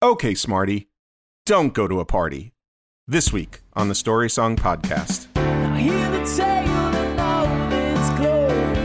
[0.00, 0.86] Okay, Smarty,
[1.44, 2.52] don't go to a party.
[3.08, 5.26] This week on the Story Song Podcast.
[5.34, 8.76] Now hear the tale in all its glory.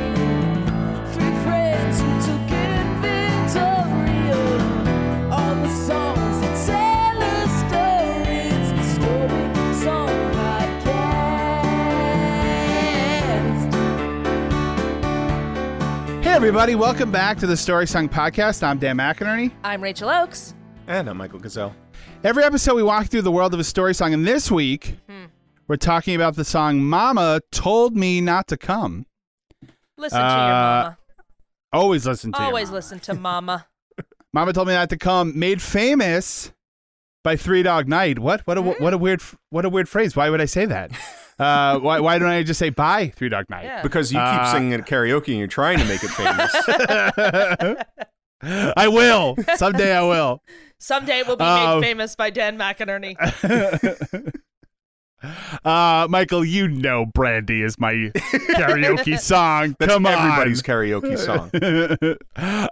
[1.14, 8.50] Three friends who took inventory of all the songs that tell a story.
[8.50, 11.04] It's the Story Song Podcast.
[16.24, 18.64] Hey, everybody, welcome back to the Story Song Podcast.
[18.64, 19.52] I'm Dan McInerney.
[19.64, 20.56] I'm Rachel Oakes.
[20.88, 21.76] And I'm Michael Gazelle.
[22.24, 25.26] Every episode, we walk through the world of a story song, and this week, Hmm.
[25.68, 29.06] we're talking about the song Mama Told Me Not to Come.
[29.98, 30.40] Listen to your Uh,
[30.84, 30.98] mama.
[31.72, 32.76] Always listen to your Always mama.
[32.76, 33.66] listen to mama.
[34.34, 36.52] Mama Told Me Not to Come, made famous
[37.24, 38.20] by Three Dog Night.
[38.20, 38.42] What?
[38.46, 38.84] What a, Hmm.
[38.84, 40.16] what a weird what a weird phrase.
[40.16, 40.92] Why would I say that?
[41.40, 43.64] Uh, why, why don't I just say bye, Three Dog Night?
[43.66, 43.82] Yeah.
[43.82, 46.54] Because you keep Uh, singing at karaoke and you're trying to make it famous.
[48.78, 49.36] I will.
[49.56, 50.44] Someday I will.
[50.84, 53.16] Someday we'll be Uh, made famous by Dan McInerney.
[55.64, 59.78] uh, Michael, you know Brandy is my karaoke song.
[59.80, 60.12] That's Come on.
[60.14, 61.50] everybody's karaoke song.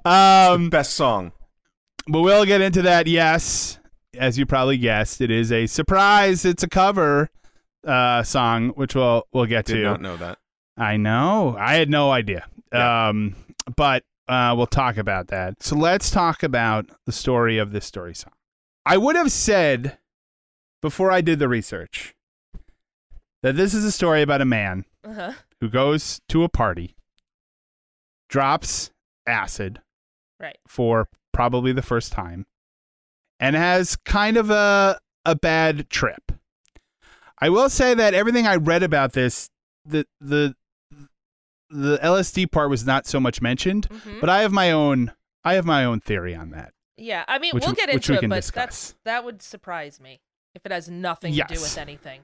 [0.03, 1.31] um, Best song.
[2.07, 3.07] but we'll get into that.
[3.07, 3.79] Yes,
[4.17, 6.43] as you probably guessed, it is a surprise.
[6.43, 7.29] It's a cover
[7.87, 9.83] uh, song, which we'll we'll get Did to.
[9.83, 10.37] not know that.
[10.77, 11.55] I know.
[11.57, 12.45] I had no idea.
[12.73, 13.07] Yeah.
[13.09, 13.35] Um,
[13.77, 15.61] but uh, we'll talk about that.
[15.61, 18.33] So let's talk about the story of this story song.
[18.85, 19.97] I would have said
[20.81, 22.15] before I did the research
[23.43, 25.33] that this is a story about a man Uh-huh.
[25.59, 26.95] who goes to a party,
[28.29, 28.91] drops
[29.27, 29.81] acid
[30.39, 30.57] Right.
[30.67, 32.45] for probably the first time,
[33.39, 36.31] and has kind of a a bad trip.
[37.39, 39.49] I will say that everything I read about this,
[39.85, 40.55] the the
[41.71, 44.19] the LSD part was not so much mentioned, Mhm.
[44.19, 46.73] but I have my own I have my own theory on that.
[46.97, 48.53] Yeah, I mean, Which we'll get which into we it, but discuss.
[48.53, 50.21] that's that would surprise me
[50.53, 52.21] if it has nothing to do with anything.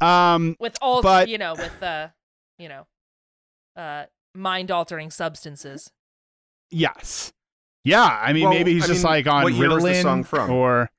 [0.00, 2.08] Um, With all, But- you know, with uh,
[2.58, 2.86] you know,
[3.76, 5.92] uh, mind-altering substances.
[6.70, 7.32] yes,
[7.84, 8.18] yeah.
[8.20, 10.02] I mean, Well, maybe he's I just mean, like on what year was Ritalin the
[10.02, 10.50] song from?
[10.50, 10.90] or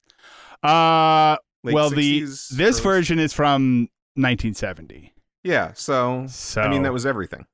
[0.64, 5.14] uh, Late well, the this early- version is from 1970.
[5.44, 7.46] Yeah, so, So I mean, that was everything.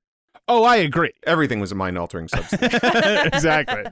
[0.48, 1.12] Oh, I agree.
[1.26, 2.74] Everything was a mind altering substance.
[2.74, 3.84] exactly.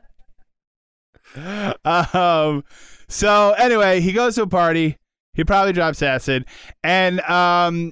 [1.83, 2.63] um.
[3.07, 4.97] So anyway, he goes to a party.
[5.33, 6.45] He probably drops acid,
[6.83, 7.91] and um,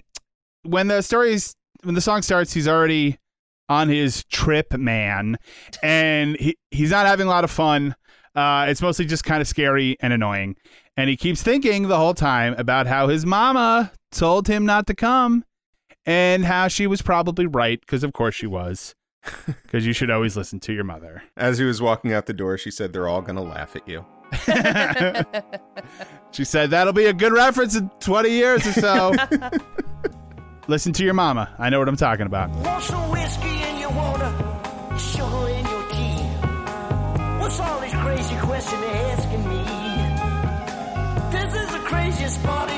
[0.64, 3.18] when the stories when the song starts, he's already
[3.70, 5.38] on his trip, man,
[5.82, 7.96] and he he's not having a lot of fun.
[8.34, 10.56] Uh, it's mostly just kind of scary and annoying,
[10.96, 14.96] and he keeps thinking the whole time about how his mama told him not to
[14.96, 15.44] come,
[16.06, 18.96] and how she was probably right because of course she was.
[19.64, 21.24] Because you should always listen to your mother.
[21.38, 23.88] As he was walking out the door, she said, They're all going to laugh at
[23.88, 24.06] you.
[26.34, 29.14] She said that'll be a good reference in 20 years or so.
[30.68, 31.54] Listen to your mama.
[31.60, 32.50] I know what I'm talking about.
[32.50, 34.34] Want some whiskey in your water,
[34.98, 36.24] sugar in your tea.
[37.40, 39.62] What's all these crazy questions they're asking me?
[41.38, 42.73] This is the craziest party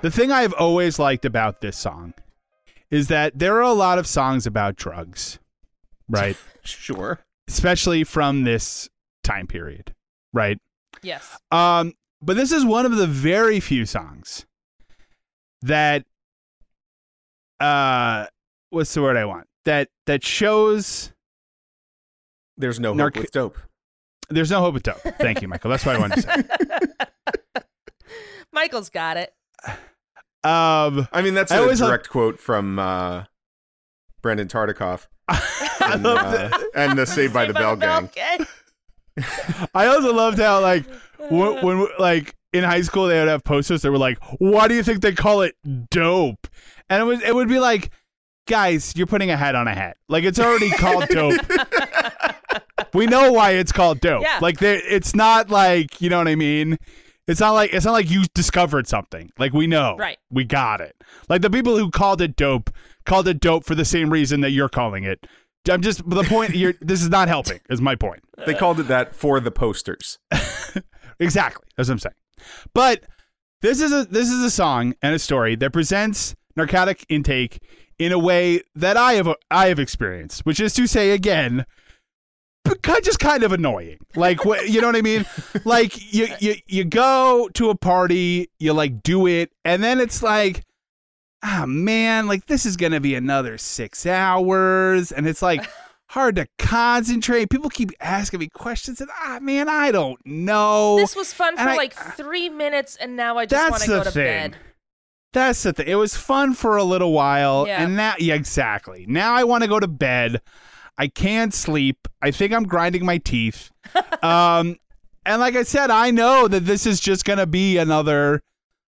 [0.00, 2.14] The thing I've always liked about this song
[2.90, 5.38] is that there are a lot of songs about drugs,
[6.08, 6.36] right?
[6.62, 7.20] Sure.
[7.48, 8.88] Especially from this
[9.24, 9.94] time period,
[10.32, 10.58] right?
[11.02, 11.36] yes.
[11.50, 14.44] Um, but this is one of the very few songs
[15.62, 16.04] that
[17.60, 18.26] uh
[18.70, 19.46] what's the word I want?
[19.64, 21.12] That that shows
[22.56, 23.58] There's no Narc- hope with dope.
[24.30, 25.00] there's no hope with dope.
[25.18, 25.70] Thank you, Michael.
[25.70, 27.62] That's what I wanted to say.
[28.52, 29.32] Michael's got it.
[30.44, 33.24] Um I mean, that's I a always direct quote from uh,
[34.22, 36.70] Brandon Tartikoff and, uh, that.
[36.74, 38.10] and the Saved by the Bell gang.
[39.74, 40.84] I also loved how like
[41.28, 44.74] when, when like in high school they would have posters that were like, "Why do
[44.74, 45.56] you think they call it
[45.90, 46.46] dope?"
[46.88, 47.90] And it was it would be like,
[48.46, 49.96] guys, you're putting a hat on a hat.
[50.08, 51.40] Like it's already called dope.
[52.94, 54.22] we know why it's called dope.
[54.22, 54.38] Yeah.
[54.40, 56.78] Like it's not like you know what I mean.
[57.28, 59.30] It's not like it's not like you discovered something.
[59.38, 60.18] Like we know, Right.
[60.30, 60.96] We got it.
[61.28, 62.70] Like the people who called it dope
[63.06, 65.26] called it dope for the same reason that you're calling it.
[65.70, 66.56] I'm just the point.
[66.56, 67.60] You're this is not helping.
[67.70, 68.22] Is my point.
[68.46, 70.18] They called it that for the posters.
[71.20, 71.64] Exactly.
[71.76, 72.14] That's what I'm saying.
[72.74, 73.04] But
[73.60, 77.60] this is a this is a song and a story that presents narcotic intake
[77.98, 81.66] in a way that I have I have experienced, which is to say again, but
[81.66, 81.66] ki-
[83.02, 83.98] just kind of annoying.
[84.16, 85.24] Like what you know what I mean?
[85.64, 90.22] Like you you you go to a party, you like do it, and then it's
[90.22, 90.64] like
[91.42, 95.68] ah man, like this is gonna be another six hours, and it's like
[96.10, 97.50] hard to concentrate.
[97.50, 100.96] People keep asking me questions, and ah man, I don't know.
[100.96, 104.04] This was fun for I- like three minutes, and now I just want to go
[104.04, 104.24] to thing.
[104.24, 104.56] bed.
[105.34, 105.86] That's the thing.
[105.86, 107.82] It was fun for a little while, Yeah.
[107.82, 109.04] and now, yeah, exactly.
[109.06, 110.40] Now I want to go to bed.
[110.98, 112.08] I can't sleep.
[112.20, 113.70] I think I'm grinding my teeth.
[114.22, 114.76] um,
[115.24, 118.42] and like I said, I know that this is just gonna be another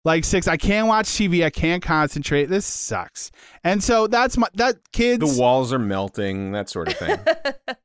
[0.05, 0.47] like six.
[0.47, 1.43] I can't watch TV.
[1.43, 2.45] I can't concentrate.
[2.45, 3.31] This sucks.
[3.63, 5.35] And so that's my that kids.
[5.35, 7.19] The walls are melting, that sort of thing.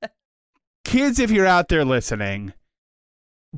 [0.85, 2.53] kids, if you're out there listening,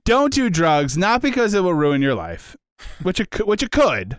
[0.05, 0.97] don't do drugs.
[0.97, 2.57] Not because it will ruin your life,
[3.03, 4.17] which it which it could,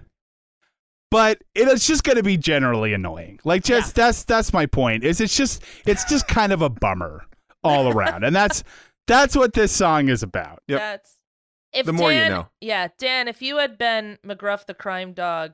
[1.12, 3.40] but it is just going to be generally annoying.
[3.44, 5.04] Like, just that's that's my point.
[5.04, 7.26] Is it's just it's just kind of a bummer
[7.64, 8.64] all around, and that's
[9.08, 10.62] that's what this song is about.
[10.68, 10.80] Yep.
[10.80, 11.14] That's
[11.74, 12.48] if The more you know.
[12.62, 15.54] Yeah, Dan, if you had been McGruff the crime dog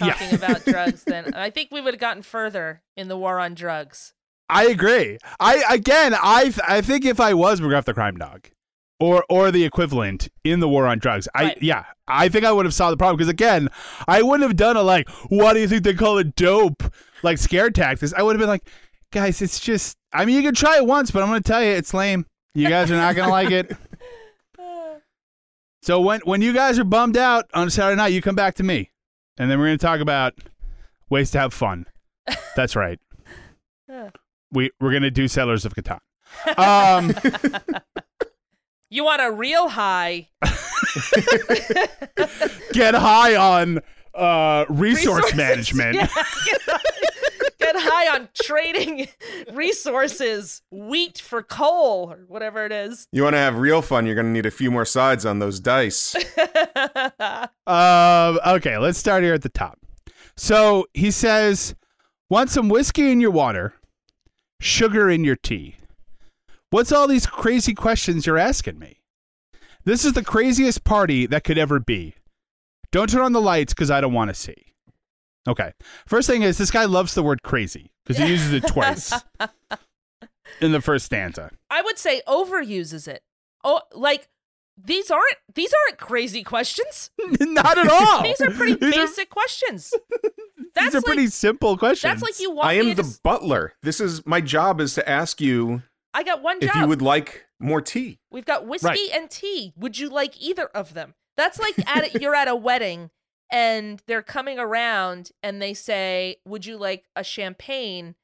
[0.00, 0.12] Yeah.
[0.12, 3.54] talking about drugs, then I think we would have gotten further in the war on
[3.54, 4.14] drugs.
[4.48, 5.18] I agree.
[5.40, 8.48] I again, I I think if I was McGruff the crime dog,
[9.00, 11.58] or or the equivalent in the war on drugs, I Right.
[11.62, 13.68] yeah, I think I would have solved the problem because again,
[14.06, 16.82] I wouldn't have done a like, why do you think they call it dope?
[17.22, 18.12] Like scare tactics.
[18.16, 18.68] I would have been like,
[19.12, 19.96] guys, it's just.
[20.12, 22.26] I mean, you can try it once, but I'm gonna tell you, it's lame.
[22.54, 23.72] You guys are not gonna like it.
[25.82, 28.62] So when when you guys are bummed out on Saturday night, you come back to
[28.62, 28.90] me,
[29.38, 30.34] and then we're gonna talk about
[31.08, 31.86] ways to have fun.
[32.56, 32.98] That's right.
[34.52, 36.00] we we're gonna do Settlers of Catan.
[36.58, 37.14] Um,
[38.90, 40.28] You want a real high
[42.72, 43.80] get high on
[44.14, 45.34] uh, resource resources.
[45.36, 45.94] management.
[45.96, 46.08] Yeah,
[46.46, 49.08] get, get high on trading
[49.52, 53.06] resources, wheat for coal or whatever it is.
[53.12, 55.38] You want to have real fun, you're going to need a few more sides on
[55.38, 56.14] those dice.
[57.66, 59.78] Um, okay, let's start here at the top.
[60.36, 61.74] So he says,
[62.30, 63.74] "Want some whiskey in your water,
[64.60, 65.77] sugar in your tea."
[66.70, 69.00] What's all these crazy questions you're asking me?
[69.84, 72.14] This is the craziest party that could ever be.
[72.92, 74.54] Don't turn on the lights because I don't want to see.
[75.48, 75.72] Okay.
[76.06, 79.12] First thing is, this guy loves the word crazy because he uses it twice
[80.60, 81.50] in the first stanza.
[81.70, 83.22] I would say overuses it.
[83.64, 84.28] Oh, like
[84.82, 87.10] these aren't these aren't crazy questions.
[87.40, 88.22] Not at all.
[88.22, 89.94] These are pretty These are- basic questions.
[90.74, 92.10] That's These are like pretty simple questions.
[92.12, 93.72] that's like you want I am to the just- butler.
[93.82, 95.82] This is my job is to ask you
[96.18, 98.18] I got one if you would like more tea.
[98.32, 99.10] We've got whiskey Right.
[99.14, 99.72] and tea.
[99.76, 101.14] Would you like either of them?
[101.36, 103.10] That's like at a, you're at a wedding
[103.52, 108.16] and they're coming around and they say, "Would you like a champagne?"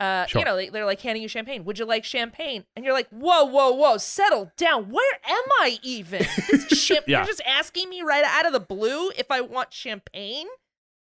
[0.00, 0.40] Uh, Sure.
[0.40, 1.64] you know, they, they're like handing you champagne.
[1.66, 2.64] Would you like champagne?
[2.74, 3.98] And you're like, "Whoa, whoa, whoa!
[3.98, 4.88] Settle down.
[4.90, 6.24] Where am I even?
[6.50, 7.18] This champ- Yeah.
[7.18, 10.46] You're just asking me right out of the blue if I want champagne."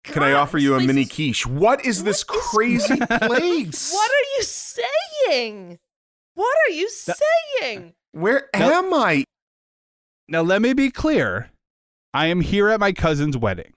[0.04, 1.46] Can I offer you a mini is- quiche?
[1.46, 3.94] What is this What is- crazy place?
[3.94, 5.80] What are you saying?
[6.40, 7.96] What are you saying?
[8.14, 8.72] Where No.
[8.72, 9.26] am I?
[10.30, 11.50] Now, let me be clear.
[12.14, 13.74] I am here at my cousin's wedding,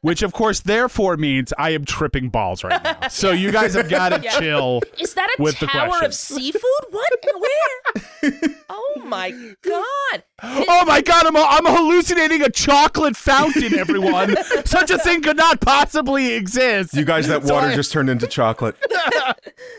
[0.00, 2.96] which, of course, therefore means I am tripping balls right now.
[3.08, 4.38] So you guys have got to Yeah.
[4.38, 4.82] chill.
[4.98, 6.62] Is that a with the tower of seafood?
[6.90, 7.12] What?
[7.38, 8.32] Where?
[8.70, 9.30] oh my
[9.62, 10.22] god!
[10.42, 14.36] Oh my God, I'm, I'm hallucinating a chocolate fountain, everyone.
[14.64, 16.94] Such a thing could not possibly exist.
[16.94, 18.76] You guys, that So water I- just turned into chocolate,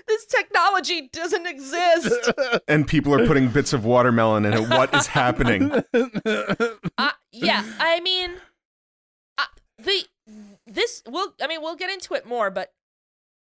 [0.07, 2.31] This technology doesn't exist.
[2.67, 4.69] and people are putting bits of watermelon in it.
[4.69, 5.71] What is happening?
[6.97, 8.31] uh, yeah, I mean,
[9.87, 10.03] the
[10.67, 12.73] this we'll I mean we'll get into it more, but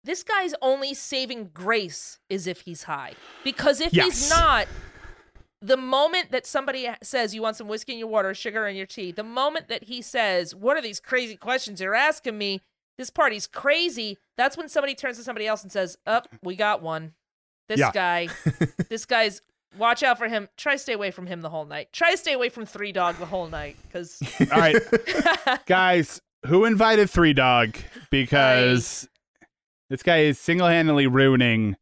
[0.03, 4.05] this guy's only saving grace is if he's high because if Yes.
[4.19, 4.67] he's not.
[5.59, 8.85] The moment that somebody says you want some whiskey in your water, sugar in your
[8.85, 12.61] tea, the moment that he says, "What are these crazy questions you're asking me?"
[12.99, 14.19] This party's crazy.
[14.37, 17.15] That's when somebody turns to somebody else and says, "Up, we got one."
[17.69, 17.91] This Yeah.
[17.91, 18.29] guy,
[18.89, 19.41] this guy's.
[19.77, 20.47] Watch out for him.
[20.57, 21.91] Try to stay away from him the whole night.
[21.91, 24.19] Try to stay away from Three Dog the whole night, because
[24.51, 24.75] All right,
[25.65, 27.75] guys, who invited Three Dog?
[28.09, 29.07] Because
[29.89, 31.75] this guy is single handedly ruining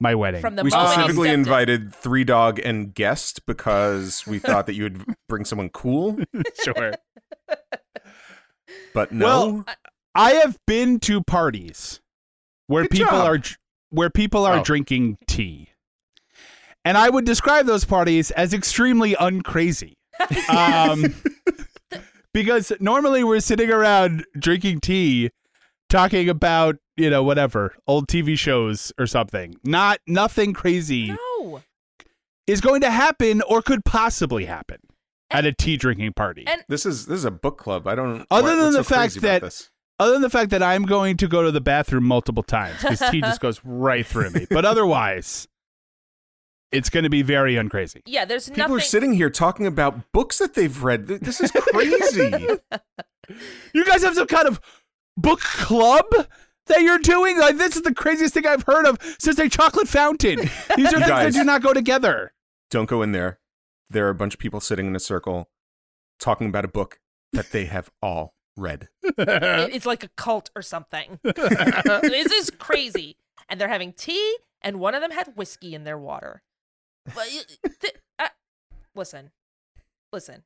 [0.00, 0.40] my wedding.
[0.40, 1.40] From the we specifically stepped in.
[1.40, 6.18] invited three dog and guest because we thought that you would bring someone cool,
[6.64, 6.92] sure.
[8.94, 9.26] but no.
[9.26, 9.64] Well,
[10.14, 12.00] I have been to parties
[12.66, 13.28] where Good people job.
[13.28, 13.40] are
[13.90, 14.62] where people are Oh.
[14.64, 15.68] drinking tea.
[16.84, 19.94] And I would describe those parties as extremely uncrazy.
[20.48, 21.14] Um,
[22.32, 25.30] because normally we're sitting around drinking tea
[25.88, 29.54] talking about, you know, whatever, old TV shows or something.
[29.64, 31.08] Not nothing crazy
[31.40, 31.62] No.
[32.46, 34.78] is going to happen or could possibly happen
[35.30, 36.44] at a tea drinking party.
[36.46, 37.86] And this is this is a book club.
[37.86, 38.26] I don't.
[38.30, 39.70] Other what- than the so fact that- this?
[39.98, 42.98] Other than the fact that I'm going to go to the bathroom multiple times because
[43.10, 44.46] tea just goes right through me.
[44.50, 45.46] But otherwise,
[46.72, 48.00] it's going to be very uncrazy.
[48.06, 48.76] yeah, there's people nothing.
[48.76, 51.06] are sitting here talking about books that they've read.
[51.06, 52.48] This is crazy.
[53.72, 54.60] You guys have some kind of
[55.16, 56.06] book club
[56.66, 57.38] that you're doing?
[57.38, 60.38] Like this is the craziest thing I've heard of since a chocolate fountain.
[60.76, 62.32] These are things guys- that do not go together.
[62.70, 63.38] don't go in there.
[63.88, 65.48] There are a bunch of people sitting in a circle
[66.18, 66.98] talking about a book
[67.32, 68.88] that they have all read.
[69.18, 71.20] It's like a cult or something.
[71.22, 73.16] this is crazy.
[73.48, 76.42] And they're having tea, and one of them had whiskey in their water.
[77.06, 78.28] But y- th- uh,
[78.94, 79.30] listen,
[80.12, 80.44] listen.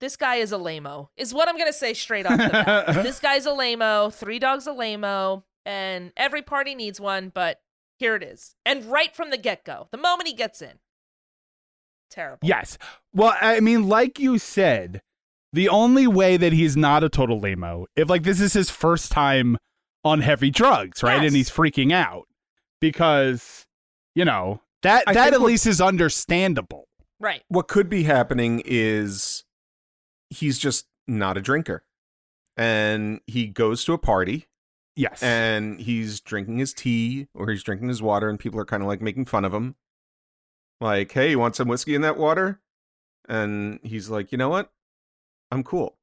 [0.00, 2.94] This guy is a lameo, is what I'm gonna say straight off the bat.
[3.02, 4.12] this guy's a lameo.
[4.14, 7.30] Three dogs a lameo, and every party needs one.
[7.34, 7.60] But
[7.98, 10.78] here it is, and right from the get go, the moment he gets in,
[12.10, 12.46] terrible.
[12.46, 12.78] Yes.
[13.12, 15.02] Well, I mean, like you said,
[15.52, 19.10] the only way that he's not a total lameo, if like this is his first
[19.10, 19.58] time
[20.04, 21.16] on heavy drugs, right?
[21.16, 21.24] Yes.
[21.26, 22.28] And he's freaking out
[22.80, 23.66] because,
[24.14, 26.88] you know, that I that at least is understandable.
[27.20, 27.42] right.
[27.48, 29.44] What could be happening is
[30.30, 31.84] he's just not a drinker.
[32.56, 34.46] And he goes to a party
[34.96, 35.22] Yes.
[35.22, 38.88] and he's drinking his tea or he's drinking his water and people are kind of
[38.88, 39.76] like making fun of him.
[40.80, 42.60] Like, hey, you want some whiskey in that water?
[43.28, 44.72] And he's like, you know what?
[45.50, 45.96] I'm cool.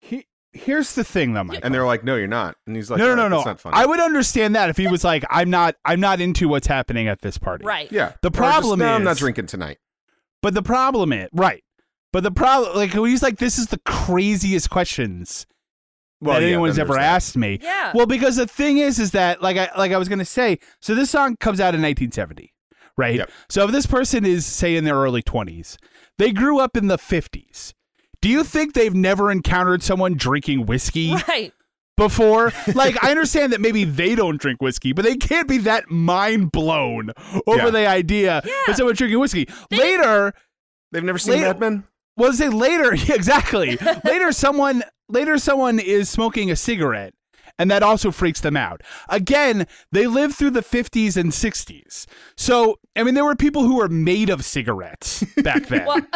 [0.00, 1.62] he, here's the thing, though, Michael.
[1.64, 2.56] And they're like, no, you're not.
[2.66, 3.36] And he's like, no, no, "All no, no.
[3.38, 3.76] That's not funny.
[3.76, 7.08] I would understand that if he was like, "I'm not, I'm not into what's happening
[7.08, 7.90] at this party." Right.
[7.90, 8.12] yeah.
[8.22, 9.78] The Or just, problem no, I'm not drinking tonight.
[10.42, 11.62] But the problem is right.
[12.12, 15.46] But the problem, like, he's like, "This is the craziest questions
[16.20, 17.02] Well, that yeah, anyone's then ever that.
[17.02, 17.92] asked me." Yeah.
[17.94, 20.94] Well, because the thing is, is that like I like I was gonna say, so
[20.94, 22.52] this song comes out in 1970,
[22.98, 23.14] right?
[23.14, 23.30] Yep.
[23.48, 25.76] So if this person is say in their early 20s,
[26.18, 27.72] they grew up in the 50s.
[28.22, 31.52] Do you think they've never encountered someone drinking whiskey right.
[31.98, 32.52] before?
[32.74, 36.50] like I understand that maybe they don't drink whiskey, but they can't be that mind
[36.52, 37.10] blown
[37.46, 37.70] over Yeah.
[37.70, 38.52] the idea Yeah.
[38.68, 39.46] that someone drinking whiskey.
[39.70, 40.32] Later,
[40.92, 41.84] They've never seen Later- Mad Men?
[42.16, 43.76] well, say later, yeah, exactly.
[44.04, 47.14] later, someone later someone is smoking a cigarette,
[47.58, 48.82] and that also freaks them out.
[49.08, 52.06] Again, they lived through the 50s and 60s,
[52.36, 55.86] so I mean, there were people who were made of cigarettes back then.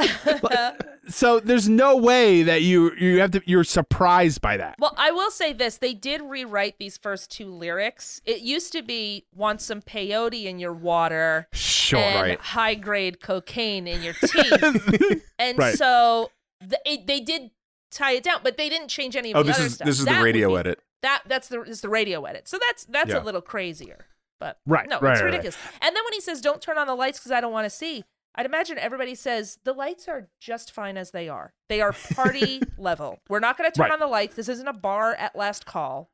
[0.42, 0.76] Well,
[1.08, 4.74] so there's no way that you you have to you're surprised by that.
[4.78, 8.20] Well, I will say this: they did rewrite these first two lyrics.
[8.24, 12.40] It used to be "Want some peyote in your water Sure, and right.
[12.40, 15.76] high grade cocaine in your tea," and Right.
[15.78, 17.50] so the, it, they did
[17.92, 19.86] tie it down, but they didn't change any of Oh, the this other is stuff.
[19.86, 20.80] this is That the radio be- edit.
[21.02, 22.48] That that's the is the radio edit.
[22.48, 23.22] So that's that's Yeah.
[23.22, 24.06] a little crazier,
[24.40, 25.24] but Right, no, right, it's right, right.
[25.26, 25.56] ridiculous.
[25.82, 27.70] And then when he says, "Don't turn on the lights because I don't want to
[27.70, 31.52] see," I'd imagine everybody says the lights are just fine as they are.
[31.68, 33.20] They are party level.
[33.28, 33.92] We're not going to turn Right.
[33.92, 34.34] on the lights.
[34.36, 36.10] This isn't a bar at last call.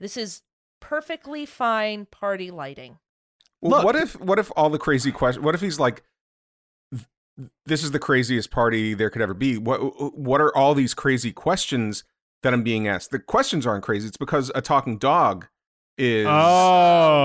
[0.00, 0.42] This is
[0.80, 2.98] perfectly fine party lighting.
[3.60, 3.84] Well, Look.
[3.84, 5.44] what if what if all the crazy questions?
[5.44, 6.02] What if he's like,
[7.66, 11.32] "This is the craziest party there could ever be." What what are all these crazy
[11.32, 12.04] questions
[12.44, 13.10] that I'm being asked?
[13.10, 14.06] The questions aren't crazy.
[14.08, 15.48] It's because a talking dog
[15.98, 16.30] is Oh,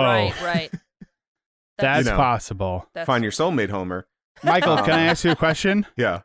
[0.04, 0.72] Right, right.
[1.78, 2.18] That's You know.
[2.18, 2.88] possible.
[2.94, 4.06] that's find your soulmate, Homer.
[4.44, 5.86] Michael, can I um, ask you a question?
[5.98, 6.22] Yeah,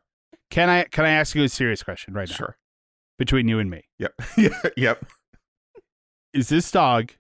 [0.51, 2.57] Can I can I ask you a serious question right now sure.
[3.19, 3.83] between you and me?
[3.99, 5.05] Yep, yeah, yep.
[6.33, 7.13] Is this dog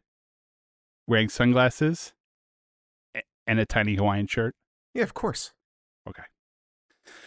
[1.06, 2.12] wearing sunglasses
[3.46, 4.54] and a tiny Hawaiian shirt?
[4.94, 5.52] Yeah, of course.
[6.08, 6.22] Okay.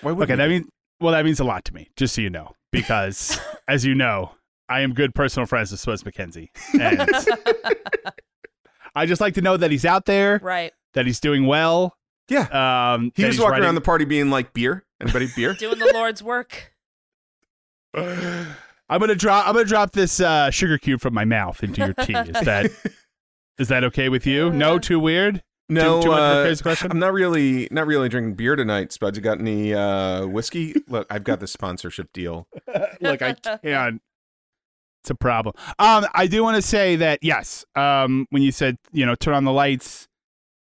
[0.01, 0.67] Why would Okay, that means
[0.99, 4.31] well, that means a lot to me, just so you know, because as you know,
[4.69, 7.01] I am good personal friends with Spuds McKenzie, and
[8.95, 10.73] I just like to know that he's out there, right.
[10.93, 11.95] that he's doing well.
[12.29, 15.53] Yeah, Um, he was he's walking writing- around the party being like, "Beer, anybody beer?"
[15.59, 16.73] Doing the Lord's work.
[17.95, 19.47] I'm gonna drop.
[19.47, 22.13] I'm gonna drop this uh, sugar cube from my mouth into your tea.
[22.13, 22.71] Is that
[23.59, 24.51] is that okay with you?
[24.51, 25.43] No, too weird.
[25.69, 26.91] No, Too- too much of a uh, crazy question?
[26.91, 28.93] I'm not really not really drinking beer tonight.
[28.93, 30.75] Spuds, you got any uh, whiskey?
[30.87, 32.47] Look, I've got the sponsorship deal.
[33.01, 34.01] Look, I can't.
[35.07, 35.55] It's a problem.
[35.79, 37.63] Um, I do want to say that yes.
[37.75, 40.09] Um, when you said you know turn on the lights,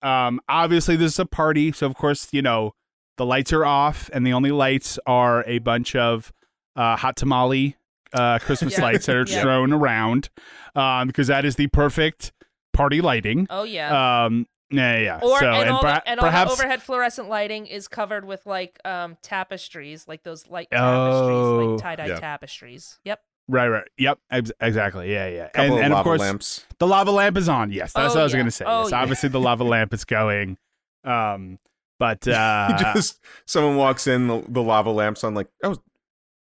[0.02, 2.74] Um, obviously, this is a party, so of course, you know,
[3.16, 6.34] the lights are off, and the only lights are a bunch of
[6.76, 7.76] uh, hot tamale
[8.12, 8.82] uh, Christmas Yeah.
[8.84, 9.38] lights that are Yeah.
[9.38, 10.28] strewn around,
[10.74, 12.32] um, because that is the perfect
[12.74, 13.46] party lighting.
[13.48, 14.24] Oh yeah.
[14.26, 15.20] Um, yeah, yeah.
[15.22, 18.24] or so, and, all, perha- the, and all perhaps the overhead fluorescent lighting is covered
[18.26, 21.56] with like um tapestries, like those light tapestries, Oh.
[21.72, 22.20] like tie dye Yeah.
[22.20, 22.98] tapestries.
[23.04, 23.20] Yep.
[23.48, 23.88] Right, right.
[23.98, 25.12] Yep, ex- exactly.
[25.12, 25.48] Yeah, yeah.
[25.48, 26.66] Couple and of and lava of course, lamps.
[26.78, 27.70] the lava lamp is on.
[27.72, 28.36] Yes, that's Oh, what I was yeah.
[28.38, 28.64] going to say.
[28.66, 29.00] Oh, yes, yeah.
[29.00, 30.58] obviously the lava lamp is going.
[31.04, 31.58] Um,
[31.98, 35.34] but uh, just someone walks in, the, the lava lamps on.
[35.34, 35.70] Like, oh,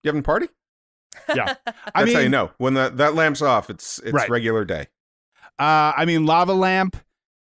[0.03, 0.47] you having a party?
[1.33, 3.69] yeah, That's I mean, how you know when that that lamp's off.
[3.69, 4.29] It's it's Right.
[4.29, 4.87] regular day.
[5.57, 6.97] Uh, I mean, lava lamp,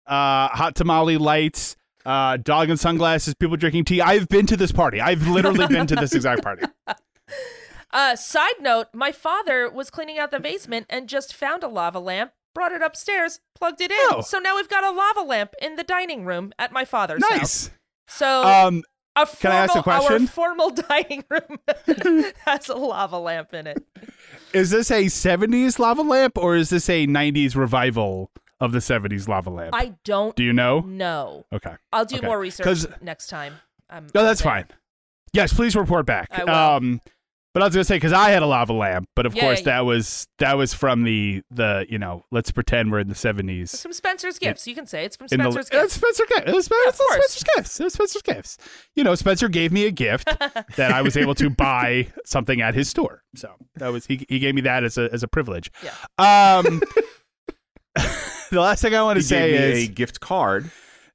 [0.06, 4.00] uh, hot tamale lights, uh, dog and sunglasses, people drinking tea.
[4.00, 5.00] I've been to this party.
[5.00, 6.66] I've literally been to this exact party.
[7.92, 11.98] Uh, side note: My father was cleaning out the basement and just found a lava
[11.98, 13.98] lamp, brought it upstairs, plugged it in.
[14.10, 14.20] Oh.
[14.20, 17.38] So now we've got a lava lamp in the dining room at my father's house.
[17.38, 17.70] Nice.
[18.08, 18.82] So Um,
[19.16, 20.22] a can I ask a formal- question?
[20.22, 23.82] Our formal dining room has a lava lamp in it.
[24.52, 28.30] is this a '70s lava lamp or is this a '90s revival
[28.60, 29.74] of the '70s lava lamp?
[29.74, 30.80] I don't Do you know?
[30.80, 31.44] No.
[31.52, 31.74] Okay.
[31.92, 32.26] I'll do Okay.
[32.26, 33.54] more research next time.
[33.88, 34.66] I'm, No, that's fine.
[35.32, 36.28] Yes, please report back.
[36.30, 36.50] I will.
[36.54, 37.00] Um,
[37.52, 39.60] but I was gonna say because I had a lava lamp, but of Yeah, course
[39.60, 39.64] yeah.
[39.66, 43.68] that was that was from the the you know let's pretend we're in the '70s.
[43.70, 44.66] Some Spencer's gifts.
[44.66, 45.94] You can say it's from in the- Spencer's Uh, gifts.
[45.94, 46.42] Spencer gifts.
[46.46, 46.98] It was, Spen- Yeah, it's.
[46.98, 47.80] Spencer's gifts.
[47.80, 48.58] It was Spencer's gifts.
[48.94, 50.26] You know, Spencer gave me a gift
[50.76, 53.22] that I was able to buy something at his store.
[53.34, 54.24] So that was he.
[54.28, 55.70] He gave me that as a as a privilege.
[55.82, 55.90] Yeah.
[56.18, 56.82] Um,
[58.50, 60.70] the last thing I want to say gave me is a gift card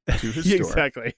[0.07, 0.57] to his store.
[0.57, 1.13] exactly.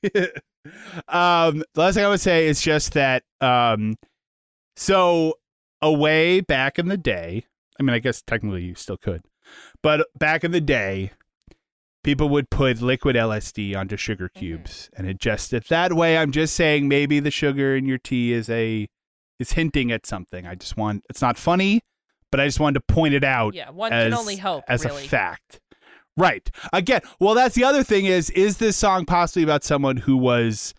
[1.08, 3.24] um, the last thing I would say is just that.
[3.42, 3.96] Um,
[4.78, 5.34] so
[5.82, 7.46] away back in the day,
[7.80, 9.24] I mean, I guess technically you still could,
[9.82, 11.12] but back in the day,
[12.04, 14.40] people would put liquid LSD onto sugar mm-hmm.
[14.40, 16.18] cubes and ingest it that way.
[16.18, 18.88] I'm just saying maybe the sugar in your tea is a
[19.40, 20.46] is hinting at something.
[20.46, 21.82] I just want it's not funny,
[22.32, 24.64] but I just wanted to point it out Yeah, one as, can only hope.
[24.68, 25.06] as really.
[25.06, 25.60] a fact.
[26.16, 26.50] Right.
[26.74, 30.74] Again, well, that's the other thing is is this song possibly about someone who was,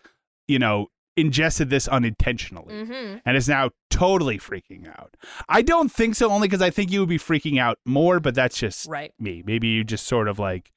[0.46, 0.86] you know,
[1.20, 3.16] ingested this unintentionally Mm-hmm.
[3.26, 5.16] and is now totally freaking out?
[5.48, 8.34] I don't think so, only because I think you would be freaking out more, but
[8.34, 9.12] that's just Right.
[9.18, 9.42] me.
[9.44, 10.70] Maybe you just sort of like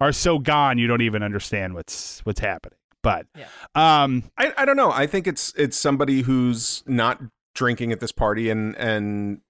[0.00, 2.78] are so gone you don't even understand what's what's happening.
[3.02, 3.46] But Yeah.
[3.74, 4.90] um I, I don't know.
[4.92, 7.20] I think it's it's somebody who's not
[7.54, 9.40] drinking at this party and and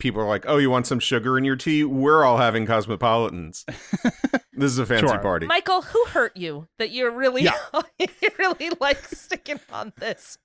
[0.00, 1.84] people are like, "Oh, you want some sugar in your tea?
[1.84, 3.64] We're all having cosmopolitans.
[4.52, 5.18] this is a fancy Sure.
[5.18, 7.52] party." Michael, who hurt you that you're really, Yeah.
[7.98, 10.38] you're really like sticking on this?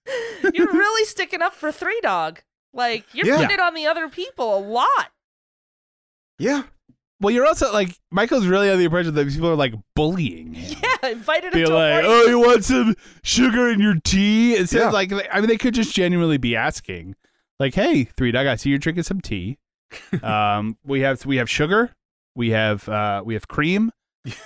[0.53, 2.41] You're really sticking up for Three Dog.
[2.73, 3.37] Like you're Yeah.
[3.37, 5.09] putting it on the other people a lot.
[6.37, 6.63] yeah.
[7.21, 10.77] well you're also like Michael's really on the impression that people are like bullying him.
[11.03, 12.07] Yeah, invited him be to a like, party.
[12.09, 14.89] "Oh, you want some sugar in your tea?" It sounds Yeah.
[14.91, 17.15] like I mean they could just genuinely be asking,
[17.59, 19.57] like, "Hey, three dog, I see you're drinking some tea.
[20.23, 21.93] um, we have we have sugar,
[22.35, 23.91] we have uh, we have cream,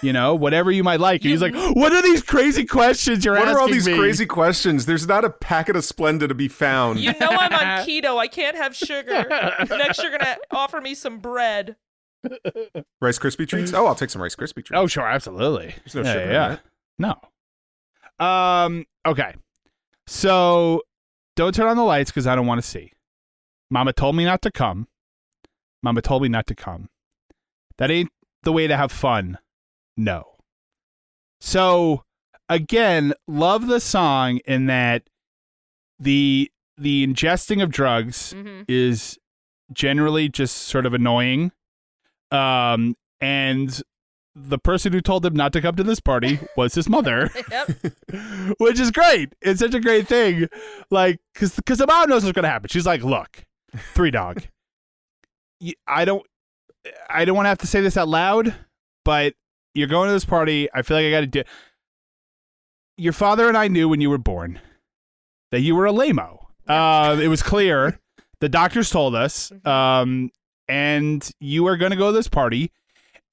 [0.02, 3.36] you know, whatever you might like." And he's like, "What are these crazy questions you're
[3.36, 4.86] What asking What are all these me?" crazy questions?
[4.86, 7.00] There's not a packet of Splenda to be found.
[7.00, 8.18] You know I'm on keto.
[8.18, 9.26] I can't have sugar.
[9.70, 11.76] Next, you're gonna offer me some bread.
[13.02, 13.74] Rice Krispie treats?
[13.74, 14.72] Oh, I'll take some Rice Krispie treats.
[14.74, 15.74] Oh, sure, absolutely.
[15.86, 16.48] There's no yeah, sugar in yeah.
[16.50, 16.62] that.
[18.20, 18.26] No.
[18.26, 18.86] Um.
[19.06, 19.34] Okay.
[20.08, 20.82] So,
[21.36, 22.92] don't turn on the lights because I don't want to see.
[23.72, 24.88] Mama told me not to come.
[25.84, 26.90] Mama told me not to come.
[27.78, 28.10] That ain't
[28.44, 29.38] the way to have fun.
[29.96, 30.36] No.
[31.42, 32.04] So,
[32.50, 35.04] again, love the song in that
[36.00, 39.18] the the ingesting of drugs hmm is
[39.74, 41.52] generally just sort of annoying.
[42.32, 43.82] Um, and
[44.36, 47.70] the person who told him not to come to this party was his mother, Yep.
[48.60, 49.34] which is great.
[49.42, 50.48] It's such a great thing.
[50.90, 52.70] Like, because because the mom knows what's going to happen.
[52.70, 53.44] She's like, look,
[53.94, 54.44] three dog.
[55.88, 56.26] I don't,
[57.10, 58.56] I don't want to have to say this out loud,
[59.04, 59.34] but
[59.76, 60.70] you're going to this party.
[60.74, 61.44] I feel like I got to do.
[62.98, 64.60] Your father and I knew when you were born
[65.52, 66.38] that you were a lameo.
[66.68, 68.00] Uh, it was clear.
[68.42, 69.50] The doctors told us.
[69.50, 69.68] Mhm.
[69.68, 70.32] Um,
[70.70, 72.72] and you are going to go to this party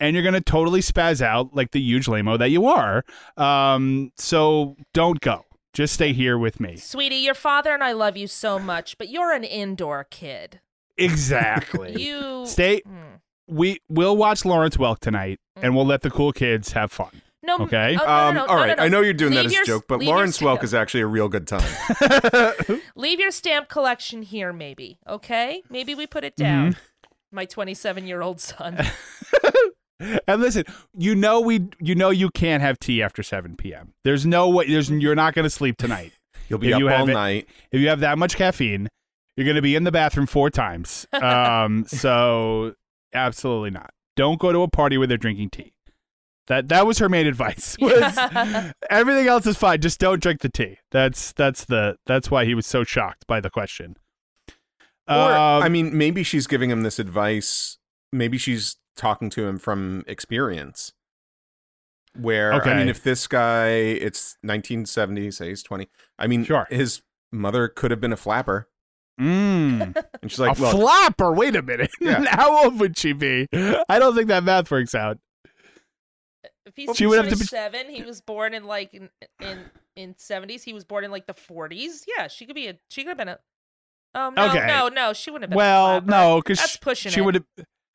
[0.00, 3.04] and you're going to totally spaz out like the huge lameo that you are.
[3.36, 5.44] Um, so don't go.
[5.76, 6.76] Just stay here with me.
[6.76, 10.60] Sweetie, your father and I love you so much, but you're an indoor kid.
[10.96, 11.94] Exactly.
[12.02, 12.80] You Stay.
[12.80, 13.16] Hmm.
[13.46, 17.20] We will watch Lawrence Welk tonight, and we'll let the cool kids have fun.
[17.42, 17.58] No.
[17.58, 17.94] Okay.
[18.00, 18.82] oh, no, no, Um, no, all no, no, no.
[18.84, 21.28] I know you're doing that as a joke, but Lawrence Welk is actually a real
[21.28, 21.70] good time.
[22.96, 24.98] Leave your stamp collection here, maybe.
[25.06, 25.62] Okay?
[25.68, 26.72] Maybe we put it down.
[26.72, 27.36] Mm-hmm.
[27.36, 28.78] My 27 year old son.
[29.98, 30.64] And listen,
[30.96, 33.94] you know we, you know you can't have tea after seven p.m.
[34.04, 34.68] There's no way.
[34.68, 36.12] There's you're not going to sleep tonight.
[36.48, 37.48] You'll be If up you all have it- night.
[37.72, 38.88] If you have that much caffeine,
[39.36, 41.06] you're going to be in the bathroom four times.
[41.12, 42.74] Um, so
[43.12, 43.90] absolutely not.
[44.16, 45.72] Don't go to a party where they're drinking tea.
[46.46, 47.76] That that was her main advice.
[47.80, 48.16] Was
[48.88, 50.78] everything else is fine, just don't drink the tea.
[50.92, 53.96] That's that's the that's why he was so shocked by the question.
[55.08, 57.78] Or, Um, I mean, maybe she's giving him this advice.
[58.12, 60.92] Maybe she's talking to him from experience.
[62.18, 65.88] Where I mean, if this guy, it's 1970, say he's 20.
[66.18, 66.66] I mean, Sure.
[66.70, 68.70] his mother could have been a flapper,
[69.20, 71.30] mm, and she's like, a "Look, flapper.
[71.32, 71.90] Wait a minute.
[72.00, 72.24] Yeah.
[72.24, 73.46] How old would she be?
[73.52, 75.18] I don't think that math works out.
[76.64, 79.10] If he's She would have to be- 27, he was born in like in
[79.42, 79.58] in
[79.94, 80.62] in 70s.
[80.64, 82.04] He was born in like the 40s.
[82.16, 83.38] Yeah, she could be a she could have been a
[84.14, 84.66] Oh no, Okay.
[84.66, 85.56] no, no, she wouldn't have been.
[85.58, 86.06] Well, flapper.
[86.10, 87.44] no, because that's pushing she would have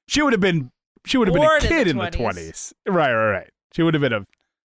[0.08, 0.72] she would have been
[1.06, 2.74] she would have been a Born in the kid in the 20s.
[2.88, 3.50] Right, right, right.
[3.74, 4.26] She would have been a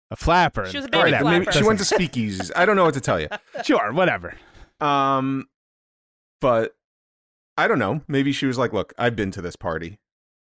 [0.10, 0.66] a flapper.
[0.68, 2.52] She was a Or baby that- maybe she went to speakeasies.
[2.56, 3.28] I don't know what to tell you.
[3.64, 4.36] Sure, whatever.
[4.80, 5.48] Um,
[6.40, 6.76] but
[7.58, 8.02] I don't know.
[8.08, 10.00] Maybe she was like, "Look, I've been to this party.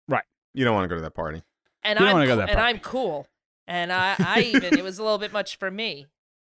[0.08, 0.24] Right.
[0.54, 1.42] You don't want to go to that party.
[1.84, 2.60] and You don't I'm wanna go coo- that and.
[2.60, 3.28] I'm cool.
[3.68, 6.06] And I I even it was a little bit much for me.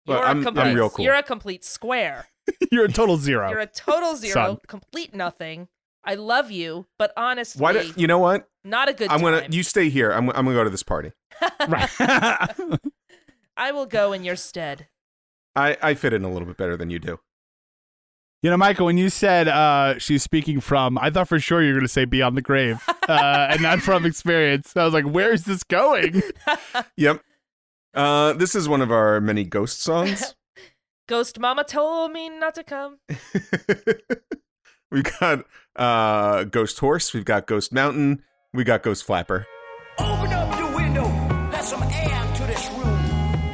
[0.07, 1.05] You're I'm- a I'm complete real cool.
[1.05, 2.27] you're a complete square.
[2.73, 3.51] You're a total zero.
[3.51, 4.59] You're a total zero, Son.
[4.67, 5.69] complete nothing.
[6.03, 7.75] I love you, but honestly, Why?
[7.75, 8.49] Do, you know what?
[8.69, 9.43] Not a good I'm gonna.
[9.43, 9.53] time.
[9.53, 10.11] You stay here.
[10.13, 10.29] I'm.
[10.31, 11.13] I'm gonna go to this party.
[11.69, 11.91] right.
[13.57, 14.89] I will go in your stead.
[15.57, 15.77] I.
[15.83, 17.19] I fit in a little bit better than you do.
[18.43, 21.69] you know, Michael, when you said uh, she's speaking from, I thought for sure you
[21.69, 24.77] were going to say beyond the grave uh, and not from experience.
[24.77, 26.23] I was like, where is this going?
[26.97, 27.21] Yep.
[27.95, 30.35] Uh, this is one of our many ghost songs.
[31.09, 32.99] Ghost Mama told me not to come.
[34.91, 35.45] We've got
[35.77, 37.13] uh, Ghost Horse.
[37.13, 38.23] We've got Ghost Mountain.
[38.55, 39.47] We got Ghost Flapper.
[39.99, 41.05] Open up your window,
[41.53, 42.99] let some air to this room.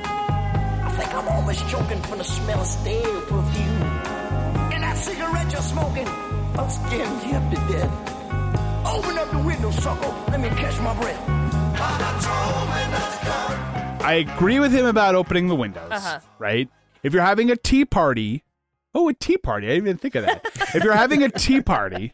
[0.05, 3.83] I think I'm almost choking from the smell of stale perfume.
[4.73, 8.87] And that cigarette you're smoking, I'm scaring you up to death.
[8.87, 11.21] Open up the window, sucker, let me catch my breath.
[14.07, 16.21] I agree with him about opening the windows, Uh-huh.
[16.39, 16.69] right?
[17.03, 18.45] If you're having a tea party,
[18.95, 19.67] oh, a tea party.
[19.67, 20.45] I didn't even think of that.
[20.75, 22.13] if you're having a tea party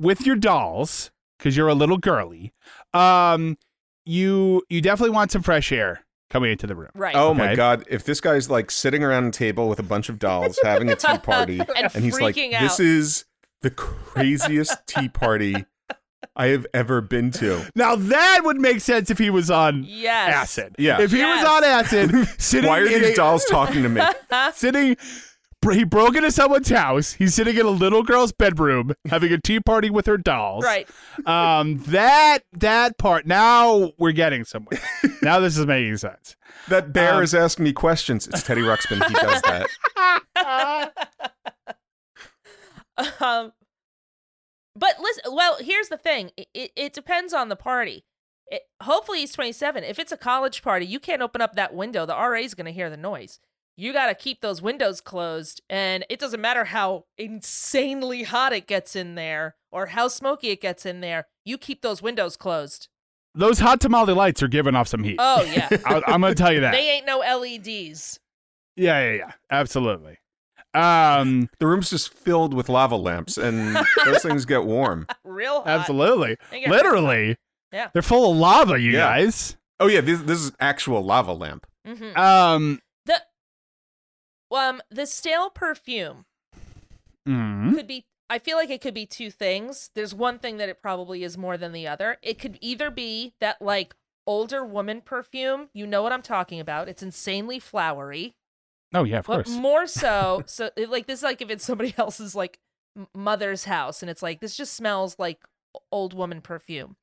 [0.00, 2.52] with your dolls, because you're a little girly,
[2.94, 3.56] um,
[4.04, 6.90] you you definitely want some fresh air coming into the room.
[6.94, 7.14] Right.
[7.16, 7.38] Oh Okay.
[7.38, 7.84] my god!
[7.88, 10.96] If this guy's like sitting around a table with a bunch of dolls having a
[10.96, 13.24] tea party, And and he's like, freaking "This out." is
[13.62, 15.64] the craziest tea party
[16.36, 20.34] I have ever been to." Now that would make sense if he was on Yes.
[20.34, 20.76] acid.
[20.78, 21.00] Yeah.
[21.00, 21.42] If he Yes.
[21.42, 24.00] was on acid, sitting Why are in these a- dolls talking to me?
[24.54, 25.00] sitting br-
[25.72, 27.12] he broke into someone's house.
[27.12, 30.64] He's sitting in a little girl's bedroom having a tea party with her dolls.
[30.64, 30.88] Right.
[31.26, 34.80] Um that that part now we're getting somewhere.
[35.22, 36.36] now this is making sense.
[36.68, 38.26] That bear Um, is asking me questions.
[38.26, 39.02] It's Teddy Ruxpin.
[39.08, 39.68] He does that.
[43.20, 43.52] um,
[44.76, 45.22] but listen.
[45.32, 46.30] Well, here's the thing.
[46.36, 48.04] It, it, it depends on the party.
[48.50, 49.84] It, hopefully, he's 27.
[49.84, 52.04] If it's a college party, you can't open up that window.
[52.06, 53.40] The RA is going to hear the noise.
[53.80, 58.66] You got to keep those windows closed, and it doesn't matter how insanely hot it
[58.66, 61.28] gets in there or how smoky it gets in there.
[61.44, 62.88] You keep those windows closed.
[63.36, 65.16] Those hot tamale lights are giving off some heat.
[65.20, 66.72] Oh yeah, I, I'm going to tell you that.
[66.72, 68.18] they ain't no LEDs.
[68.74, 69.32] yeah, yeah, yeah.
[69.50, 70.18] Absolutely.
[70.74, 75.06] Um The room's just filled with lava lamps, and those things get warm.
[75.24, 75.68] Real hot.
[75.68, 76.36] absolutely.
[76.66, 77.36] Literally.
[77.72, 77.88] Yeah.
[77.92, 78.98] They're full of lava, you Yeah.
[79.00, 79.56] guys.
[79.80, 81.66] Oh yeah, this, this is actual lava lamp.
[81.86, 82.16] Mhm.
[82.16, 82.80] Um The
[84.50, 86.24] um the stale perfume
[87.28, 89.90] mm, could be I feel like it could be two things.
[89.94, 92.18] There's one thing that it probably is more than the other.
[92.22, 93.94] It could either be that like
[94.26, 96.88] older woman perfume, you know what I'm talking about.
[96.90, 98.34] It's insanely flowery.
[98.94, 99.48] Oh yeah, of But course.
[99.48, 102.58] more so so it- like this is like if it's somebody else's like
[103.14, 105.38] mother's house and it's like this just smells like
[105.92, 106.96] old woman perfume.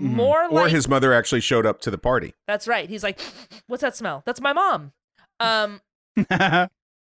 [0.00, 0.10] Mhm.
[0.14, 2.34] More Or like his mother actually showed up to the party.
[2.46, 2.88] That's right.
[2.88, 3.18] He's like,
[3.66, 4.22] "What's that smell?
[4.26, 4.92] That's my mom."
[5.40, 5.80] Um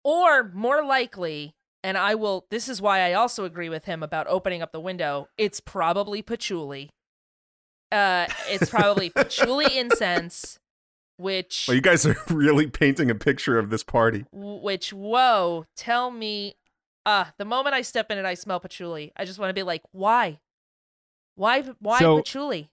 [0.03, 4.25] Or more likely, and I will, this is why I also agree with him about
[4.27, 6.91] opening up the window, it's probably patchouli.
[7.91, 10.59] Uh, it's probably patchouli incense,
[11.17, 14.25] which, Well, you guys are really painting a picture of this party.
[14.31, 16.55] which, whoa, tell me,
[17.05, 19.63] uh, the moment I step in and I smell patchouli, I just want to be
[19.63, 20.39] like, why?
[21.35, 22.69] Why, why So- patchouli?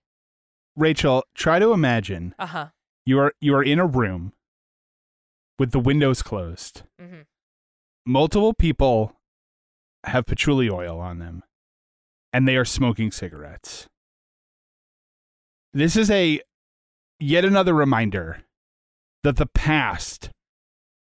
[0.77, 2.67] Rachel, try to imagine Uh huh.
[3.07, 4.33] you are you are in a room
[5.59, 6.83] with the windows closed.
[7.01, 7.23] hmm
[8.07, 9.15] Multiple people
[10.05, 11.43] have patchouli oil on them
[12.35, 13.89] and they are smoking cigarettes.
[15.73, 16.41] this is a
[17.19, 18.43] yet another reminder
[19.23, 20.29] that the past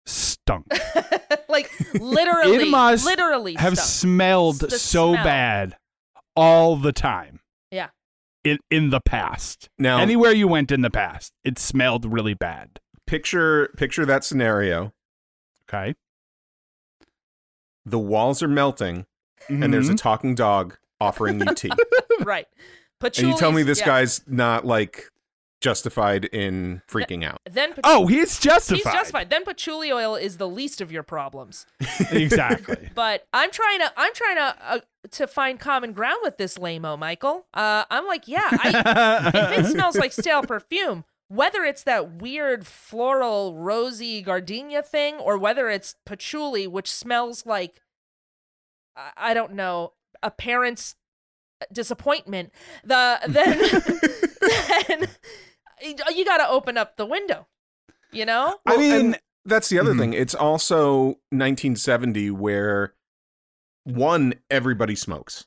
[0.05, 0.65] stunk.
[1.49, 3.87] like literally, It must literally have stunk.
[3.89, 5.23] smelled The so smell.
[5.25, 5.75] bad
[6.35, 7.41] all the time.
[7.71, 7.89] Yeah.
[8.45, 9.69] In in the past.
[9.77, 12.79] Now, Anywhere you went in the past, it smelled really bad.
[13.13, 14.91] Picture picture that scenario.
[15.69, 15.93] Okay.
[17.85, 19.05] The walls are melting,
[19.49, 19.97] and there's a Mhm.
[19.97, 21.69] talking dog offering you tea.
[22.21, 22.47] right.
[23.01, 23.85] and you tell me this yeah.
[23.85, 25.11] guy's not like
[25.61, 27.39] justified in freaking out.
[27.49, 28.77] Then patch- Oh, he's justified.
[28.77, 29.29] he's justified.
[29.29, 31.65] Then patchouli oil is the least of your problems.
[32.11, 32.89] exactly.
[32.95, 34.79] But I'm trying to I'm trying to uh,
[35.11, 37.45] to find common ground with this lameo, Michael.
[37.53, 42.67] Uh, I'm like, yeah, I, if it smells like stale perfume, whether it's that weird
[42.67, 47.81] floral rosy gardenia thing or whether it's patchouli, which smells like
[48.95, 50.95] I, I don't know a parent's
[51.71, 52.51] disappointment,
[52.83, 53.57] the then
[54.87, 55.07] then
[56.13, 57.47] you got to open up the window.
[58.11, 58.59] You know?
[58.65, 59.99] I mean, and that's the other Mhm.
[59.99, 60.13] thing.
[60.13, 62.93] It's also 1970 where
[63.85, 65.45] one, everybody smokes.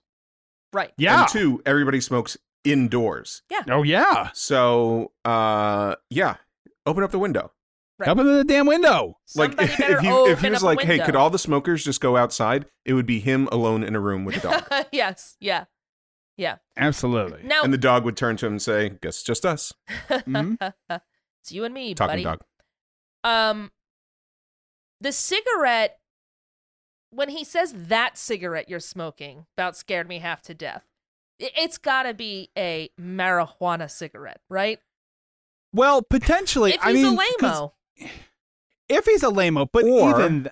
[0.73, 0.93] Right.
[0.99, 1.21] yeah.
[1.23, 3.43] And two, everybody smokes indoors.
[3.51, 3.63] Yeah.
[3.69, 4.31] Oh yeah.
[4.35, 6.37] So, uh, yeah,
[6.85, 7.53] open up the window.
[7.99, 8.09] Right.
[8.11, 9.19] Open the damn window.
[9.25, 12.17] Somebody like if he if he was like, "Hey, could all the smokers just go
[12.19, 15.37] outside?" It would be him alone in a room with a dog, yes.
[15.41, 15.65] Yeah.
[16.37, 16.57] Yeah.
[16.77, 17.41] Absolutely.
[17.45, 19.73] Now and the dog would turn to him and say, "Guess it's just us
[20.11, 20.59] Mhm.
[20.91, 22.25] it's you and me, talking buddy.
[22.25, 22.41] dog."
[23.25, 23.71] Um,
[25.01, 25.99] the cigarette.
[27.11, 30.96] When he says that cigarette you're smoking about scared me half to death, i-
[31.39, 34.79] it's got to be a marijuana cigarette, right?
[35.73, 36.73] Well, potentially.
[36.73, 37.71] if I he's mean, a 'cause
[38.01, 38.11] lameo,
[38.89, 40.49] if he's a lameo, but Or- even,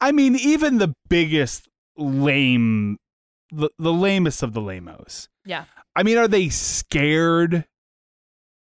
[0.00, 2.98] I mean, even the biggest lame,
[3.50, 5.28] the, the lamest of the lamos.
[5.44, 5.64] yeah,
[5.96, 7.64] I mean, are they scared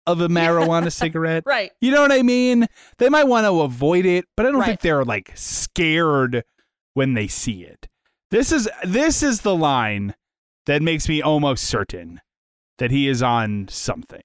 [0.07, 1.45] of a marijuana cigarette?
[1.47, 2.67] right, You know what I mean?
[2.99, 4.67] They might want to avoid it, but I don't Right.
[4.67, 6.45] think they're like scared
[6.95, 7.89] when they see it.
[8.31, 10.15] This is this is the line
[10.67, 12.21] that makes me almost certain
[12.79, 14.23] that he is on something.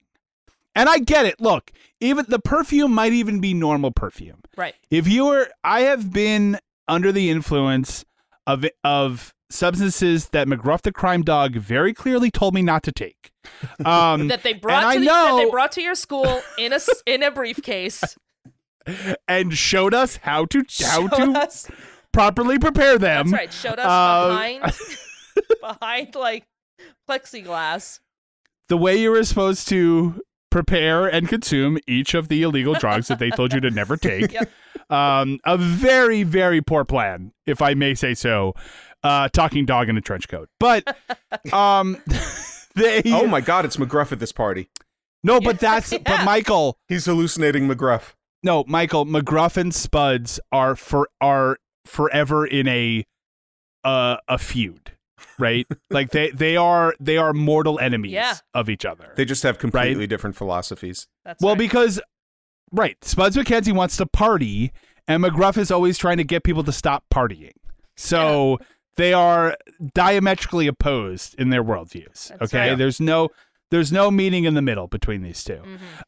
[0.75, 1.39] And I get it.
[1.39, 1.71] Look,
[2.01, 4.41] even the perfume might even be normal perfume.
[4.57, 8.03] right, If you were I have been under the influence
[8.45, 13.31] of of substances that McGruff the crime dog very clearly told me not to take.
[13.85, 16.73] Um that they brought and to I the, that they brought to your school in
[16.73, 18.17] a in a briefcase.
[19.27, 21.69] and showed us how to how Showed to us-
[22.11, 23.29] properly prepare them.
[23.31, 23.53] That's right.
[23.53, 24.63] Showed us uh, behind
[25.61, 26.45] behind like
[27.09, 27.99] plexiglass.
[28.69, 30.21] The way you were supposed to
[30.51, 34.31] prepare and consume each of the illegal drugs that they told you to never take.
[34.31, 34.49] Yep.
[34.89, 38.53] Um, a very, very poor plan, if I may say so.
[39.03, 40.97] Uh, talking dog in a trench coat, but
[41.53, 42.01] um,
[42.73, 43.03] they.
[43.05, 44.67] Oh my God, it's McGruff at this party.
[45.23, 45.99] No, but that's Yeah.
[46.03, 46.79] but Michael.
[46.87, 48.13] He's hallucinating McGruff.
[48.41, 49.05] No, Michael.
[49.05, 53.05] McGruff and Spuds are for are forever in a
[53.83, 54.93] uh, a feud,
[55.39, 55.67] right?
[55.89, 58.35] like they they are they are mortal enemies Yeah.
[58.53, 59.13] of each other.
[59.15, 61.07] They just have completely different philosophies.
[61.23, 61.59] That's well, right.
[61.59, 61.99] because
[62.71, 64.71] right, Spuds McKenzie wants to party,
[65.07, 67.53] and McGruff is always trying to get people to stop partying.
[67.97, 68.57] So
[68.97, 69.55] they are
[69.93, 72.29] diametrically opposed in their worldviews.
[72.29, 72.77] That's okay, right.
[72.77, 73.29] there's no
[73.71, 75.53] there's no meeting in the middle between these 2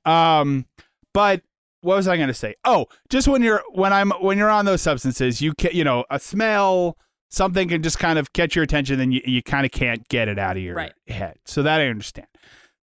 [0.06, 0.10] Mhm.
[0.10, 0.66] Um,
[1.14, 1.42] but
[1.82, 2.56] what was I going to say?
[2.66, 6.06] Oh, just when you're when I'm when you're on those substances, you can you know
[6.10, 6.98] a smell
[7.30, 10.28] something can just kind of catch your attention, and you you kind of can't get
[10.28, 10.94] it out of your Right.
[11.08, 11.38] head.
[11.46, 12.28] So that I understand.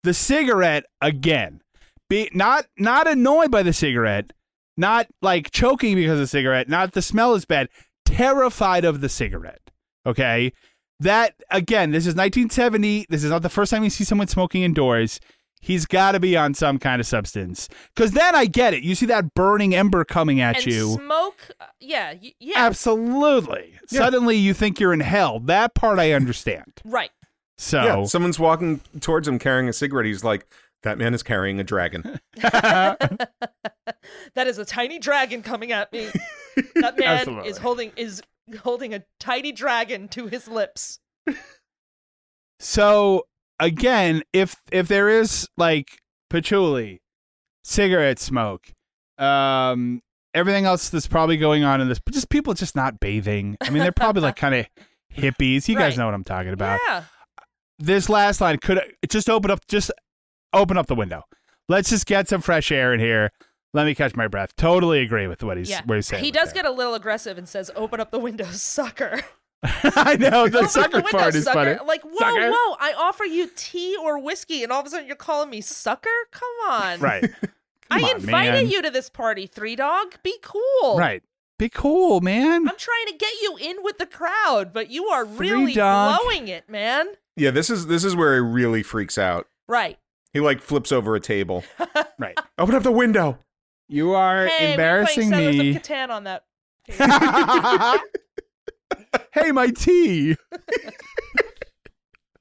[0.02, 1.60] The cigarette again,
[2.08, 4.32] be not not annoyed by the cigarette,
[4.76, 7.68] not like choking because of the cigarette, not the smell is bad,
[8.04, 9.70] terrified of the cigarette.
[10.06, 10.52] Okay.
[11.00, 13.06] That again, this is 1970.
[13.08, 15.18] This is not the first time you see someone smoking indoors.
[15.64, 17.68] He's got to be on some kind of substance.
[17.94, 18.82] Because then I get it.
[18.82, 20.94] You see that burning ember coming at and you.
[20.94, 21.50] smoke.
[21.60, 23.72] uh, yeah, y- yeah, Absolutely.
[23.90, 24.00] Yeah.
[24.00, 25.38] Suddenly you think you're in hell.
[25.38, 26.72] That part I understand.
[26.84, 27.12] right.
[27.58, 30.06] So Yeah, someone's walking towards him carrying a cigarette.
[30.06, 30.46] He's like,
[30.82, 33.28] "That man is carrying a dragon." that
[34.36, 36.08] is a tiny dragon coming at me.
[36.74, 37.48] That man Absolutely.
[37.50, 38.22] is holding is
[38.62, 40.98] holding a tiny dragon to his lips.
[42.58, 43.26] So
[43.62, 47.00] again, if if there is like patchouli,
[47.62, 48.66] cigarette smoke,
[49.18, 50.02] um,
[50.34, 53.56] everything else that's probably going on in this, but just people just not bathing.
[53.62, 54.66] I mean, they're probably like kind of
[55.16, 55.68] hippies.
[55.68, 56.80] You guys know what I'm talking about.
[56.86, 57.04] Yeah,
[57.78, 59.90] This last line could just open up, just
[60.52, 61.22] open up the window.
[61.68, 63.30] Let's just get some fresh air in here.
[63.74, 64.54] Let me catch my breath.
[64.56, 65.80] Totally agree with what he's yeah.
[65.86, 66.22] what he's saying.
[66.22, 69.20] he does get a little aggressive and says, "Open up the window, sucker."
[69.64, 71.76] I know the Open sucker window, part is sucker.
[71.76, 71.86] funny.
[71.88, 72.50] Like, whoa, Sucker.
[72.50, 72.76] whoa!
[72.80, 76.10] I offer you tea or whiskey, and all of a sudden you're calling me sucker.
[76.32, 77.30] Come on, Right.
[77.90, 78.68] I on, invited man.
[78.70, 80.14] you to this party, three dog.
[80.22, 80.96] Be cool.
[80.98, 81.22] Right.
[81.58, 82.66] Be cool, man.
[82.68, 86.18] I'm trying to get you in with the crowd, but you are really dog.
[86.22, 87.06] blowing it, man.
[87.36, 89.46] Yeah, this is this is where he really freaks out.
[89.68, 89.98] Right.
[90.32, 91.62] He like flips over a table.
[92.18, 92.38] Right.
[92.56, 93.38] Open up the window.
[93.88, 95.72] You are Hey, embarrassing we're playing me.
[95.74, 96.44] Settlers of Catan on that.
[99.32, 100.36] Hey, my tea.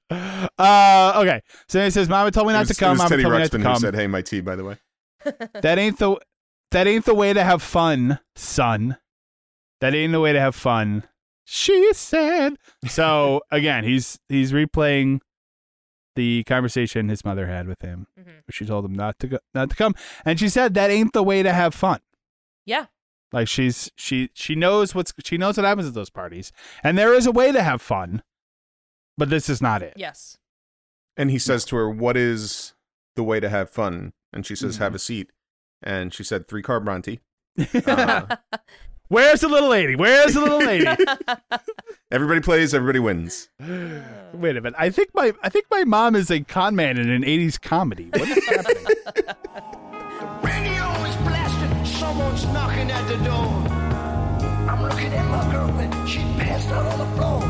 [0.09, 1.41] uh, okay.
[1.67, 2.89] So he says, "Mama told me not was, to come.
[2.89, 3.75] it was Mama Teddy told me not to Ruxpin who come.
[3.79, 4.77] said, "Hey, my tea." By the way,
[5.61, 6.17] that ain't the
[6.71, 8.97] that ain't the way to have fun, son.
[9.79, 11.03] That ain't the way to have fun."
[11.45, 12.55] She said.
[12.87, 15.19] So again, he's he's replaying
[16.15, 18.07] the conversation his mother had with him.
[18.19, 18.41] Mhm.
[18.51, 21.23] She told him not to go, not to come, and she said that ain't the
[21.23, 21.99] way to have fun.
[22.65, 22.87] Yeah.
[23.33, 26.51] Like she's she she knows what's she knows what happens at those parties,
[26.83, 28.23] and there is a way to have fun,
[29.17, 29.93] but this is not it.
[29.95, 30.37] Yes.
[31.17, 32.73] and he says to her, "What is
[33.15, 34.83] the way to have fun?" And she says, Mm-hmm.
[34.83, 35.31] "Have a seat."
[35.83, 37.19] And she said, three card Monte.
[37.87, 38.35] Uh,
[39.07, 39.95] Where's the little lady?
[39.97, 40.85] Where's the little lady?
[42.11, 43.49] everybody plays, everybody wins.
[43.59, 44.75] Wait a minute.
[44.77, 48.09] I think my I think my mom is a con man in an '80s comedy.
[48.13, 48.85] What is happening?
[52.11, 53.47] Someone's knocking at the door.
[54.69, 57.41] I'm looking at my girlfriend, she passed out on the floor.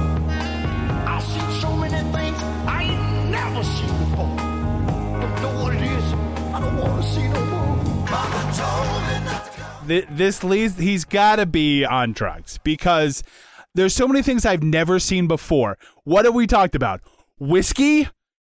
[1.07, 4.37] I seen so many things I ain't never seen before.
[5.19, 6.13] Don't know what it is,
[6.53, 7.75] I don't want to see no more.
[8.05, 9.51] Mama told me not
[9.87, 10.13] to.
[10.13, 10.77] This leads.
[10.77, 13.23] He's got to be on drugs because
[13.73, 15.79] there's so many things I've never seen before.
[16.03, 17.01] What have we talked about?
[17.39, 18.09] Whiskey,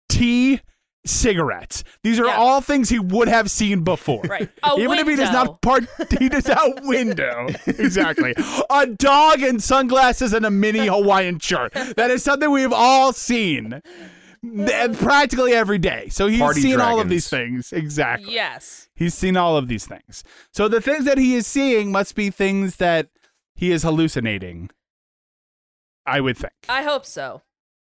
[0.10, 0.60] tea,
[1.06, 1.84] cigarettes.
[2.04, 2.36] These are Yeah.
[2.38, 4.22] all things he would have seen before.
[4.24, 4.50] Right.
[4.64, 5.86] A Even if he does not part,
[6.20, 7.48] he does out window.
[7.66, 8.36] exactly.
[8.70, 11.74] A dog and sunglasses and a mini Hawaiian shirt.
[11.74, 13.82] That is something we've all seen.
[15.00, 16.10] Practically every day.
[16.10, 17.72] So he's Party seen all of these things.
[17.72, 18.34] Exactly.
[18.34, 18.90] Yes.
[18.96, 20.24] He's seen all of these things.
[20.52, 23.10] So the things that he is seeing must be things that
[23.56, 24.70] he is hallucinating.
[26.06, 26.54] I would think.
[26.68, 27.44] I hope so.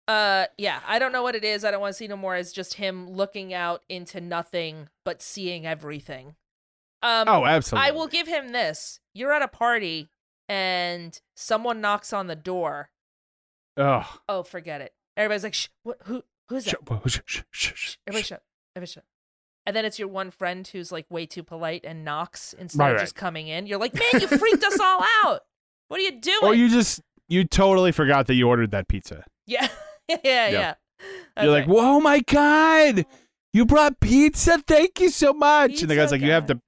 [0.06, 0.80] Uh, yeah.
[0.86, 1.64] I don't know what it is.
[1.64, 2.36] I don't want to see no more.
[2.36, 6.34] It's just him looking out into nothing but seeing everything.
[7.02, 7.88] Um, oh, absolutely.
[7.88, 9.00] I will give him this.
[9.14, 10.10] You're at a party
[10.48, 12.90] and someone knocks on the door.
[13.76, 14.18] Oh.
[14.28, 14.92] Oh, forget it.
[15.16, 16.76] Everybody's like, Shh, what, who, who's that?
[17.06, 18.42] Shh, shh, shh, shh, Everybody shut.
[18.76, 19.04] Everybody shut.
[19.66, 22.90] And then it's your one friend who's like way too polite and knocks instead Right,
[22.90, 23.02] of right.
[23.02, 23.66] just coming in.
[23.66, 25.40] You're like, man, you freaked us all out.
[25.88, 26.38] What are you doing?
[26.42, 29.24] Or you just you totally forgot that you ordered that pizza.
[29.46, 29.68] yeah,
[30.24, 30.74] yeah, yeah.
[31.34, 31.76] That's You're like, right.
[31.76, 33.06] "Whoa, my god!
[33.52, 34.58] You brought pizza?
[34.66, 36.60] Thank you so much." and the guy's Pizza like, "You have to,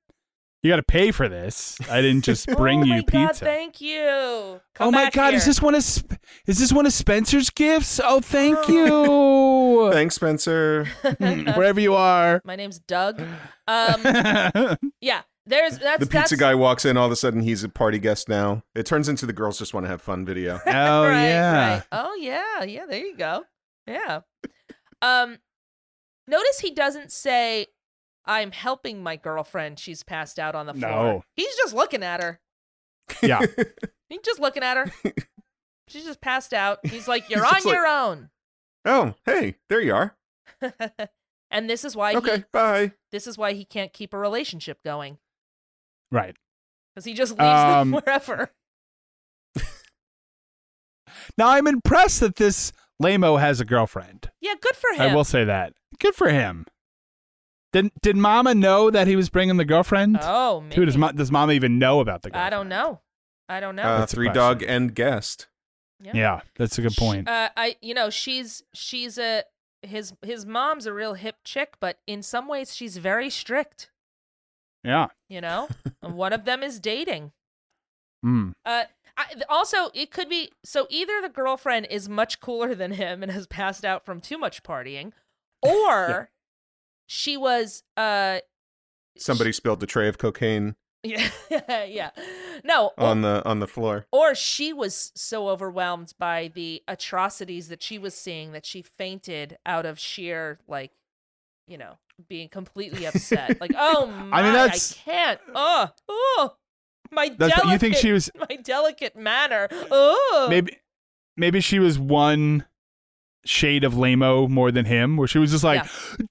[0.62, 1.76] you got to pay for this.
[1.90, 4.60] I didn't just bring oh you my God, pizza." thank you.
[4.80, 8.00] oh my god, is this one of is this one of Spencer's gifts?
[8.02, 9.90] Oh, thank you.
[9.92, 10.86] Thanks, Spencer.
[11.18, 12.42] Wherever you are.
[12.44, 13.22] My name's Doug.
[13.68, 16.96] Um, yeah, there's that's The pizza that's, guy walks in.
[16.96, 18.62] All of a sudden, he's a party guest now.
[18.74, 20.54] It turns into the girls just want to have fun video.
[20.66, 20.70] oh
[21.06, 21.68] right, yeah.
[21.74, 21.82] right.
[21.92, 22.86] Oh yeah, yeah.
[22.86, 23.44] There you go.
[23.86, 24.20] Yeah.
[25.02, 25.38] Um,
[26.26, 27.66] notice he doesn't say,
[28.24, 29.78] "I'm helping my girlfriend.
[29.78, 31.22] She's passed out on the floor." No.
[31.36, 32.40] He's just looking at her.
[33.22, 33.40] Yeah.
[34.08, 34.92] He's just looking at her.
[35.88, 36.84] She's just passed out.
[36.84, 38.30] He's like, "You're He's on just like- your own."
[38.84, 40.16] Oh, hey, there you are.
[41.50, 42.92] and this is why Okay, he bye.
[43.12, 45.18] this is why he can't keep a relationship going
[46.12, 46.34] Right.
[46.94, 48.50] because he just leaves Um, them wherever.
[51.38, 54.30] Now I'm impressed that this Lamo has a girlfriend.
[54.40, 55.10] Yeah, good for him.
[55.10, 55.72] I will say that.
[55.98, 56.66] Good for him.
[57.72, 60.18] Did did Mama know that he was bringing the girlfriend?
[60.22, 60.76] Oh, maybe.
[60.76, 62.46] Who does, Ma- does Mama even know about the girlfriend?
[62.54, 63.00] I don't know.
[63.48, 63.82] I don't know.
[63.82, 64.40] Uh, That's three question.
[64.40, 65.48] dog and guest.
[66.12, 67.26] Yeah, that's a good point.
[67.26, 69.44] Uh, I, you know, she's she's a
[69.82, 73.90] his his mom's a real hip chick, but in some ways she's very strict.
[74.86, 75.08] Yeah.
[75.28, 75.68] You know,
[76.00, 77.32] one of them is dating.
[78.24, 78.52] Mm.
[78.64, 78.84] Uh,
[79.16, 83.32] I, also, it could be so either the girlfriend is much cooler than him and
[83.32, 85.12] has passed out from too much partying,
[85.62, 86.30] or
[87.06, 88.38] she was uh
[89.18, 90.76] Somebody spilled a tray of cocaine
[91.06, 92.10] yeah yeah
[92.64, 94.06] no or, on the on the floor.
[94.10, 99.56] or she was so overwhelmed by the atrocities that she was seeing that she fainted
[99.64, 100.90] out of sheer like
[101.68, 101.98] you know
[102.28, 103.60] being completely upset.
[103.60, 105.40] Like oh my, I that's- can't.
[105.54, 106.56] Oh oh
[107.12, 109.68] my That's delicate you think she was my delicate manner.
[109.90, 110.76] Oh maybe
[111.36, 112.64] maybe she was one
[113.44, 115.86] shade of lameo more than him, where she was just like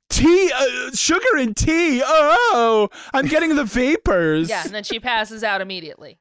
[0.09, 2.01] tea, uh, sugar and tea.
[2.05, 4.49] Oh, I'm getting the vapors.
[4.49, 6.19] yeah and then she passes out immediately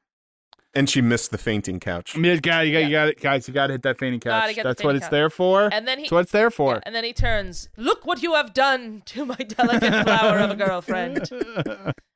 [0.75, 2.15] And she missed the fainting couch.
[2.15, 3.47] I mean, guy, you got, you got it, guys.
[3.47, 4.53] You got to hit that fainting couch.
[4.55, 5.11] get the That's what it's couch.
[5.11, 5.69] there for.
[5.71, 6.73] And then he- That's what it's there for.
[6.73, 10.51] Yeah, and then he turns, Look what you have done to my delicate flower of
[10.51, 11.29] a girlfriend.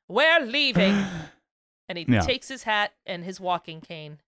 [0.08, 1.02] We're leaving.
[1.88, 2.20] And he Yeah.
[2.20, 4.18] takes his hat and his walking cane.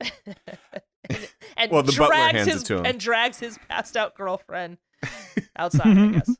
[1.56, 2.86] and Well, the butler drags hands it his to him.
[2.86, 4.78] and drags his passed out girlfriend
[5.56, 6.36] outside, I guess.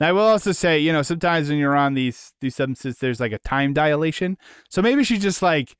[0.00, 3.20] Now, I will also say, you know, sometimes when you're on these these substances, there's
[3.20, 4.36] like a time dilation.
[4.70, 5.74] So maybe she just like,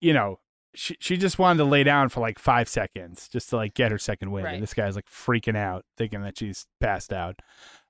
[0.00, 0.38] you know,
[0.74, 3.90] she she just wanted to lay down for like five seconds just to like get
[3.90, 4.44] her second wind.
[4.44, 4.54] Right.
[4.54, 7.40] And this guy's like freaking out, thinking that she's passed out.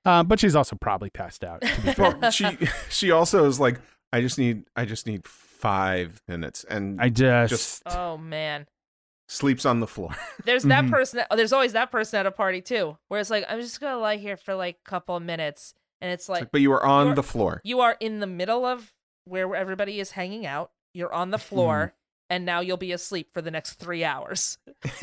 [0.03, 1.61] Um, but she's also probably passed out.
[1.61, 2.17] To be fair.
[2.19, 2.57] Well, she
[2.89, 3.79] she also is like,
[4.11, 8.65] I just need I just need five minutes, and I just, Just- Oh man.
[9.31, 10.15] Sleeps on the floor.
[10.45, 10.89] There's that Mhm.
[10.91, 13.61] person that, oh, there's always that person at a party too, where it's like, I'm
[13.61, 15.73] just gonna lie here for like a couple of minutes.
[16.01, 17.61] And it's It's like like, but you are on the floor.
[17.63, 18.91] you are in the middle of
[19.25, 20.71] where everybody is hanging out.
[20.93, 21.93] You're on the floor,
[22.29, 24.57] and now you'll be asleep for the next three hours.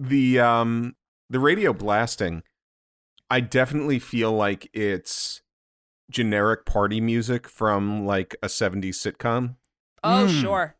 [0.00, 0.94] the um
[1.28, 2.42] the radio blasting,
[3.30, 5.42] I definitely feel like it's
[6.10, 9.56] generic party music from like a 70s sitcom.
[10.04, 10.40] Oh, Mm.
[10.40, 10.76] sure.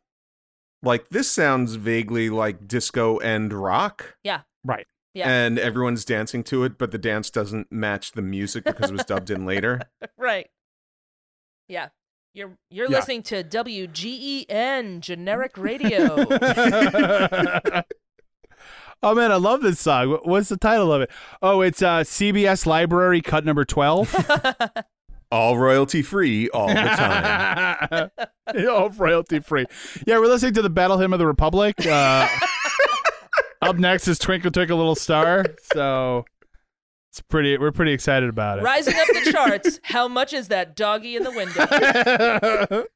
[0.87, 4.16] Like this sounds vaguely like disco and rock.
[4.22, 4.43] Yeah.
[4.64, 4.87] Right.
[5.14, 5.28] Yeah.
[5.30, 9.05] And everyone's dancing to it, but the dance doesn't match the music because it was
[9.05, 9.80] dubbed in later.
[10.18, 10.49] right.
[11.68, 11.89] Yeah.
[12.34, 12.99] You're you're Yeah.
[12.99, 16.16] listening to WGEN generic radio.
[19.03, 20.18] oh man, I love this song.
[20.24, 21.11] What's the title of it?
[21.43, 24.14] Oh, it's uh, CBS Library Cut Number Twelve.
[25.33, 28.11] All royalty free all the time.
[28.70, 29.66] all royalty free.
[30.07, 31.74] Yeah, we're listening to the Battle Hymn of the Republic.
[31.85, 32.29] Uh,
[33.62, 35.45] up next is Twinkle Twinkle Little Star.
[35.72, 36.24] So
[37.11, 37.59] it's pretty.
[37.59, 38.62] We're pretty excited about it.
[38.62, 39.81] Rising up the charts.
[39.83, 42.87] How much is that doggy in the window?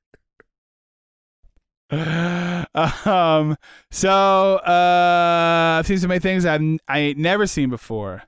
[3.05, 3.57] um.
[3.91, 8.23] So uh, I've seen so many things I've I ain't never seen before.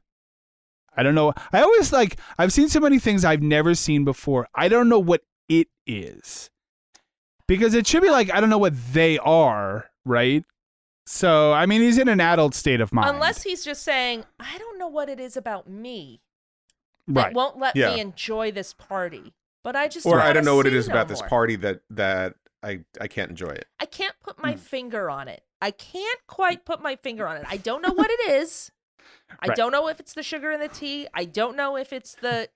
[0.97, 1.32] I don't know.
[1.53, 2.18] I always like.
[2.38, 4.49] I've seen so many things I've never seen before.
[4.55, 6.51] I don't know what it is
[7.49, 10.45] because it should be like I don't know what they are, right?
[11.07, 13.09] So I mean, he's in an adult state of mind.
[13.11, 16.20] Unless he's just saying, I don't know what it is about me
[17.09, 17.34] that right.
[17.34, 17.95] won't let Yeah.
[17.95, 19.34] me enjoy this party.
[19.64, 21.80] But I just or I don't know what it is no about this party that
[21.90, 23.66] that I I can't enjoy it.
[23.80, 24.59] I can't put my Hmm.
[24.59, 25.43] finger on it.
[25.61, 27.45] I can't quite put my finger on it.
[27.49, 28.70] I don't know what it is.
[29.41, 29.57] I Right.
[29.57, 31.07] don't know if it's the sugar in the tea.
[31.15, 32.49] I don't know if it's the,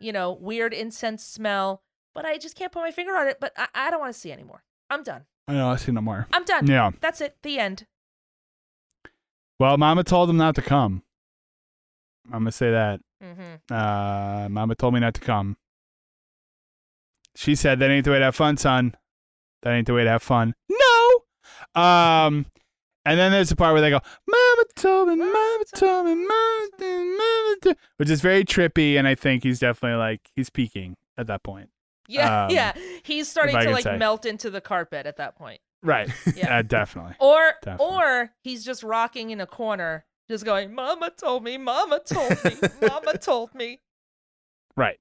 [0.00, 1.82] you know, weird incense smell.
[2.14, 3.38] But I just can't put my finger on it.
[3.40, 4.62] But I, I don't want to see anymore.
[4.88, 5.24] I'm done.
[5.48, 5.68] I know.
[5.70, 6.26] I see no more.
[6.32, 6.66] I'm done.
[6.66, 6.90] Yeah.
[7.00, 7.36] That's it.
[7.42, 7.86] The end.
[9.58, 11.02] Well, Mama told him not to come.
[12.26, 13.00] I'm gonna say that.
[13.22, 13.74] Mm-hmm.
[13.74, 15.56] Uh, Mama told me not to come.
[17.36, 18.94] She said that ain't the way to have fun, son.
[19.62, 20.54] That ain't the way to have fun.
[20.70, 21.80] No.
[21.82, 22.46] Um,
[23.06, 26.68] and then there's the part where they go, "Mama told me, Mama told me, Mama,
[26.78, 30.50] told me, Mama," told-" which is very trippy, and I think he's definitely like he's
[30.50, 31.70] peaking at that point.
[32.08, 32.72] Yeah, Um, yeah.
[33.02, 33.96] He's starting to like say.
[33.96, 35.60] melt into the carpet at that point.
[35.82, 36.10] Right.
[36.36, 36.58] Yeah.
[36.58, 37.14] Uh, definitely.
[37.18, 37.86] Or Definitely.
[37.96, 42.56] or he's just rocking in a corner, just going, "Mama told me, Mama told me,
[42.82, 43.80] Mama told me."
[44.76, 44.98] Right.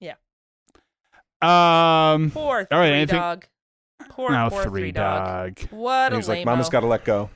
[0.00, 0.14] Yeah.
[1.42, 2.30] Um.
[2.30, 3.46] Poor All right, three anything- dog.
[4.10, 5.58] Poor Now poor three dog.
[5.70, 7.30] What And a he's like, Mama's got to let go.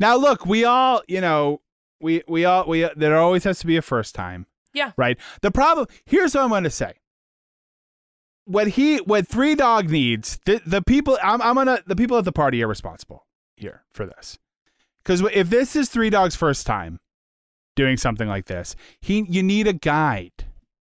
[0.00, 1.60] Now look, we all, you know,
[2.00, 4.46] we we all we there always has to be a first time.
[4.72, 4.92] Yeah.
[4.96, 5.18] Right.
[5.42, 6.94] The problem here's what I'm going to say.
[8.46, 12.24] What he what three dog needs the the people I'm I'm gonna the people at
[12.24, 13.26] the party are responsible
[13.56, 14.38] here for this
[15.04, 16.98] because if this is three dogs first time
[17.76, 20.46] doing something like this he you need a guide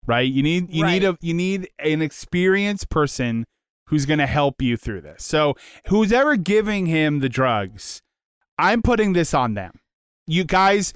[0.06, 3.46] right you need you need a you need an experienced person
[3.90, 5.56] who's going to help you through this so
[5.88, 8.02] who's ever giving him the drugs
[8.58, 9.80] i'm putting this on them
[10.28, 10.94] you guys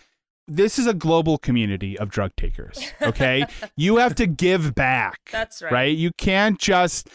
[0.47, 3.45] this is a global community of drug takers okay
[3.77, 5.71] you have to give back That's right.
[5.71, 7.09] right you can't just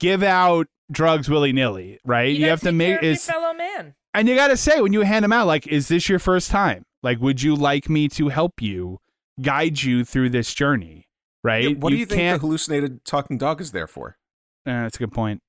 [0.00, 3.54] give out drugs willy-nilly right You, you, gotta have to make care of it's fellow
[3.54, 3.94] man.
[4.12, 6.50] and you got to say when you hand them out, like, is this your first
[6.50, 6.84] time?
[7.02, 8.98] Like, would you like me to help you,
[9.40, 11.08] guide you through this journey?
[11.42, 11.64] Right?
[11.70, 14.18] Yeah, what do you think can't- the hallucinated talking dog is there for?
[14.66, 15.42] Uh, that's a good point.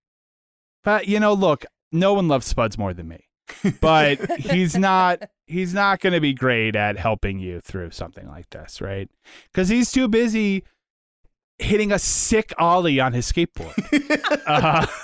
[0.84, 3.28] But you know, look, no one loves Spuds more than me.
[3.82, 5.22] But he's not.
[5.47, 9.07] He's not going to be great at helping you through something like this, right?
[9.51, 10.63] Because he's too busy
[11.59, 13.74] hitting a sick ollie on his skateboard.
[14.47, 14.86] Uh,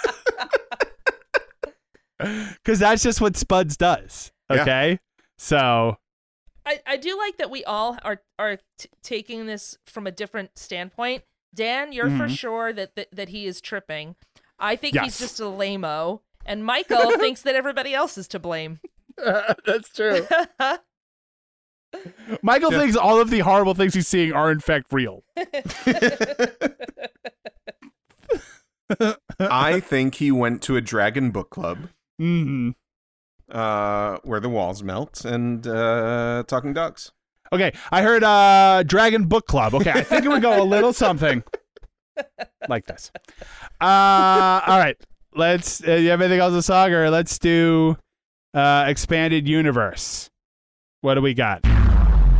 [2.19, 4.31] Because that's just what Spuds does.
[4.51, 4.61] Yeah.
[4.61, 4.99] Okay.
[5.37, 5.97] So
[6.65, 10.57] I, I do like that we all are are t- taking this from a different
[10.57, 11.23] standpoint.
[11.53, 12.37] Dan, you're for Mhm.
[12.37, 14.15] sure that, that that he is tripping.
[14.59, 15.03] I think Yes.
[15.05, 18.79] he's just a lameo, and Michael thinks that everybody else is to blame.
[19.17, 20.25] That's true.
[22.41, 25.25] Michael thinks all of the horrible things he's seeing are in fact real.
[29.39, 32.71] I think he went to a dragon book club hmm
[33.49, 37.11] uh, where the walls melt and uh, talking dogs.
[37.53, 39.75] Okay, I heard uh Dragon Book Club.
[39.75, 41.43] Okay, I think it would go a little something
[42.69, 43.11] like this.
[43.79, 44.97] Uh all right.
[45.33, 47.97] Let's uh, you have anything else to song or let's do
[48.53, 50.29] uh expanded universe.
[51.01, 51.65] What do we got?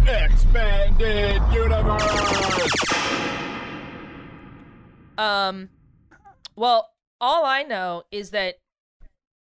[0.05, 2.72] Expanded universe.
[5.18, 5.70] Um,
[6.55, 8.55] well, all I know is that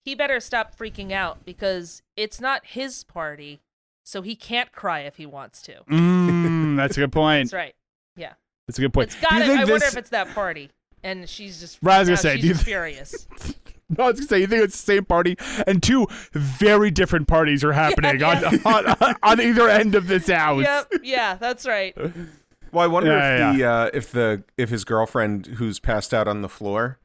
[0.03, 3.61] he better stop freaking out because it's not his party,
[4.09, 5.81] so he can't cry if he wants to.
[5.89, 7.45] Mm, that's a good point.
[7.51, 7.75] That's right.
[8.15, 8.33] Yeah,
[8.67, 9.11] That's a good point.
[9.11, 9.45] It's got you to.
[9.45, 10.71] think I wonder if it's that party,
[11.03, 11.77] and she's just.
[11.81, 13.27] Right, I was gonna say, she's do you th- furious.
[13.97, 15.35] No, I was gonna say you think it's the same party,
[15.65, 18.51] and two very different parties are happening yeah.
[18.63, 20.61] On, on on either end of this house.
[20.61, 20.91] yep.
[21.03, 21.95] Yeah, that's right.
[22.71, 26.27] Well, I wonder Yeah, if the uh, if the if his girlfriend who's passed out
[26.27, 26.99] on the floor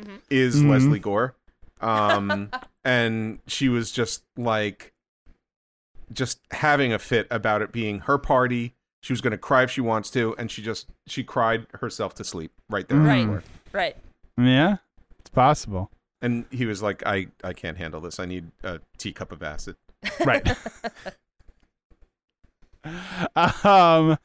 [0.00, 0.20] Mhm.
[0.30, 0.70] is Mhm.
[0.70, 1.34] Lesley Gore,
[1.80, 2.48] um,
[2.84, 4.92] and she was just like
[6.12, 8.74] just having a fit about it being her party.
[9.02, 12.14] She was going to cry if she wants to, and she just she cried herself
[12.16, 12.98] to sleep right there.
[12.98, 13.42] on the Right.
[13.72, 13.96] Right.
[14.36, 14.76] Yeah,
[15.18, 15.90] it's possible.
[16.22, 18.20] And he was like, "I I can't handle this.
[18.20, 19.76] I need a teacup of acid."
[20.24, 20.46] Right.
[23.64, 24.16] um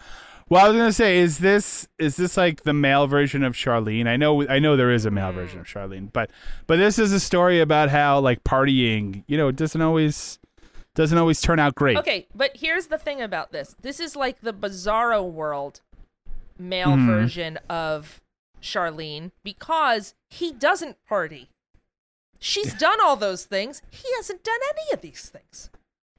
[0.50, 4.08] well I was gonna say, is this is this like the male version of Charlene?
[4.08, 6.30] I know I know there is a male version of Charlene, but
[6.68, 10.40] but this is a story about how like partying, you know, it doesn't always
[10.96, 11.98] doesn't always turn out great.
[11.98, 13.76] Okay, but here's the thing about this.
[13.82, 15.82] This is like the Bizarro World
[16.58, 17.06] male Mhm.
[17.06, 18.22] version of
[18.62, 21.50] Charlene because he doesn't party.
[22.40, 23.82] She's done all those things.
[23.92, 25.70] He hasn't done any of these things.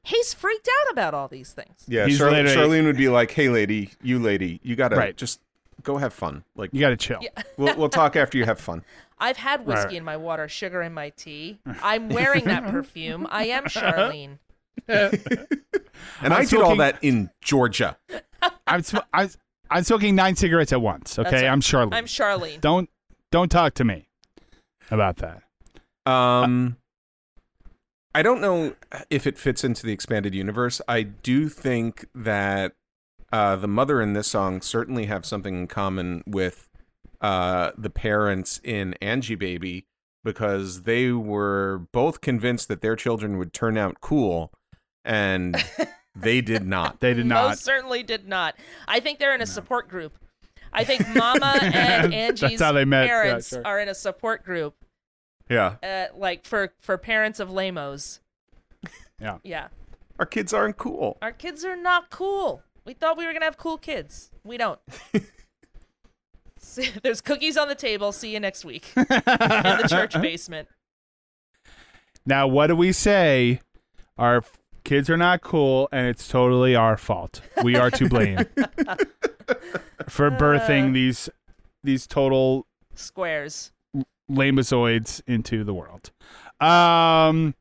[0.02, 1.84] He's freaked out about all these things.
[1.88, 5.16] Yeah, Char- Charlene would be like, "Hey, lady, you lady, you gotta Right.
[5.16, 5.40] just
[5.82, 6.44] go have fun.
[6.54, 7.18] Like, You gotta chill.
[7.22, 7.30] Yeah.
[7.56, 8.84] we'll we'll talk after you have fun."
[9.18, 9.96] I've had whiskey Right.
[9.96, 11.58] in my water, sugar in my tea.
[11.82, 13.26] I'm wearing that perfume.
[13.30, 14.38] I am Charlene.
[16.22, 17.96] And I'm I did all that in Georgia.
[18.66, 19.28] I'm, sm- I'm
[19.70, 21.18] I'm smoking nine cigarettes at once.
[21.18, 21.44] Okay, right.
[21.44, 21.92] I'm Charlene.
[21.92, 22.60] I'm Charlene.
[22.60, 22.88] don't
[23.30, 24.08] don't talk to me
[24.90, 25.42] about that.
[26.10, 26.76] Um,
[28.14, 28.74] I don't know
[29.10, 30.80] if it fits into the expanded universe.
[30.88, 32.72] I do think that
[33.32, 36.68] uh, the mother in this song certainly have something in common with
[37.20, 39.86] uh, the parents in Angie Baby
[40.24, 44.52] because they were both convinced that their children would turn out cool,
[45.06, 45.64] and
[46.14, 47.00] they did not.
[47.00, 47.48] They did not.
[47.50, 48.56] Most certainly did not.
[48.86, 50.12] I think they're in a support group.
[50.72, 51.72] I think Mama and
[52.12, 53.04] That's Angie's how they met.
[53.06, 53.62] Yeah, parents sure.
[53.64, 54.74] are in a support group,
[55.48, 58.20] Yeah, uh, like for for parents of lamos.
[59.20, 59.38] Yeah.
[59.44, 59.68] Yeah.
[60.18, 61.16] our kids aren't cool.
[61.22, 62.62] Our kids are not cool.
[62.84, 64.30] We thought we were gonna have cool kids.
[64.44, 64.78] We don't.
[66.58, 68.12] See, There's cookies on the table.
[68.12, 70.68] See you next week in the church basement.
[72.26, 73.60] Now, what do we say?
[74.18, 74.52] Our f-
[74.86, 77.42] kids are not cool, and it's totally our fault.
[77.62, 78.38] We are to blame
[80.08, 81.28] for birthing these
[81.84, 83.72] these total Squares.
[84.30, 86.10] lamozoids into the world.
[86.60, 87.54] Um,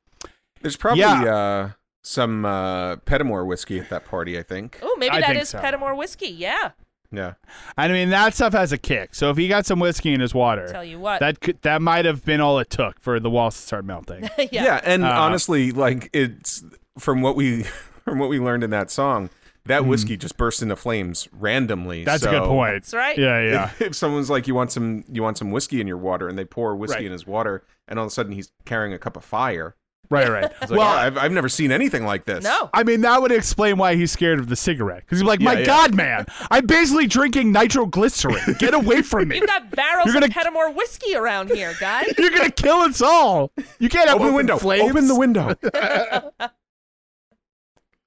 [0.62, 1.24] There's probably Yeah.
[1.36, 1.70] uh,
[2.04, 4.38] some uh, Pettimore whiskey at that party.
[4.40, 4.80] I think.
[4.82, 5.60] Oh, maybe I that think is so.
[5.60, 6.30] Pettimore whiskey.
[6.30, 6.72] Yeah.
[7.12, 7.34] Yeah.
[7.78, 9.16] I mean that stuff has a kick.
[9.16, 11.20] So if he got some whiskey in his water, Tell you what.
[11.20, 14.24] that could that might have been all it took for the walls to start melting.
[14.38, 14.48] yeah.
[14.52, 16.64] yeah and Uh, honestly like it's
[16.98, 17.64] from what we
[18.06, 19.30] from what we learned in that song
[19.66, 19.90] that hmm.
[19.90, 22.04] whiskey just burst into flames randomly.
[22.04, 22.74] That's a good point.
[22.74, 23.18] That's right.
[23.18, 23.66] Yeah, yeah.
[23.66, 26.38] if, if someone's like you want some you want some whiskey in your water and
[26.38, 27.06] they pour whiskey Right.
[27.06, 29.76] in his water and all of a sudden he's carrying a cup of fire
[30.12, 30.44] right, right.
[30.62, 32.70] it's like well, "Oh, I've, I've never seen anything like this No.
[32.76, 35.02] I mean, that would explain why he's scared of the cigarette.
[35.02, 35.66] Because he's like, Yeah, my yeah.
[35.66, 38.56] God, man, I'm basically drinking nitroglycerin.
[38.60, 39.38] Get away from me.
[39.38, 42.06] You've got barrels You're gonna- of Pettimore whiskey around here, guy.
[42.20, 43.52] You're going to kill us all.
[43.80, 44.92] You can't have open the window flames.
[44.92, 45.56] open the window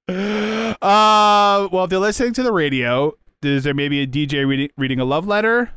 [0.09, 5.01] Uh, well, if you're listening to the radio, is there maybe a DJ reading, reading
[5.01, 5.71] a love letter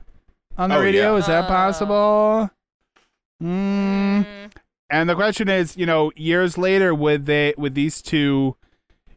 [0.58, 1.14] on the Oh, radio?
[1.14, 1.18] yeah.
[1.20, 1.48] Is that Uh.
[1.48, 2.50] possible?
[3.42, 4.26] Mm.
[4.26, 4.52] Mm,
[4.90, 8.56] And the question is, you know, years later, would they, with these two,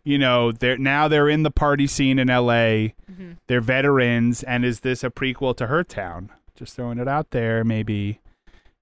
[0.05, 2.95] you know, they're now they're in the party scene in L.A.
[3.11, 3.39] Mhm.
[3.49, 6.31] They're veterans, and is this a prequel to Her Town?
[6.55, 8.21] Just throwing it out there, maybe.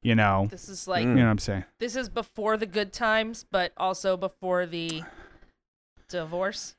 [0.03, 1.64] You know, This is like you know what I'm saying.
[1.78, 5.03] this is before the good times, but also before the
[6.12, 6.74] divorce.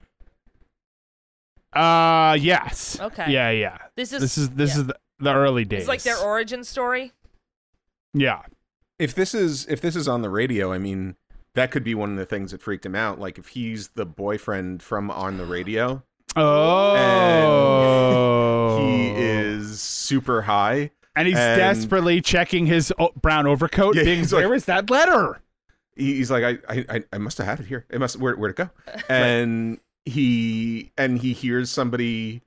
[1.73, 2.99] Uh, yes.
[2.99, 3.31] Okay.
[3.31, 3.77] Yeah, yeah.
[3.95, 4.81] This is This is this yeah.
[4.81, 5.81] is the, the early days.
[5.81, 7.11] It's like their origin story.
[8.13, 8.43] yeah.
[8.99, 11.15] if this is if this is on the radio, I mean,
[11.55, 13.19] that could be one of the things that freaked him out.
[13.19, 16.03] Like if he's the boyfriend from on the radio,
[16.35, 16.95] Oh,
[18.87, 20.91] he is super high.
[21.15, 23.95] and he's and- desperately checking his brown overcoat.
[23.95, 25.39] Yeah, being, like- where is that letter?
[25.95, 27.85] He- He's like, I, I, I- I must have had it here.
[27.89, 28.69] It must where, where'd it go?
[29.09, 32.41] And he and he hears somebody.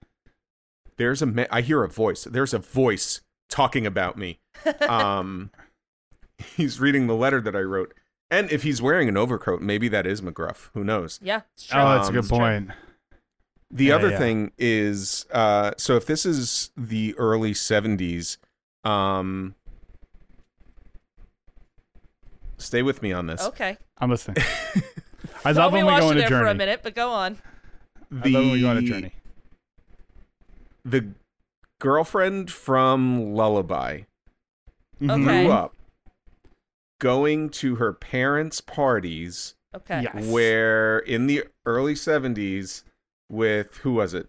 [0.96, 1.26] There's a.
[1.26, 2.24] ma- I hear a voice.
[2.24, 4.40] There's a voice talking about me.
[4.88, 5.50] Um,
[6.38, 7.94] he's reading the letter that I wrote.
[8.30, 10.70] And if he's wearing an overcoat, maybe that is McGruff.
[10.74, 11.20] Who knows?
[11.22, 11.80] Yeah, it's true.
[11.80, 12.38] Oh, that's a Um, good it's true.
[12.38, 12.70] point.
[13.70, 14.18] The Yeah, other yeah.
[14.18, 18.38] thing is, uh, so if this is the early '70s,
[18.84, 19.54] um,
[22.58, 23.42] stay with me on this.
[23.42, 23.76] okay.
[23.98, 24.36] I'm listening.
[25.44, 27.10] I Thought love when we go you on a there for a minute, but go
[27.10, 27.38] on.
[28.22, 29.12] I love when we go on a journey.
[30.84, 31.08] The
[31.78, 34.02] girlfriend from Lullaby
[35.00, 35.10] Mhm.
[35.10, 35.44] Okay.
[35.44, 35.74] grew up
[36.98, 40.02] going to her parents' parties, Okay.
[40.02, 40.24] Yes.
[40.26, 42.82] where in the early '70s,
[43.28, 44.28] with who was it?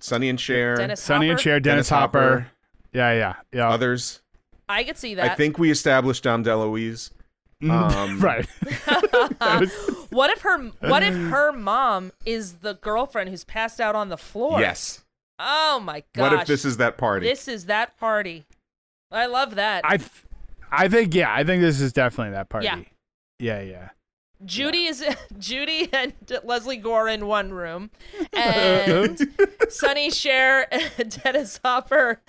[0.00, 1.42] Sonny and Cher, Dennis Sonny and Hopper?
[1.42, 2.30] Cher, Dennis, Dennis Hopper.
[2.40, 2.50] Hopper.
[2.92, 3.68] Yeah, yeah, yeah.
[3.68, 4.22] others.
[4.68, 5.30] I could see that.
[5.30, 7.10] I think we established Dom DeLuise.
[7.62, 7.70] Mhm.
[7.70, 8.46] Um, right.
[10.10, 14.16] what if her what if her mom is the girlfriend who's passed out on the
[14.18, 14.60] floor?
[14.60, 15.04] Yes.
[15.38, 16.32] Oh my gosh.
[16.32, 17.26] What if this is that party?
[17.26, 18.44] This is that party.
[19.10, 19.84] I love that.
[19.84, 20.10] I, th-
[20.70, 22.66] I think yeah, I think this is definitely that party.
[22.66, 22.80] Yeah.
[23.38, 23.88] yeah, yeah.
[24.44, 25.04] Judy is
[25.38, 26.12] Judy and
[26.44, 27.90] Lesley Gore in one room,
[28.32, 29.18] and
[29.68, 32.20] Sonny Cher, and Dennis Hopper,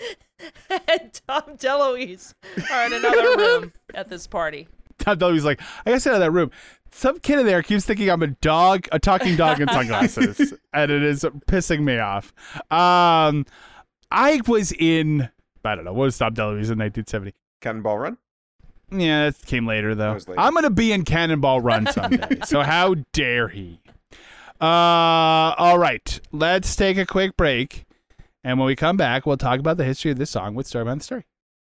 [0.69, 2.33] and Dom DeLuise
[2.71, 4.67] are in another room at this party.
[4.99, 6.51] Tom Dolby's like, I gotta sit out of that room.
[6.91, 10.91] Some kid in there keeps thinking I'm a dog, a talking dog in sunglasses, and
[10.91, 12.33] it is pissing me off.
[12.71, 13.45] Um,
[14.11, 15.29] I was in,
[15.63, 17.33] I don't know, what was Dom DeLuise in 1970?
[17.61, 18.17] Cannonball Run?
[18.91, 20.13] Yeah, that came later though.
[20.13, 20.35] Later.
[20.37, 22.39] I'm gonna be in Cannonball Run someday.
[22.45, 23.81] so how dare he?
[24.59, 27.85] Uh, all right, let's take a quick break,
[28.43, 30.85] and when we come back, we'll talk about the history of this song with Story
[30.85, 31.25] Behind the Story.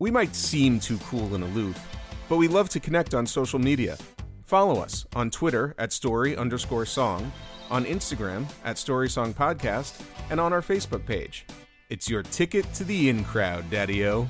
[0.00, 1.76] We might seem too cool and aloof,
[2.28, 3.98] but we love to connect on social media.
[4.44, 7.32] Follow us on Twitter at story underscore song,
[7.68, 11.46] on Instagram at story song podcast, and on our Facebook page.
[11.90, 14.28] It's your ticket to the in crowd, Daddy O.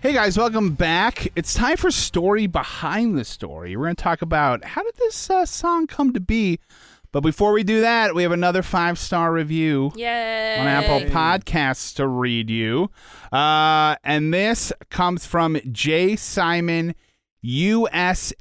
[0.00, 1.30] Hey guys, welcome back.
[1.36, 3.76] It's time for story behind the story.
[3.76, 6.58] We're going to talk about how did this uh, song come to be.
[7.12, 10.56] But before we do that, we have another five star review Yay!
[10.58, 12.90] on Apple Podcasts to read you.
[13.30, 16.16] Uh, and this comes from J.
[16.16, 16.94] Simon,
[17.44, 18.32] USMC.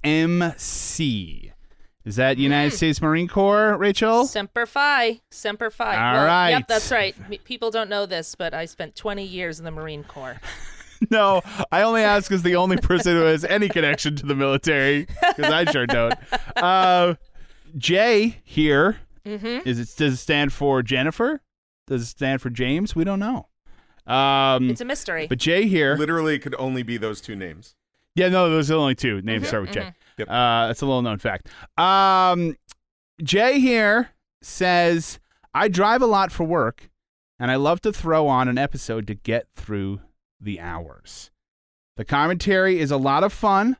[2.03, 4.25] Is that United States Marine Corps, Rachel?
[4.25, 5.19] Semper Fi.
[5.29, 5.95] Semper Fi.
[5.95, 6.49] All well, right.
[6.51, 7.15] Yep, that's right.
[7.43, 10.39] People don't know this, but I spent 20 years in the Marine Corps.
[11.11, 11.41] no,
[11.71, 15.51] I only ask as the only person who has any connection to the military because
[15.51, 16.13] I sure don't.
[16.55, 17.15] Uh,
[17.77, 19.67] J here Mm-hmm.
[19.69, 21.41] is it does it stand for Jennifer?
[21.85, 22.95] Does it stand for James?
[22.95, 23.47] We don't know.
[24.11, 25.27] Um, It's a mystery.
[25.27, 27.75] but Jay here, Literally, could only be those two names.
[28.15, 29.81] yeah, no, those are the only two names start with J.
[29.81, 29.93] mhm.
[30.17, 30.27] Yep.
[30.27, 31.49] Uh, that's a little known fact.
[31.77, 32.55] Um,
[33.23, 34.09] Jay here
[34.41, 35.19] says,
[35.53, 36.89] I drive a lot for work,
[37.39, 40.01] and I love to throw on an episode to get through
[40.39, 41.29] the hours.
[41.97, 43.77] The commentary is a lot of fun.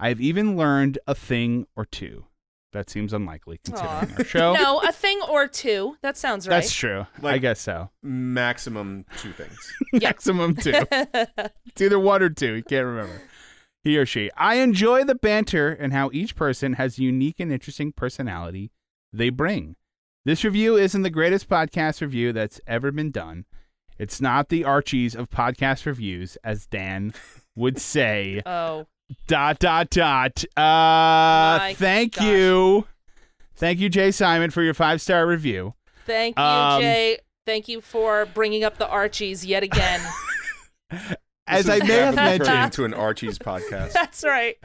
[0.00, 2.24] I've even learned a thing or two.
[2.72, 4.14] That seems unlikely considering Aw.
[4.18, 4.52] our show.
[4.54, 5.96] no, a thing or two.
[6.02, 6.54] That sounds right.
[6.56, 7.00] That's true.
[7.18, 7.90] I Like- guess so.
[8.02, 9.72] Maximum two things.
[9.92, 10.72] Maximum two.
[11.66, 12.54] It's either one or two.
[12.54, 13.20] You can't remember.
[13.84, 14.30] He or she.
[14.36, 18.70] I enjoy the banter and how each person has a unique and interesting personality
[19.12, 19.76] they bring.
[20.24, 23.44] This review isn't the greatest podcast review that's ever been done.
[23.98, 27.12] It's not the Archies of podcast reviews, as Dan
[27.56, 28.40] would say.
[28.46, 28.86] oh,
[29.26, 30.44] dot dot dot.
[30.56, 32.24] Uh, My thank gosh.
[32.26, 32.86] you,
[33.56, 35.74] thank you, Jay Simon, for your five star review.
[36.06, 37.18] thank you, Um, Jay.
[37.44, 40.00] Thank you for bringing up the Archies yet again.
[41.48, 43.92] As This I may have mentioned, into an Archie's podcast.
[43.94, 44.56] That's right.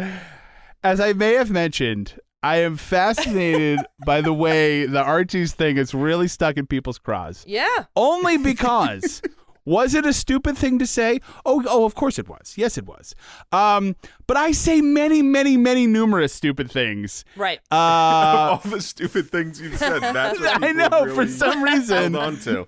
[0.83, 5.93] As I may have mentioned, I am fascinated by the way the Archie's thing is
[5.95, 7.43] really stuck in people's craws.
[7.47, 7.85] Yeah.
[7.95, 9.21] Only because
[9.67, 11.19] was it a stupid thing to say?
[11.45, 12.53] Oh, oh, of course it was.
[12.55, 13.13] Yes, it was.
[13.51, 17.25] Um, but I say many, many, many numerous stupid things.
[17.35, 17.59] Right.
[17.69, 19.99] Uh, All the stupid things you've said.
[20.01, 22.67] That's what I know really for some reason held on to.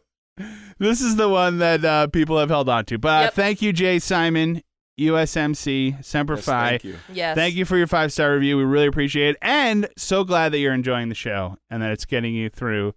[0.78, 2.97] this is the one that uh, people have held on to.
[3.00, 3.34] But uh, Yep.
[3.34, 4.62] thank you, Jay Simon,
[5.00, 6.70] USMC, Semper Yes, Fi.
[6.72, 6.95] thank you.
[7.14, 7.36] Yes.
[7.36, 8.58] Thank you for your five star review.
[8.58, 9.38] We really appreciate it.
[9.41, 12.93] And so glad that you're enjoying the show and that it's getting you through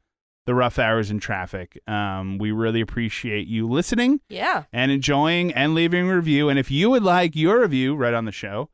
[0.47, 1.79] the rough hours in traffic.
[1.87, 4.65] Um, we really appreciate you listening Yeah.
[4.73, 6.49] and enjoying and leaving a review.
[6.49, 8.69] And if you would like your review right on the show,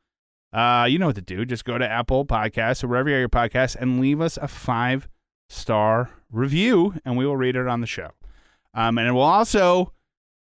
[0.51, 1.45] uh, you know what to do.
[1.45, 4.47] Just go to Apple Podcasts or wherever you get your podcast and leave us a
[4.47, 5.07] five
[5.47, 8.09] star review, and we will read it on the show.
[8.73, 9.93] Um, and we'll also,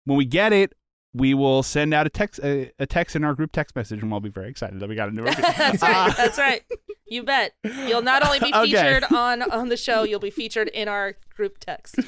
[0.05, 0.73] when we get it,
[1.13, 4.09] we will send out a text a, a text in our group text message, and
[4.11, 5.43] we'll be very excited that we got a new review.
[5.57, 6.13] That's right.
[6.17, 6.63] That's right.
[7.07, 7.53] You bet.
[7.63, 8.71] You'll not only be Okay.
[8.71, 11.99] featured on on the show, you'll be featured in our group text.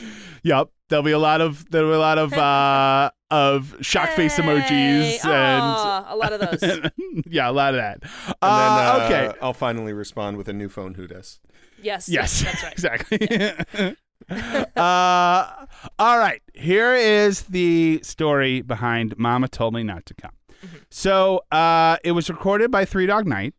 [0.44, 4.38] Yep, there'll be a lot of there'll be a lot of uh, of shock face
[4.38, 6.64] Hey, emojis aw, a lot of those.
[6.64, 6.92] and
[7.30, 8.00] yeah, a lot of that.
[8.02, 11.40] And Uh, then, uh, okay, I'll finally respond with a new phone who does.
[11.82, 12.10] Yes.
[12.10, 12.72] Yes, That's right.
[12.74, 13.96] exactly.
[14.30, 15.66] uh,
[16.00, 20.32] all right, here is the story behind "Mama Told Me Not to Come."
[20.66, 20.78] Mm-hmm.
[20.90, 23.54] So, uh, it was recorded by Three Dog Night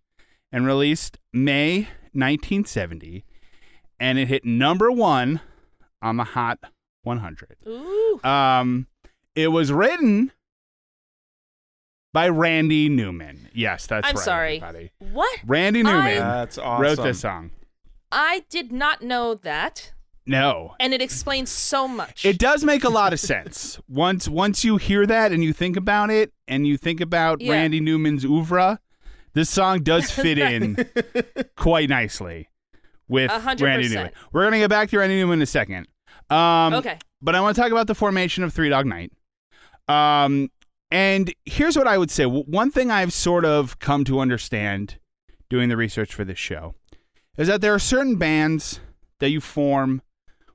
[0.50, 3.24] and released May 1970,
[4.00, 5.40] and it hit number one
[6.02, 6.58] on the Hot
[7.02, 7.56] 100.
[7.66, 8.20] Ooh.
[8.24, 8.86] Um,
[9.34, 10.32] it was written
[12.12, 13.48] by Randy Newman.
[13.52, 14.24] Yes, that's I'm right.
[14.24, 14.56] sorry.
[14.56, 14.90] everybody.
[14.98, 15.38] What?
[15.44, 16.82] Randy Newman That's awesome.
[16.82, 17.50] wrote this song.
[18.10, 19.92] I did not know that,
[20.26, 22.24] No, and it explains so much.
[22.24, 23.78] It does make a lot of sense.
[23.88, 27.52] Once once you hear that and you think about it and you think about Yeah.
[27.52, 28.80] Randy Newman's oeuvre,
[29.34, 30.76] this song does fit in
[31.56, 32.48] quite nicely
[33.08, 33.88] with A hundred Randy.
[33.88, 34.10] Newman.
[34.32, 35.86] We're gonna get back to Randy Newman in a second.
[36.28, 36.98] Um, okay.
[37.22, 39.12] but I want to talk about the formation of Three Dog Night.
[39.88, 40.50] Um,
[40.90, 42.24] and here's what I would say.
[42.26, 44.98] One thing I've sort of come to understand
[45.48, 46.74] doing the research for this show
[47.38, 48.80] is that there are certain bands
[49.20, 50.02] that you form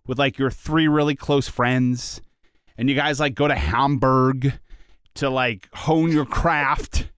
[0.08, 2.22] with like your three really close friends,
[2.78, 4.54] and you guys like go to Hamburg
[5.16, 7.10] to like hone your craft,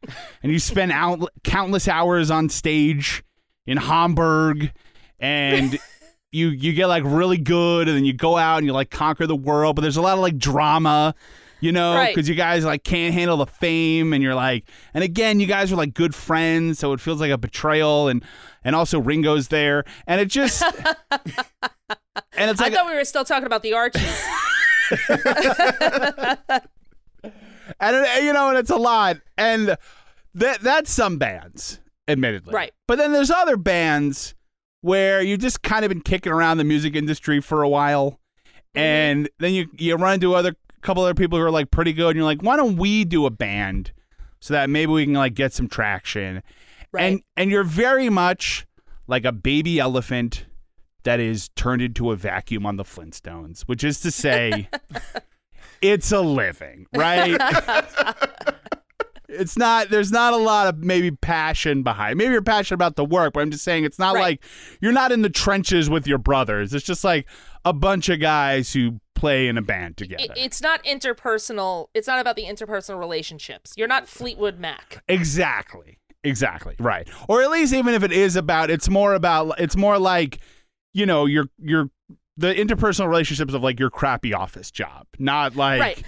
[0.42, 3.24] and you spend out countless hours on stage
[3.68, 4.72] in Hamburg,
[5.20, 5.78] and
[6.32, 9.28] you you get like really good, and then you go out and you like conquer
[9.28, 9.76] the world.
[9.76, 11.14] But there's a lot of like drama.
[11.62, 12.14] You know, Right.
[12.14, 15.72] because you guys like can't handle the fame, and you're like, and again, you guys
[15.72, 18.22] are like good friends, so it feels like a betrayal, and
[18.66, 20.62] and also Ringo's there, and it just,
[22.38, 24.24] and it's I thought we were still talking about the Archies.
[27.80, 29.78] and it, you know, and it's a lot, and
[30.36, 32.72] that that's some bands, admittedly, Right.
[32.88, 34.36] But then there's other bands
[34.82, 38.80] where you just kind of been kicking around the music industry for a while, mm-hmm.
[38.80, 42.10] and then you you run into other couple other people who are like pretty good,
[42.10, 43.92] and you're like, why don't we do a band
[44.40, 46.44] so that maybe we can like get some traction,
[46.92, 47.04] Right.
[47.04, 48.68] and and you're very much
[49.08, 50.46] like a baby elephant
[51.04, 54.70] that is turned into a vacuum on the Flintstones, which is to say,
[55.82, 57.38] it's a living, right?
[59.30, 59.90] it's not.
[59.90, 62.18] There's not a lot of maybe passion behind.
[62.18, 64.22] Maybe you're passionate about the work, but I'm just saying it's not Right.
[64.22, 64.44] like
[64.82, 66.74] you're not in the trenches with your brothers.
[66.74, 67.28] It's just like
[67.66, 70.24] a bunch of guys who play in a band together.
[70.24, 71.88] It, it's not interpersonal.
[71.94, 73.74] It's not about the interpersonal relationships.
[73.78, 75.04] You're not Fleetwood Mac.
[75.08, 75.98] Exactly.
[76.26, 76.76] Exactly.
[76.80, 77.08] Right.
[77.28, 80.40] Or at least even if it is about it's more about it's more like,
[80.94, 81.90] you know, your your
[82.38, 85.06] the interpersonal relationships of like your crappy office job.
[85.20, 86.04] Not like Right.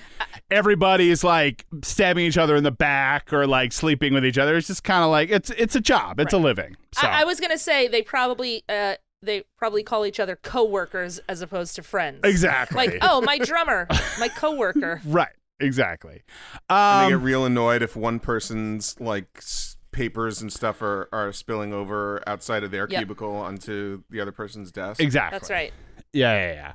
[0.49, 4.55] everybody's like stabbing each other in the back or like sleeping with each other.
[4.57, 6.19] It's just kind of like it's it's a job.
[6.19, 6.75] It's a living.
[6.93, 11.19] So I, I was gonna say they probably uh they probably call each other coworkers
[11.29, 12.19] as opposed to friends.
[12.23, 12.75] Exactly.
[12.77, 13.87] Like, oh, my drummer,
[14.19, 15.01] my coworker.
[15.05, 15.29] right.
[15.59, 16.21] Exactly.
[16.69, 21.07] And they Um, get real annoyed if one person's like s- papers and stuff are,
[21.11, 22.99] are spilling over outside of their Yep.
[22.99, 24.99] cubicle onto the other person's desk.
[25.01, 25.39] exactly.
[25.39, 25.73] That's right.
[26.13, 26.73] Yeah, yeah, yeah.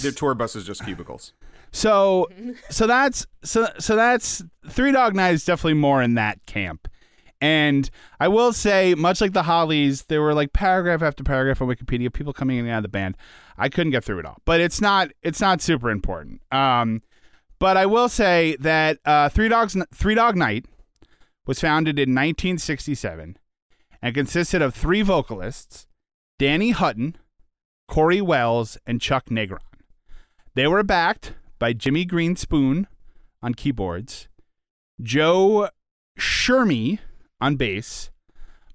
[0.00, 1.32] Their tour bus is just cubicles.
[1.70, 2.28] So
[2.70, 6.88] so that's so so that's Three Dog Night is definitely more in that camp.
[7.40, 11.68] And I will say, much like the Hollies, there were like paragraph after paragraph on
[11.68, 13.16] Wikipedia, people coming in and out of the band.
[13.58, 16.40] I couldn't get through it all, but it's not it's not super important.
[16.52, 17.02] Um,
[17.58, 20.66] but I will say that uh, Three Dogs Three Dog Night
[21.46, 23.36] was founded in 1967
[24.00, 25.86] and consisted of three vocalists:
[26.38, 27.16] Danny Hutton,
[27.88, 29.58] Cory Wells, and Chuck Negron.
[30.54, 32.86] They were backed by Jimmy Greenspoon
[33.42, 34.28] on keyboards,
[35.00, 35.68] Joe
[36.18, 36.98] Schermie
[37.40, 38.10] on bass,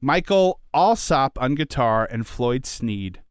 [0.02, 3.22] Michael Allsup on guitar, and Floyd Sneed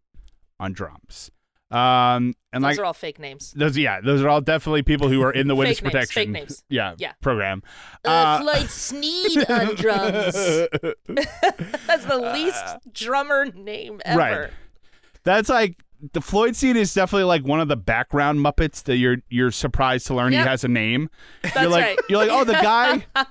[0.59, 1.31] on drums.
[1.71, 3.53] Um, and Those like are all fake names.
[3.57, 6.29] those, yeah, those are all definitely people who are in the witness names, protection, fake
[6.31, 6.65] names.
[6.69, 7.13] yeah, Yeah.
[7.21, 7.63] program.
[8.05, 10.35] Uh, Floyd Sneed on drums.
[11.87, 14.19] That's the least drummer name ever.
[14.19, 14.51] Right.
[15.25, 15.77] That's like
[16.13, 20.07] the Floyd Sneed is definitely like one of the background Muppets that you're you're surprised
[20.09, 20.43] to learn Yep.
[20.43, 21.09] he has a name.
[21.43, 21.99] That's you're like right.
[22.09, 23.07] you're like oh the guy,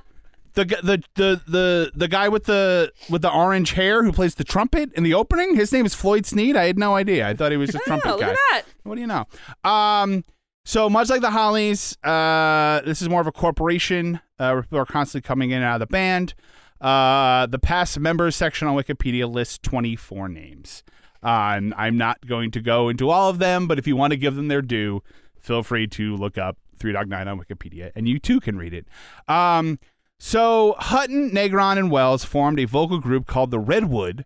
[0.55, 4.43] the the the the the guy with the with the orange hair who plays the
[4.43, 5.55] trumpet in the opening.
[5.55, 6.55] His name is Floyd Sneed.
[6.55, 7.27] I had no idea.
[7.27, 8.31] I thought he was a trumpet look guy.
[8.31, 8.63] at that.
[8.83, 9.25] What do you know?
[9.63, 10.23] Um,
[10.63, 14.19] so much like the Hollies, uh, this is more of a corporation.
[14.39, 16.33] Uh, people are constantly coming in and out of the band.
[16.81, 20.83] Uh, the past members section on Wikipedia lists 24 names.
[21.23, 24.11] Uh, and I'm not going to go into all of them, but if you want
[24.11, 25.01] to give them their due,
[25.39, 28.73] feel free to look up Three Dog Night on Wikipedia, and you too can read
[28.73, 28.87] it.
[29.27, 29.79] Um,
[30.19, 34.25] so Hutton, Negron, and Wells formed a vocal group called the Redwood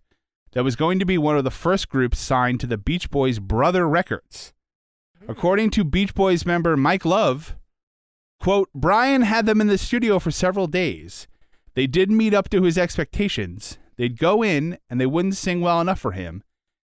[0.54, 3.40] that was going to be one of the first groups signed to the Beach Boys'
[3.40, 4.54] Brother Records.
[5.28, 7.56] According to Beach Boys member Mike Love,
[8.40, 11.28] quote, Brian had them in the studio for several days.
[11.76, 13.78] They didn't meet up to his expectations.
[13.98, 16.44] They'd go in and they wouldn't sing well enough for him.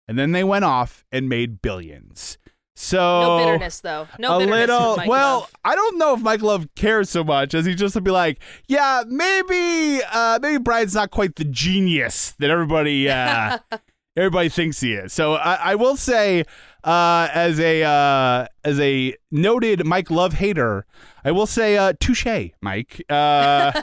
[0.08, 2.38] And then they went off and made billions.
[2.80, 4.08] So No bitterness, though.
[4.20, 4.70] No a bitterness.
[4.70, 4.98] little.
[5.08, 5.56] well, Love.
[5.66, 8.40] I don't know if Mike Love cares so much as he just would be like,
[8.68, 13.58] yeah, maybe, uh, maybe Brian's not quite the genius that everybody, uh,
[14.16, 15.12] everybody thinks he is.
[15.12, 16.46] So I, I will say,
[16.84, 20.86] uh, as a uh, as a noted Mike Love hater,
[21.26, 23.04] I will say, uh, touche, Mike.
[23.10, 23.72] Uh,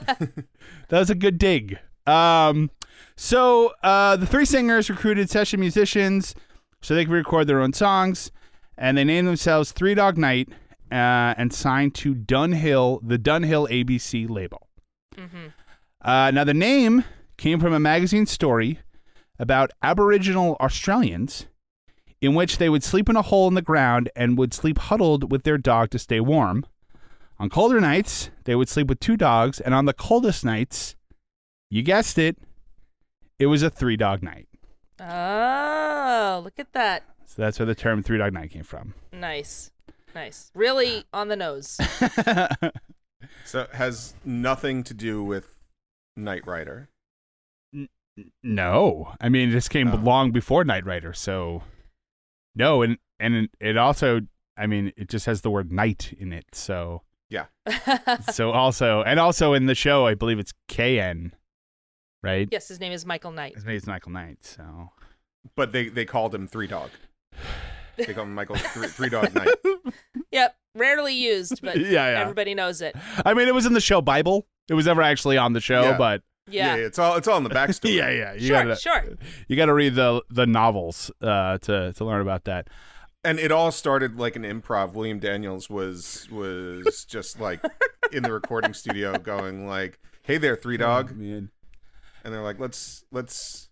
[0.89, 1.79] that was a good dig.
[2.07, 2.71] Um,
[3.17, 6.37] so uh, the three singers recruited session musicians
[6.81, 8.31] so they could record their own songs,
[8.77, 10.49] and they named themselves Three Dog Night
[10.91, 14.69] uh, and signed to Dunhill, the Dunhill ABC label.
[16.03, 17.05] Uh, now the name
[17.37, 18.81] came from a magazine story
[19.39, 21.47] about Aboriginal Australians
[22.21, 25.31] in which they would sleep in a hole in the ground and would sleep huddled
[25.31, 26.65] with their dog to stay warm.
[27.39, 30.95] On colder nights, they would sleep with two dogs, and on the coldest nights,
[31.69, 32.39] you guessed it,
[33.39, 34.49] it was a three dog night.
[35.01, 37.03] Oh, look at that.
[37.35, 38.95] So that's where the term three dog night came from.
[39.13, 39.71] Nice.
[40.15, 40.53] Nice.
[40.55, 41.79] Really on the nose.
[43.47, 45.59] So it has nothing to do with
[46.17, 46.89] Knight Rider.
[48.43, 49.97] No, I mean this came Oh.
[49.97, 51.63] long before Knight Rider, so
[52.55, 54.21] no, and and it also,
[54.57, 57.47] I mean, it just has the word night in it, so Yeah.
[58.33, 61.33] so also, and also in the show, I believe it's KN,
[62.23, 62.49] right?
[62.53, 63.55] yes, his name is Michael Knight.
[63.57, 64.91] His name is Michael Knight, so
[65.57, 66.91] But they, they called him Three Dog.
[67.97, 69.49] They call him Michael Three, three Dog night.
[70.33, 70.57] Yep.
[70.75, 72.21] Rarely used, but Yeah, yeah.
[72.21, 72.97] everybody knows it.
[73.25, 74.47] I mean, it was in the show Bible.
[74.69, 75.97] It was never actually on the show, Yeah.
[75.97, 76.75] but Yeah.
[76.75, 77.95] it's all it's all in the backstory.
[77.97, 79.05] yeah, yeah, you Sure, gotta, sure.
[79.47, 82.67] you got to read the the novels uh, to to learn about that.
[83.23, 84.95] And it all started like an improv.
[84.95, 87.63] William Daniels was was just like
[88.13, 91.51] in the recording studio going like, "Hey there, Three Dog," Man.
[92.25, 93.71] and they're like, "Let's let's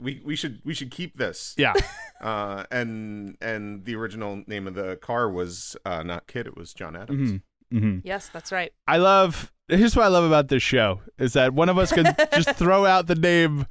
[0.00, 1.74] we we should we should keep this." Yeah,
[2.20, 6.72] Uh, and and the original name of the car was uh, not KITT, it was
[6.72, 7.40] John Adams.
[7.70, 8.72] hmm hmm Yes, that's right.
[8.86, 9.52] I love.
[9.68, 12.84] Here's what I love about this show is that one of us can just throw
[12.86, 13.66] out the name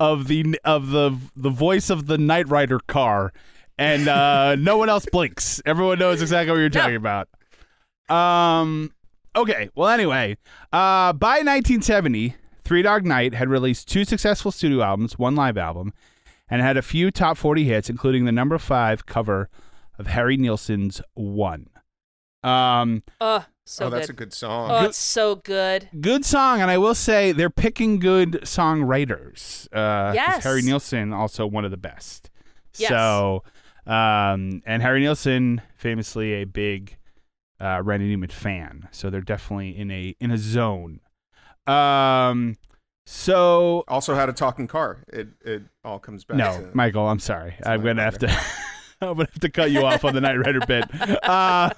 [0.00, 3.32] of the of the the voice of the Knight Rider car,
[3.78, 5.60] and uh, no one else blinks.
[5.66, 6.80] Everyone knows exactly what you're No.
[6.80, 7.28] talking about.
[8.08, 8.92] Um.
[9.36, 9.70] Okay.
[9.74, 10.36] Well, anyway,
[10.72, 12.34] uh, by 1970,
[12.72, 15.92] Three Dog Night had released two successful studio albums, one live album,
[16.48, 19.50] and had a few top 40 hits, including the number five cover
[19.98, 21.68] of Harry Nilsson's "One."
[22.42, 24.14] Um, Oh, so oh, that's good.
[24.14, 24.70] a good song.
[24.70, 25.90] Oh, it's so good.
[26.00, 29.66] good song, and I will say they're picking good songwriters.
[29.70, 30.44] Uh, 'cause Yes.
[30.44, 32.30] Harry Nilsson also one of the best.
[32.78, 32.88] Yes.
[32.88, 33.44] So,
[33.86, 36.96] um, and Harry Nilsson famously a big
[37.60, 41.00] uh, Randy Newman fan, so they're definitely in a in a zone.
[41.66, 42.56] Um,
[43.06, 45.04] so also had a talking car.
[45.08, 46.36] It it all comes back.
[46.36, 47.54] no, to, Michael, I'm sorry.
[47.64, 48.28] I'm gonna have to.
[49.00, 50.84] I'm gonna have to cut you off on the Knight Rider bit.
[51.22, 51.70] Uh,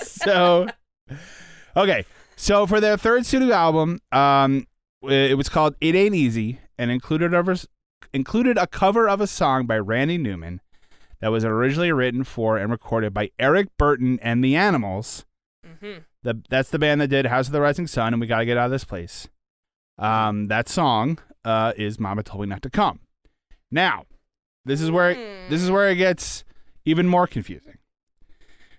[0.00, 0.66] so,
[1.76, 2.04] okay.
[2.36, 4.66] So for their third studio album, um,
[5.02, 7.66] it was called "It Ain't Easy" and included a vers-
[8.12, 10.60] included a cover of a song by Randy Newman
[11.20, 15.24] that was originally written for and recorded by Eric Burdon and the Animals.
[15.80, 18.44] hmm The, that's the band that did House of the Rising Sun and We Gotta
[18.44, 19.28] Get Out of This Place.
[19.98, 23.00] Um, that song uh, is Mama Told Me Not to Come.
[23.70, 24.04] Now,
[24.64, 25.14] this is where
[25.48, 26.44] this is where it gets
[26.84, 27.78] even more confusing.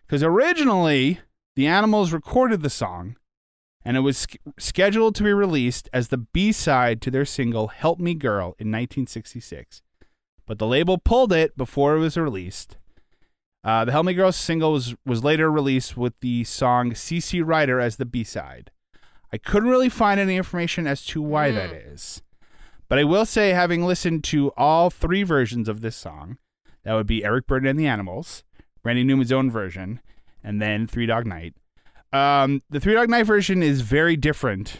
[0.06, 1.20] Because originally,
[1.56, 3.18] the Animals recorded the song,
[3.84, 7.68] and it was sch- scheduled to be released as the B side to their single
[7.68, 9.82] "Help Me Girl" in 1966,
[10.46, 12.78] but the label pulled it before it was released.
[13.64, 17.80] Uh, the Help Me Girl single was, was later released with the song CC Rider
[17.80, 18.72] as the B side.
[19.32, 22.22] I couldn't really find any information as to why that is.
[22.89, 26.38] But I will say, having listened to all three versions of this song,
[26.84, 28.43] that would be Eric Burdon and the Animals,
[28.84, 30.01] Randy Newman's own version,
[30.43, 31.55] and then Three Dog Night.
[32.11, 34.78] Um, the Three Dog Night version is very different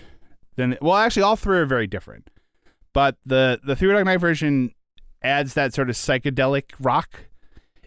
[0.56, 2.30] than well, actually, all three are very different.
[2.94, 4.74] But the the Three Dog Night version
[5.24, 7.28] adds that sort of psychedelic rock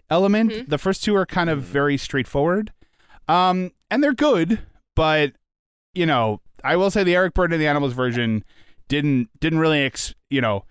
[0.09, 0.51] element.
[0.51, 0.69] Mm-hmm.
[0.69, 1.71] The first two are kind of mm-hmm.
[1.71, 2.71] very straightforward,
[3.27, 4.59] um, and they're good.
[4.95, 5.33] But
[5.93, 8.43] you know, I will say the Eric Burdon and the Animals version
[8.87, 10.65] didn't didn't really ex, you know.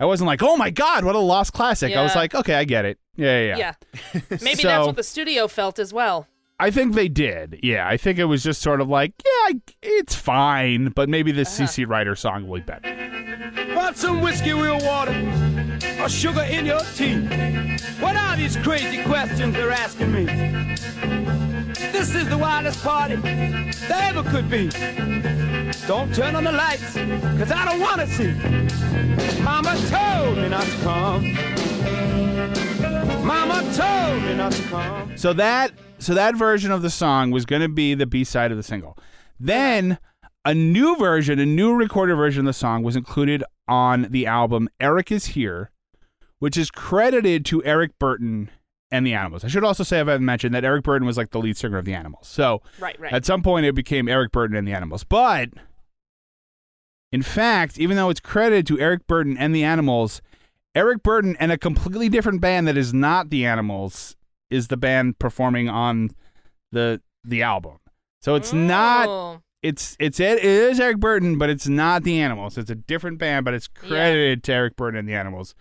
[0.00, 1.96] I wasn't like, oh my god, what a lost classic.
[1.96, 2.98] I was like, okay, I get it.
[3.16, 3.74] Yeah, yeah, yeah.
[4.14, 4.20] Yeah.
[4.42, 6.28] Maybe So- that's what the studio felt as well.
[6.60, 7.60] I think they did.
[7.62, 11.48] Yeah, I think it was just sort of like, yeah, it's fine, but maybe this
[11.60, 11.68] uh-huh.
[11.68, 13.74] CC Rider song will be better.
[13.76, 15.12] Want some whiskey with water
[16.00, 17.20] or sugar in your tea?
[18.00, 20.24] What are these crazy questions they're asking me?
[21.92, 24.68] This is the wildest party there ever could be.
[25.86, 26.94] Don't turn on the lights,
[27.38, 28.32] cause I don't wanna see.
[29.42, 31.34] Mama told me not to come.
[33.26, 35.16] Mama told me not to come.
[35.16, 38.56] So that so that version of the song was to be the B side of
[38.56, 38.96] the single.
[39.40, 39.98] Then
[40.44, 44.68] a new version, a new recorded version of the song was included on the album
[44.80, 45.70] Eric is Here,
[46.38, 48.48] which is credited to Eric Burdon
[48.90, 49.44] and the Animals.
[49.44, 51.76] I should also say, I haven't mentioned, that Eric Burdon was like the lead singer
[51.78, 52.26] of the Animals.
[52.28, 53.12] So Right, right.
[53.12, 55.04] at some point, it became Eric Burdon and the Animals.
[55.04, 55.50] But
[57.12, 60.20] in fact, even though it's credited to Eric Burdon and the Animals,
[60.74, 64.16] Eric Burdon and a completely different band that is not the Animals
[64.50, 66.10] is the band performing on
[66.72, 67.78] the the album.
[68.20, 69.42] So it's not Oh.
[69.62, 72.56] it's it's it, it is Eric Burdon, but it's not the Animals.
[72.58, 73.88] It's a different band, but it's Yeah.
[73.88, 75.54] credited to Eric Burdon and the Animals.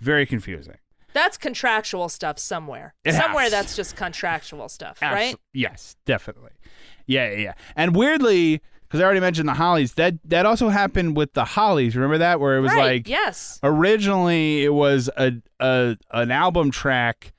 [0.00, 0.76] Very confusing.
[1.12, 2.94] That's contractual stuff somewhere.
[3.04, 3.52] It somewhere has.
[3.52, 5.36] that's just contractual stuff, Abso- right?
[5.52, 6.52] Yes, definitely.
[7.06, 7.54] Yeah, yeah, yeah.
[7.74, 11.96] And weirdly, because I already mentioned the Hollies, that that also happened with the Hollies.
[11.96, 12.98] Remember that where it was right.
[12.98, 13.58] like yes.
[13.62, 17.32] originally it was a, a an album track.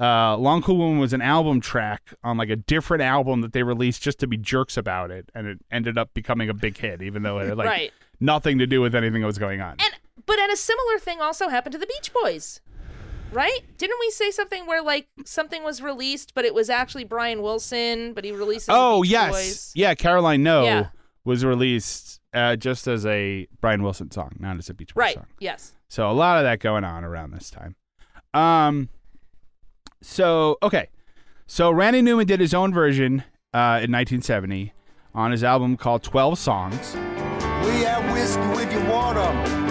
[0.00, 3.64] Uh, Long Cool Woman was an album track on like a different album that they
[3.64, 7.02] released just to be jerks about it, and it ended up becoming a big hit,
[7.02, 7.92] even though it had like Right.
[8.20, 9.72] nothing to do with anything that was going on.
[9.72, 9.92] And
[10.26, 12.60] but and a similar thing also happened to the Beach Boys.
[13.30, 13.60] Right?
[13.76, 18.14] Didn't we say something where like something was released, but it was actually Brian Wilson,
[18.14, 19.72] but he released it as the oh Beach yes, Boys?
[19.74, 20.86] yeah, Caroline No Yeah.
[21.24, 25.14] was released uh, just as a Brian Wilson song, not as a Beach Boys Right.
[25.14, 25.26] song.
[25.40, 25.74] Yes.
[25.88, 27.76] So a lot of that going on around this time.
[28.32, 28.88] Um,
[30.02, 30.88] so okay,
[31.46, 34.72] so Randy Newman did his own version uh, in 1970
[35.14, 36.94] on his album called 12 Songs.
[36.94, 39.20] We have whiskey with your water,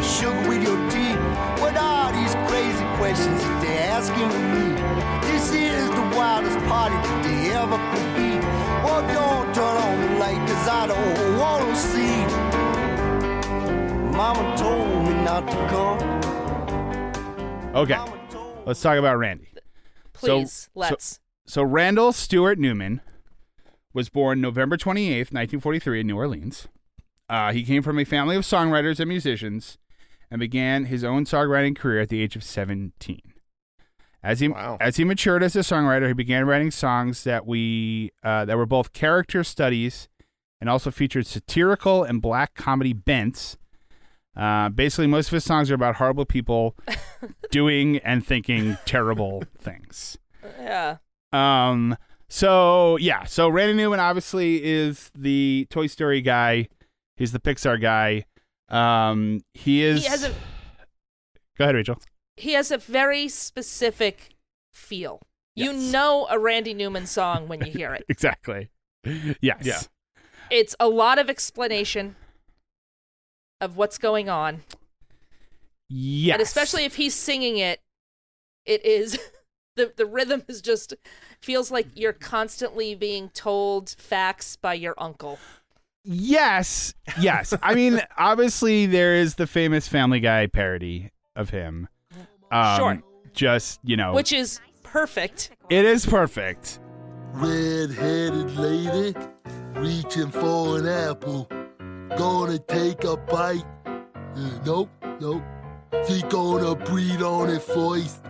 [0.08, 1.14] sugar with your tea.
[1.62, 4.66] What are these crazy questions that they're asking me?
[5.30, 8.40] This is the wildest party that they ever could be.
[8.84, 12.26] Well, don't turn on the light, cause I don't wanna see.
[14.16, 16.00] Mama told me not to come.
[17.76, 18.00] Okay,
[18.66, 19.50] let's talk about Randy.
[20.14, 21.20] Please, so- let's.
[21.46, 23.02] So Randall Stewart Newman
[23.94, 26.68] was born November 28th, 1943 in New Orleans.
[27.30, 29.78] Uh, he came from a family of songwriters and musicians
[30.30, 33.22] and began his own songwriting career at the age of 17.
[34.24, 34.78] As he Wow.
[34.82, 38.66] as he matured as a songwriter, he began writing songs that we uh, that were
[38.66, 40.10] both character studies
[40.60, 43.58] and also featured satirical and black comedy bents.
[44.36, 46.76] Uh, basically, most of his songs are about horrible people
[47.52, 50.18] doing and thinking terrible things.
[50.60, 50.98] Yeah.
[51.32, 51.96] Um.
[52.28, 53.24] So yeah.
[53.24, 56.68] So Randy Newman obviously is the Toy Story guy.
[57.16, 58.26] He's the Pixar guy.
[58.70, 59.42] Um.
[59.54, 60.04] He is.
[60.04, 60.34] He has a
[61.58, 62.00] Go ahead, Rachel.
[62.36, 64.30] he has a very specific
[64.74, 65.22] feel.
[65.56, 68.06] You know a Randy Newman song when you hear it.
[68.10, 68.70] Exactly.
[69.42, 69.66] Yes.
[69.66, 69.80] Yeah.
[70.52, 72.16] It's a lot of explanation
[73.60, 74.62] of what's going on.
[75.90, 76.34] Yes.
[76.34, 77.80] And especially if he's singing it,
[78.66, 79.18] it is
[79.76, 80.94] the the rhythm is just
[81.42, 85.40] feels like you're constantly being told facts by your uncle.
[86.08, 86.94] Yes.
[87.20, 87.54] Yes.
[87.62, 91.88] I mean, obviously, there is the famous Family Guy parody of him.
[92.52, 93.04] Um, Sure.
[93.34, 95.52] Just you know, Which is perfect.
[95.70, 96.80] it is perfect.
[97.34, 99.14] Red-headed lady
[99.74, 101.48] reaching for an apple.
[102.18, 103.64] Gonna take a bite.
[103.86, 104.00] Uh,
[104.66, 104.90] nope,
[105.20, 105.44] nope.
[106.08, 108.24] She gonna breathe on it first.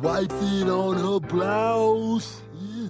[0.00, 2.40] Wipes it on her blouse.
[2.54, 2.88] Yeah.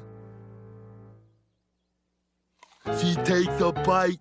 [3.01, 4.19] She takes a bite,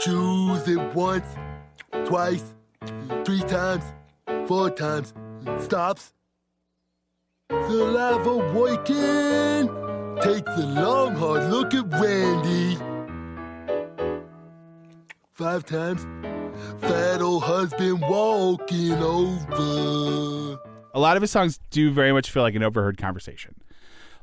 [0.00, 1.26] chews it once,
[2.06, 2.54] twice,
[3.24, 3.84] three times,
[4.46, 5.12] four times,
[5.58, 6.14] stops.
[7.50, 9.68] Saliva working.
[10.22, 12.76] Takes a long hard look at Randy.
[15.32, 16.04] Five times.
[16.80, 20.58] Fat old husband walking over.
[20.94, 23.54] A lot of his songs do very much feel like an overheard conversation.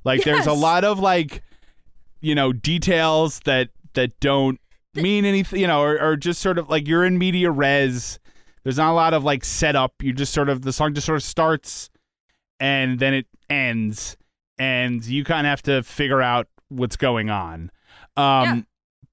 [0.04, 1.44] Like there's a lot of like,
[2.20, 4.60] you know, details that that don't
[4.94, 8.20] mean anything, you know, or, or just sort of like you're in media res.
[8.64, 9.94] There's not a lot of like setup.
[10.02, 11.90] You just sort of the song just sort of starts
[12.60, 14.16] and then it ends
[14.58, 17.70] and you kind of have to figure out what's going on.
[18.18, 18.62] Um Yeah.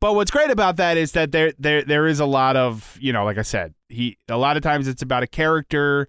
[0.01, 3.13] but what's great about that is that there there there is a lot of, you
[3.13, 6.09] know, like I said, he a lot of times it's about a character.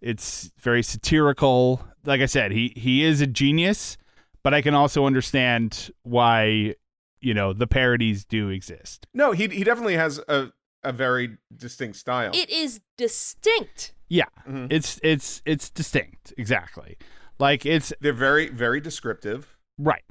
[0.00, 1.84] It's very satirical.
[2.04, 3.98] Like I said, he he is a genius,
[4.44, 6.74] but I can also understand why,
[7.20, 9.06] you know, the parodies do exist.
[9.14, 10.52] No, he he definitely has a
[10.84, 12.30] a very distinct style.
[12.34, 13.92] It is distinct.
[14.08, 14.26] Yeah.
[14.46, 14.68] Mhm.
[14.70, 16.32] It's it's it's distinct.
[16.38, 16.96] Exactly.
[17.38, 19.56] Like it's They're very very descriptive.
[19.78, 20.02] right.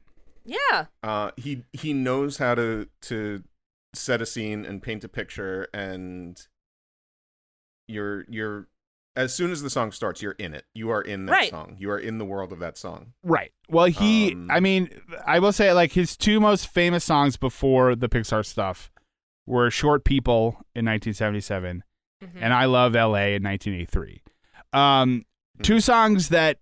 [0.45, 0.85] Yeah.
[1.03, 3.43] Uh, he he knows how to to
[3.93, 6.39] set a scene and paint a picture, and
[7.87, 8.67] you're you're
[9.17, 10.63] as soon as the song starts, you're in it.
[10.73, 11.49] You are in that Right.
[11.49, 11.75] song.
[11.79, 13.13] You are in the world of that song.
[13.23, 13.51] Right.
[13.67, 14.89] Well, he, Um, I mean,
[15.25, 18.91] I will say, like, his two most famous songs before the Pixar stuff
[19.45, 21.83] were Short People in 1977
[22.23, 22.29] Mhm.
[22.39, 24.21] and I Love LA in 1983.
[24.73, 25.25] Um,
[25.63, 26.59] two songs that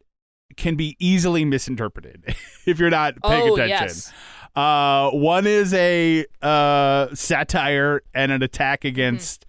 [0.58, 2.24] can be easily misinterpreted
[2.66, 3.88] if you're not paying oh, attention.
[3.88, 4.14] yes.
[4.56, 9.46] Uh, one is a uh, satire and an attack against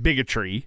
[0.00, 0.66] bigotry,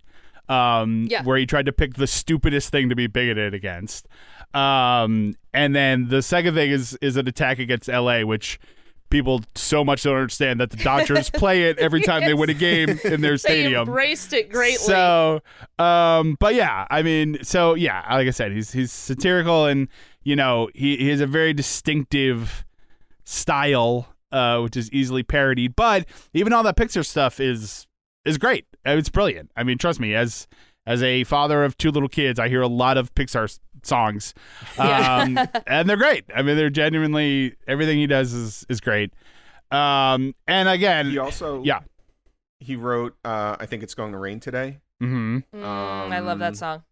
[0.49, 1.23] um, Yeah.
[1.23, 4.07] where he tried to pick the stupidest thing to be bigoted against.
[4.53, 8.59] Um, and then the second thing is is an attack against LA, which
[9.09, 12.53] people so much don't understand that the Dodgers play it every time they win a
[12.53, 13.87] game in their They stadium.
[13.87, 14.77] embraced it greatly.
[14.85, 15.41] So,
[15.79, 19.87] um, but yeah, I mean, so yeah, like I said, he's he's satirical and
[20.23, 22.65] you know he, he has a very distinctive
[23.23, 25.75] style, uh, which is easily parodied.
[25.75, 27.87] But even all that Pixar stuff is
[28.25, 28.65] is great.
[28.85, 29.51] Uh, It's brilliant.
[29.55, 30.47] I mean, trust me, as
[30.85, 34.33] as a father of two little kids, I hear a lot of Pixar s- songs,
[34.77, 35.17] Yeah.
[35.21, 36.25] um, and they're great.
[36.35, 39.13] I mean, they're genuinely everything he does is is great.
[39.71, 41.81] Um, and again, He also yeah.
[42.59, 44.79] he wrote uh, I think it's going to rain today.
[45.01, 45.37] Mm-hmm.
[45.55, 45.63] Mm,
[46.11, 46.83] I love that Um, song.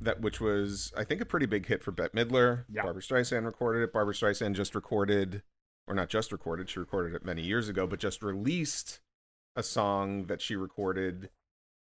[0.00, 2.64] that which was I think a pretty big hit for Bette Midler.
[2.72, 2.82] Yeah.
[2.82, 3.92] Barbra Streisand recorded it.
[3.92, 5.42] Barbra Streisand just recorded,
[5.86, 9.00] or not just recorded, she recorded it many years ago, but just released
[9.56, 11.30] a song that she recorded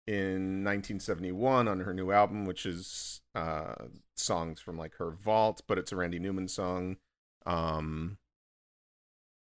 [0.05, 3.73] in 1971 on her new album, which is uh,
[4.15, 6.97] songs from like her vault, but it's a Randy Newman song.
[7.45, 8.17] Um,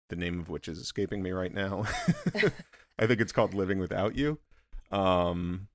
[0.09, 1.85] the name of which is escaping me right now.
[2.99, 4.39] I think it's called "Living Without You."
[4.91, 5.67] Um,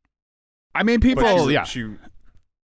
[0.75, 1.95] I mean, people, she- yeah, she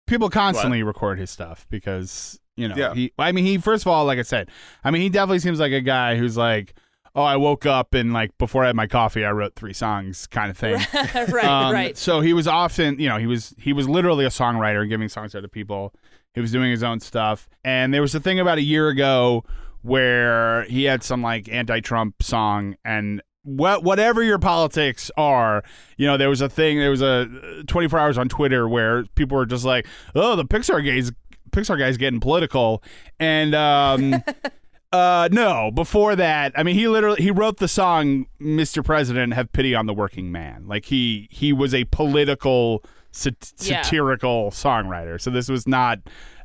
[0.06, 2.94] people constantly record his stuff because you know Yeah.
[2.94, 4.48] he i mean he first of all like i said
[4.84, 6.74] i mean he definitely seems like a guy who's like
[7.15, 10.27] oh i woke up and like before i had my coffee i wrote three songs
[10.27, 10.74] kind of thing.
[11.32, 11.97] Right, Um, right.
[11.97, 15.32] so he was often you know he was he was literally a songwriter giving songs
[15.32, 15.93] to other people.
[16.35, 17.49] He was doing his own stuff.
[17.65, 19.45] And there was a thing about a year ago
[19.82, 25.62] where he had some like anti-trump song and what whatever your politics are,
[25.99, 27.28] you know, there was a thing, there was a
[27.61, 31.12] uh, 24 hours on Twitter where people were just like, "Oh, the Pixar guys,
[31.53, 32.82] Pixar guy's getting political,
[33.20, 34.15] and um,
[34.94, 38.84] uh, no, before that, I mean, he literally he wrote the song "Mr.
[38.84, 43.82] President, Have Pity on the Working Man." Like he he was a political sat- Yeah.
[43.82, 45.20] satirical songwriter.
[45.20, 45.98] So this was not,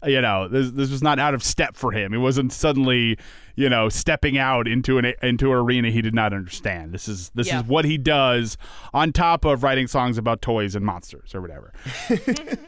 [0.06, 2.14] you know, this this was not out of step for him.
[2.14, 3.18] It wasn't suddenly,
[3.56, 6.94] you know, stepping out into an into an arena he did not understand.
[6.94, 7.60] This is this Yeah.
[7.62, 8.58] is what he does
[8.94, 11.74] on top of writing songs about toys and monsters or whatever.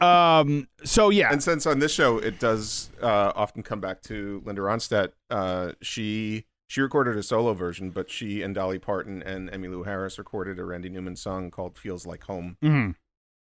[0.00, 0.68] um.
[0.84, 1.32] So yeah.
[1.32, 5.72] And since on this show it does uh, often come back to Linda Ronstadt, uh,
[5.80, 10.58] she she recorded a solo version, but she and Dolly Parton and Emmylou Harris recorded
[10.58, 12.94] a Randy Newman song called "Feels Like Home," mhm.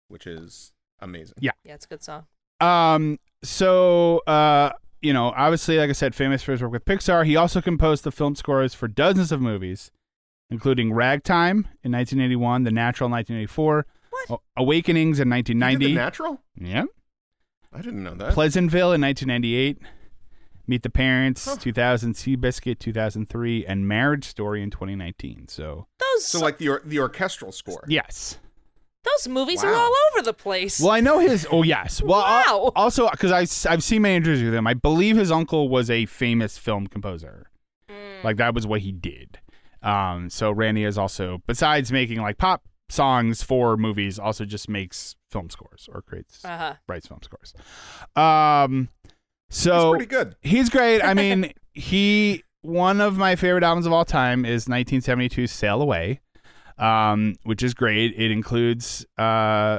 [0.08, 1.36] which is amazing.
[1.40, 1.52] Yeah.
[1.64, 2.26] Yeah, it's a good song.
[2.62, 3.20] Um.
[3.44, 4.72] So, uh,
[5.02, 7.26] you know, obviously, like I said, famous for his work with Pixar.
[7.26, 9.92] He also composed the film scores for dozens of movies,
[10.50, 13.86] including Ragtime in 1981, The Natural in 1984,
[14.28, 14.42] What?
[14.58, 15.86] Awakenings in 1990.
[15.86, 16.42] the natural?
[16.56, 16.84] yeah.
[17.72, 18.34] I didn't know that.
[18.34, 19.78] Pleasantville in 1998.
[20.68, 21.56] Meet the Parents, Huh.
[21.56, 25.48] 2000, Seabiscuit, 2003, and Marriage Story in 2019.
[25.48, 27.84] So, Those so like the or- the orchestral score.
[27.88, 28.38] yes.
[29.04, 29.80] Those movies are Wow.
[29.80, 30.80] all over the place.
[30.80, 31.48] Well, I know his.
[31.52, 32.02] Oh, yes.
[32.02, 32.72] Well, al- Wow.
[32.76, 34.68] also because I've seen many interviews with him.
[34.68, 37.50] I believe his uncle was a famous film composer.
[37.90, 38.24] Mm.
[38.24, 39.40] Like that was what he did.
[39.82, 45.16] Um, so Randy is also, besides making like pop songs for movies, also just makes
[45.32, 46.74] film scores or creates Uh-huh.
[46.88, 47.54] writes film scores.
[48.16, 48.90] Um,
[49.48, 50.36] It's so pretty good.
[50.42, 51.02] he's great.
[51.02, 56.20] I mean, he one of my favorite albums of all time is 1972's Sail Away,
[56.80, 58.14] um, which is great.
[58.18, 59.22] It includes uh,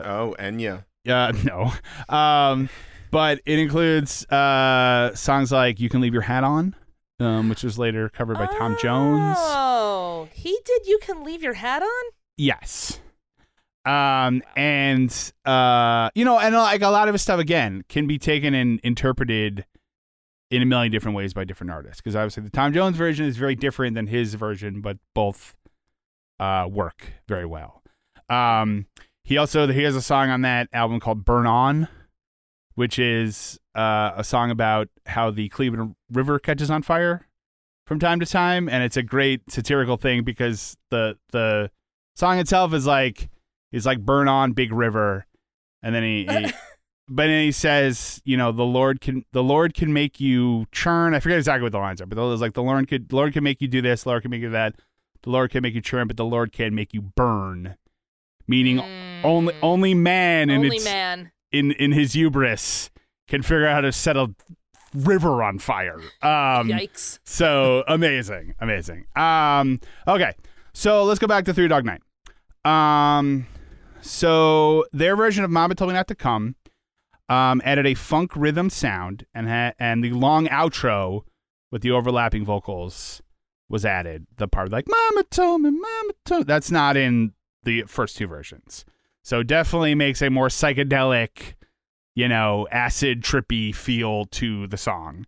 [0.05, 0.85] Oh, Enya.
[1.09, 1.73] uh, no.
[2.15, 2.69] Um,
[3.11, 6.75] but it includes uh, songs like You Can Leave Your Hat On,
[7.19, 9.37] um, which was later covered by Tom Jones.
[9.41, 10.87] Oh, he did.
[10.87, 12.05] You can leave your hat on.
[12.37, 13.01] Yes.
[13.85, 18.19] Um, and, uh, you know, and like a lot of his stuff, again, can be
[18.19, 19.65] taken and interpreted
[20.51, 22.01] in a million different ways by different artists.
[22.01, 25.55] Because obviously the Tom Jones version is very different than his version, but both
[26.41, 27.83] uh, work very well.
[28.29, 28.87] Um,
[29.23, 31.87] he also he has a song on that album called "Burn On,"
[32.75, 37.29] which is uh, a song about how the Cleveland River catches on fire
[37.87, 41.71] from time to time, and it's a great satirical thing because the the
[42.17, 43.29] song itself is like
[43.71, 45.27] is like "Burn On, Big River,"
[45.83, 46.27] and then he.
[46.27, 46.53] he
[47.13, 51.13] But then he says, you know, the Lord can the Lord can make you churn.
[51.13, 53.33] I forget exactly what the lines are, but it was like the Lord could Lord
[53.33, 54.77] can make you do this, the Lord can make you do that,
[55.23, 57.77] the Lord can make you churn, but the Lord can make you burn.
[58.47, 58.81] Meaning
[59.23, 59.59] only Mm.
[59.63, 61.31] only man in Only its man.
[61.53, 62.91] in in his hubris
[63.29, 64.35] can figure out how to set a
[64.95, 65.99] river on fire.
[66.23, 67.21] Um Yikes.
[67.25, 69.07] so amazing, amazing.
[69.15, 69.79] Um,
[70.09, 70.33] okay,
[70.73, 72.03] so let's go back to Three Dog Night.
[72.65, 73.47] Um,
[74.01, 76.57] so their version of "Mama Told Me Not to Come"
[77.29, 81.23] um, added a funk rhythm sound, and ha- and the long outro
[81.71, 83.23] with the overlapping vocals
[83.71, 84.27] was added.
[84.37, 87.33] The part like "Mama told me, Mama told," that's not in
[87.63, 88.85] the first two versions.
[89.23, 91.55] So definitely makes a more psychedelic,
[92.15, 95.27] you know, acid trippy feel to the song.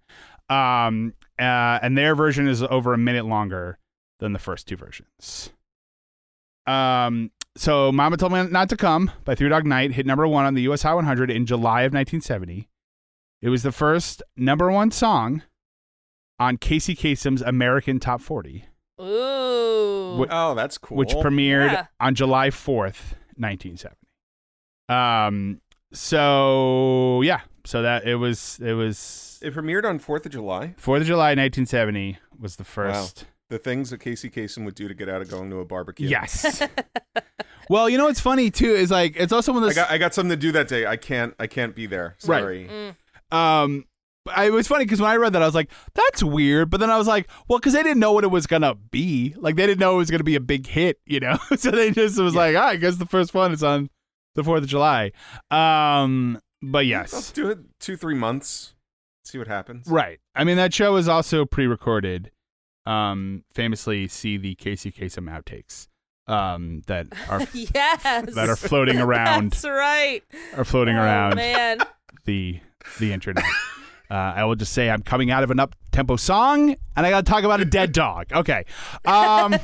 [0.51, 3.79] Um, uh, and their version is over a minute longer
[4.19, 5.51] than the first two versions.
[6.67, 10.45] Um, so Mama Told Me Not to Come by Three Dog Night hit number one
[10.45, 12.69] on the US Hot 100 in July of 1970.
[13.41, 15.43] It was the first number one song
[16.43, 18.65] on Casey Kasem's American Top 40,
[19.01, 20.17] Ooh.
[20.19, 20.97] What- Oh, that's cool.
[20.99, 21.87] which premiered Yeah.
[22.01, 23.97] on July 4th, 1970.
[24.89, 25.61] Um,
[25.93, 30.75] so yeah, so that it was, it was it premiered on Fourth of July.
[30.81, 33.27] 4th of July, 1970 was the first.
[33.49, 36.09] The things that Casey Kasem would do to get out of going to a barbecue.
[36.09, 36.63] Yes.
[37.69, 39.77] well, you know what's funny too is like it's also one of I those.
[39.77, 40.87] got I got something to do that day.
[40.87, 42.17] I can't I can't be there.
[42.27, 42.41] Right.
[42.41, 42.71] Sorry.
[42.71, 43.37] Mm.
[43.37, 43.85] um,
[44.29, 46.79] I, it was funny because when I read that, I was like, "That's weird," but
[46.81, 49.35] then I was like, "Well," because they didn't know what it was gonna be.
[49.37, 51.39] Like they didn't know it was gonna be a big hit, you know.
[51.57, 53.91] so they just was like, "Ah, I guess the first one is on
[54.35, 55.11] the Fourth of July."
[55.51, 58.75] Um, but Let's yes, do it two three months.
[59.25, 59.87] See what happens.
[59.89, 60.19] right.
[60.35, 62.31] I mean, that show was also pre-recorded.
[62.87, 65.87] Um, famously, see the Casey Kasem outtakes.
[66.29, 68.03] Um, that are yes.
[68.35, 70.23] that are floating around That's right.
[70.57, 71.79] are floating Oh, around man.
[72.25, 72.61] the
[73.01, 73.45] the internet.
[74.13, 77.09] Uh, I will just say I'm coming out of an up tempo song, and I
[77.09, 78.27] got to talk about a dead dog.
[78.31, 78.67] Okay,
[79.07, 79.57] um,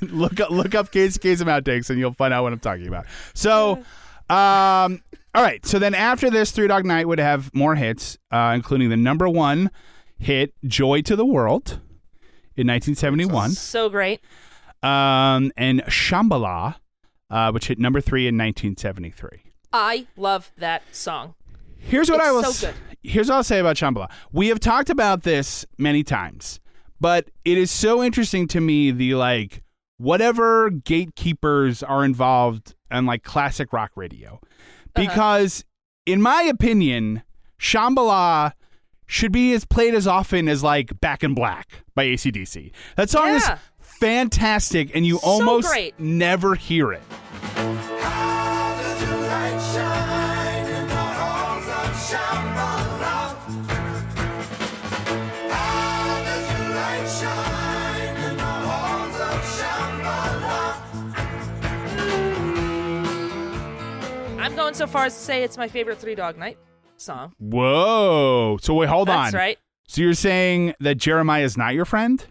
[0.00, 3.06] look up look up Casey Kasem outtakes, and you'll find out what I'm talking about.
[3.34, 3.74] So,
[4.28, 5.00] um,
[5.34, 5.64] all right.
[5.64, 9.28] So then after this, Three Dog Night would have more hits, uh, including the number
[9.28, 9.70] one
[10.18, 11.80] hit "Joy to the World"
[12.56, 14.20] in 1971, So great.
[14.82, 16.76] um, and "Shambhala,"
[17.30, 19.52] uh, which hit number three in 1973.
[19.72, 21.34] I love that song.
[21.82, 22.44] Here's what It's I will.
[22.52, 22.74] so s-.
[23.02, 24.10] Here's what I'll say about Shambhala.
[24.32, 26.60] We have talked about this many times,
[27.00, 29.62] but it is so interesting to me the like
[29.98, 34.88] whatever gatekeepers are involved in like classic rock radio, Uh-huh.
[34.94, 35.64] because
[36.06, 37.22] in my opinion,
[37.58, 38.52] Shambhala
[39.06, 42.70] should be as played as often as like Back in Black by AC/DC.
[42.96, 43.48] That song is
[43.78, 45.98] fantastic, and you So almost great.
[45.98, 47.02] never hear it.
[64.72, 66.56] Going so far as to say it's my favorite Three Dog Night
[66.96, 67.34] song.
[67.38, 68.58] Whoa!
[68.62, 69.38] So wait, hold That's on.
[69.38, 69.58] right.
[69.86, 72.24] So you're saying that Jeremiah is not your friend?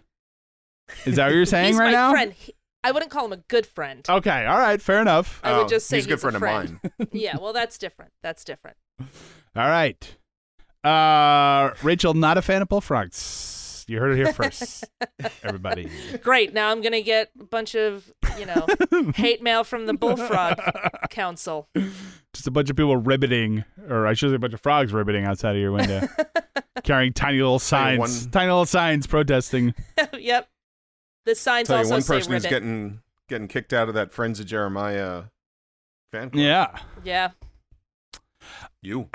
[1.06, 2.10] Is that what you're saying He's right my now?
[2.10, 2.32] friend.
[2.32, 2.54] He-
[2.84, 4.04] I wouldn't call him a good friend.
[4.08, 5.40] Okay, all right, fair enough.
[5.44, 6.80] I Oh, would just say he's a good friend, friend.
[6.82, 7.08] of mine.
[7.12, 8.10] yeah, well, that's different.
[8.24, 8.76] That's different.
[8.98, 9.06] All
[9.68, 10.16] right.
[10.82, 13.14] Uh, Rachel, not a fan of bullfrogs.
[13.88, 14.84] You heard it here first,
[15.42, 15.88] everybody.
[16.22, 16.52] Great.
[16.54, 18.66] Now I'm gonna get a bunch of you know
[19.14, 20.58] hate mail from the Bullfrog
[21.10, 21.68] Council.
[22.34, 25.26] Just a bunch of people ribbiting, or I should say, a bunch of frogs ribbiting
[25.26, 26.06] outside of your window,
[26.84, 29.74] carrying tiny little signs, one- tiny little signs protesting.
[30.18, 30.48] yep.
[31.26, 32.50] The signs Tell you also one say person who's ribbit.
[32.62, 35.24] getting getting kicked out of that Friends of Jeremiah
[36.12, 36.42] fan club.
[36.42, 36.78] Yeah.
[37.04, 37.30] Yeah.
[38.82, 39.08] You.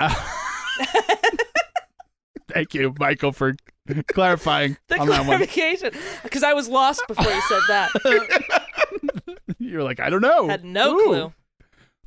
[2.50, 3.54] Thank you, Michael, for
[4.08, 5.92] clarifying The on clarification,
[6.22, 9.38] because I was lost before you said that.
[9.58, 10.48] You're like, I don't know.
[10.48, 11.32] Had no Ooh, clue.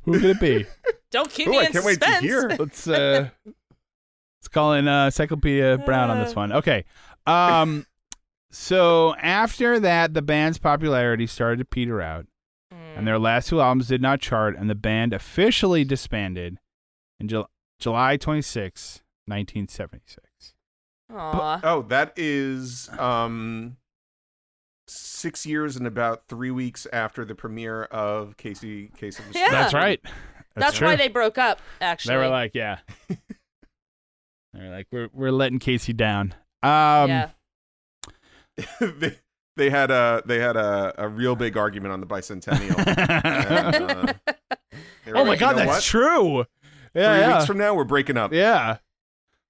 [0.04, 0.66] Who could it be?
[1.10, 2.24] Don't keep Ooh, me I in can't wait to suspense.
[2.24, 2.48] hear.
[2.58, 6.52] let's uh let's call in uh Encyclopedia Brown on this one.
[6.52, 6.84] Okay.
[7.26, 7.86] Um
[8.50, 12.26] so after that the band's popularity started to peter out
[12.96, 16.58] and their last two albums did not chart and the band officially disbanded
[17.20, 17.48] in Jul-
[17.78, 20.18] July 26, 1976.
[21.14, 21.60] Aw.
[21.64, 23.76] Oh, that is um
[24.88, 29.22] six years and about three weeks after the premiere of Casey Casey.
[29.32, 29.50] Yeah.
[29.50, 30.00] That's right.
[30.54, 30.88] That's, true.
[30.88, 31.60] why they broke up.
[31.80, 32.78] Actually, They were like, yeah.
[33.08, 33.16] they
[34.54, 36.34] were like, we're we're letting Casey down.
[36.62, 37.28] Um yeah.
[38.80, 39.16] they,
[39.56, 42.76] they had a they had a, a real big argument on the bicentennial.
[45.04, 45.82] And, uh, Oh my like, god, "You know that's what?
[45.82, 46.44] true.
[46.92, 47.34] Three Yeah, yeah.
[47.34, 48.32] weeks from now, we're breaking up.
[48.32, 48.76] yeah.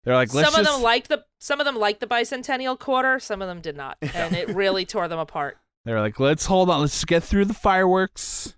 [0.05, 2.78] They're like, let's some of just them liked the some of them liked the bicentennial
[2.78, 3.19] quarter.
[3.19, 5.59] Some of them did not, and it really tore them apart.
[5.85, 8.55] They were like, let's hold on, let's just get through the fireworks,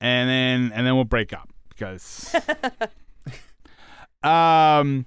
[0.00, 2.36] and then and then we'll break up because.
[4.22, 5.06] um,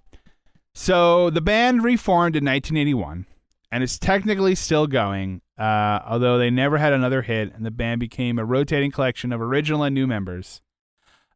[0.76, 3.26] so the band reformed in 1981,
[3.72, 5.41] and is technically still going.
[5.57, 9.39] Uh, although they never had another hit, and the band became a rotating collection of
[9.39, 10.61] original and new members.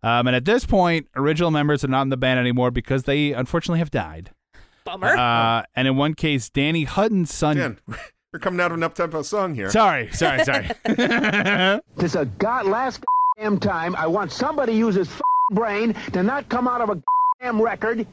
[0.03, 3.31] Um, and at this point, original members are not in the band anymore because they
[3.31, 4.31] unfortunately have died.
[4.85, 5.07] Bummer.
[5.07, 7.57] Uh, and in one case, Danny Hutton's son.
[7.57, 7.79] Dan,
[8.31, 9.69] we're coming out of an up-tempo song here.
[9.69, 10.69] Sorry, sorry, sorry.
[11.95, 13.03] This is a god last
[13.37, 13.95] damn time.
[13.95, 15.09] I want somebody to use his
[15.51, 17.01] brain to not come out of a
[17.41, 18.05] damn record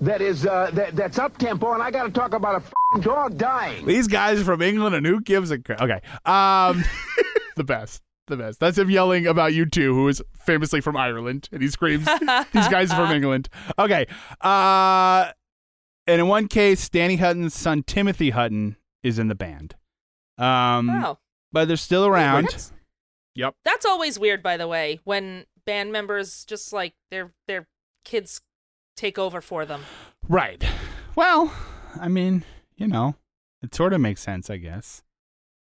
[0.00, 2.62] that is uh, that, that's up tempo, and I got to talk about
[2.94, 3.86] a dog dying.
[3.86, 5.80] These guys are from England, and who gives a crap?
[5.80, 6.84] Okay, um,
[7.56, 8.60] the best, the best.
[8.60, 12.68] That's him yelling about you two, who is famously from Ireland, and he screams, "These
[12.68, 14.06] guys are from England." Okay,
[14.42, 15.30] uh,
[16.06, 19.74] and in one case, Danny Hutton's son Timothy Hutton is in the band.
[20.38, 21.18] Um, wow.
[21.52, 22.44] but they're still around.
[22.44, 22.72] That's,
[23.34, 23.54] Yep.
[23.64, 27.66] that's always weird, by the way, when band members just like their their
[28.04, 28.40] kids
[28.96, 29.82] take over for them.
[30.28, 30.64] Right.
[31.14, 31.52] Well,
[32.00, 32.44] I mean,
[32.76, 33.14] you know,
[33.62, 35.02] it sort of makes sense, I guess.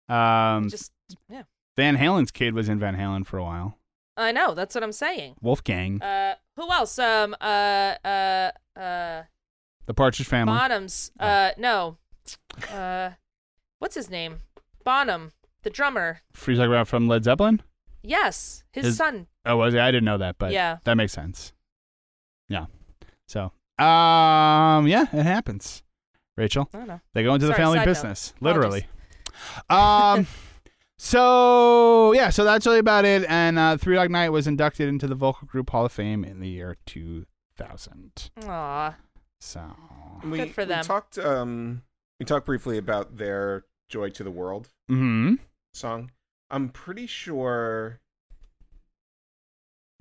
[0.09, 0.93] Um, just
[1.29, 1.43] yeah.
[1.77, 3.79] Van Halen's kid was in Van Halen for a while.
[4.17, 4.55] I know.
[4.55, 5.37] That's what I'm saying.
[5.41, 6.99] Wolfgang, Uh, who else?
[6.99, 9.23] Um, uh, uh, uh,
[9.89, 10.57] the Partridge Family.
[10.57, 11.11] Bonham's.
[11.19, 11.97] Uh, no.
[12.73, 13.11] Uh,
[13.81, 14.43] what's his name?
[14.85, 15.33] Bonham,
[15.63, 16.21] the drummer.
[16.47, 17.63] You're about from Led Zeppelin?
[18.03, 19.27] Yes, his, His- son.
[19.45, 19.81] Oh, was it?
[19.81, 20.77] I didn't know that, but Yeah.
[20.85, 21.53] that makes sense.
[22.49, 22.67] Yeah.
[23.27, 23.45] So,
[23.79, 25.83] um, yeah, it happens.
[26.37, 27.01] Rachel, I don't know.
[27.15, 27.91] they go into the family side note.
[27.91, 28.87] business, literally.
[29.69, 30.27] Um,
[30.99, 33.25] so yeah, so that's really about it.
[33.29, 36.41] And uh, Three Dog Night was inducted into the Vocal Group Hall of Fame in
[36.41, 38.31] the year 2000.
[38.47, 38.97] Aw.
[39.41, 39.61] So
[40.25, 40.81] we, Good for them.
[40.81, 41.83] We talked um
[42.19, 45.35] we talked briefly about their "Joy to the World" hmm
[45.73, 46.11] song.
[46.51, 48.01] I'm pretty sure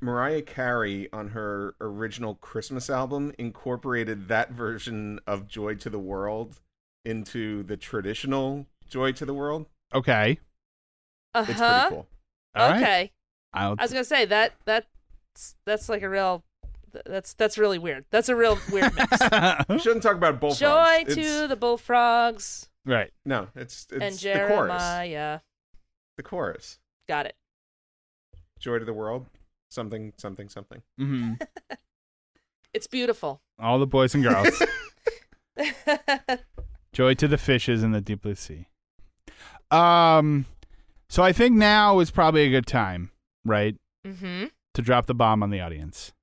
[0.02, 6.60] Mariah Carey on her original Christmas album incorporated that version of Joy to the World
[7.06, 9.68] into the traditional Joy to the World.
[9.94, 10.40] okay.
[11.34, 11.68] Uh It's huh.
[11.90, 12.08] pretty cool.
[12.56, 12.82] All right.
[12.82, 13.12] Okay.
[13.54, 14.88] I'll, I was gonna say that that's
[15.66, 16.47] that's like a real Th-
[17.06, 18.06] That's that's really weird.
[18.12, 19.18] That's a real weird mix.
[19.84, 20.60] Shouldn't talk about bullfrogs.
[20.60, 23.12] Joy It's- to the bullfrogs right.
[23.26, 24.82] No, it's it's and the chorus.
[24.82, 25.40] Jeremiah.
[26.16, 26.80] The chorus.
[27.08, 27.36] Got it.
[28.60, 29.28] Joy to the world.
[29.70, 30.82] Something, something, something.
[30.98, 31.34] hmm
[32.74, 33.42] It's beautiful.
[33.60, 34.62] All the boys and girls.
[36.94, 38.68] Joy to the fishes in the deep blue sea.
[39.72, 40.46] Um,
[41.10, 43.10] so I think now is probably a good time,
[43.44, 44.46] right, mm-hmm.
[44.76, 46.14] to drop the bomb on the audience.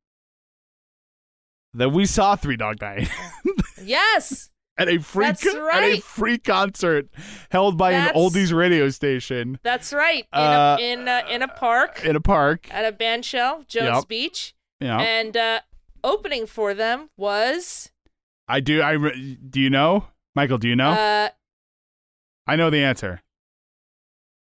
[1.74, 3.08] That we saw Three Dog Night
[3.82, 4.50] Yes.
[4.78, 7.08] at a free That's at a free concert
[7.50, 10.24] held by That's- an oldies radio station That's right.
[10.32, 12.72] In Uh, a in a, in a park in a park.
[12.72, 14.08] at a band shell, Jones Yep.
[14.08, 15.60] Beach, Yeah, and uh,
[16.02, 17.90] opening for them was
[18.48, 18.80] I do.
[18.82, 20.58] I re- do you know, Michael?
[20.58, 20.90] Do you know?
[20.90, 21.28] uh,
[22.46, 23.22] I know the answer.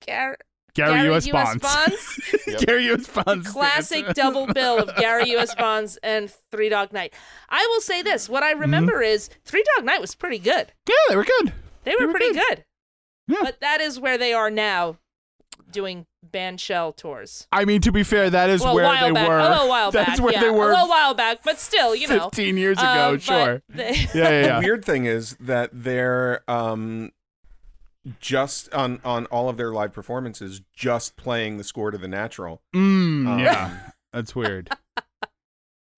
[0.05, 0.37] Gar-
[0.77, 1.27] Gary, Gary U.S.
[1.27, 1.57] U.S.
[1.57, 1.63] Bonds.
[1.63, 2.63] Bonds.
[2.65, 3.07] Gary U.S.
[3.07, 3.49] Bonds.
[3.49, 5.53] classic double bill of Gary U.S.
[5.57, 7.13] Bonds and Three Dog Night.
[7.49, 10.71] I will say this: what I remember is Three Dog Night was pretty good.
[10.87, 11.53] Yeah, they were good.
[11.83, 12.43] They were, were pretty good.
[12.47, 12.63] good.
[13.27, 13.37] Yeah.
[13.41, 14.97] But that is where they are now,
[15.71, 17.47] doing band shell tours.
[17.51, 19.39] I mean, to be fair, that is well, where they back, were.
[19.39, 20.07] a little while That's back.
[20.07, 22.77] That's where yeah, they were a little while back, but still, you know, 15 years
[22.77, 22.85] ago.
[22.87, 23.61] uh, sure.
[23.69, 24.59] they- Yeah, yeah, yeah.
[24.59, 27.11] The weird thing is that they're um
[28.19, 32.61] just on on all of their live performances just playing the score to the natural.
[32.75, 34.69] Mm, Um, yeah, that's weird.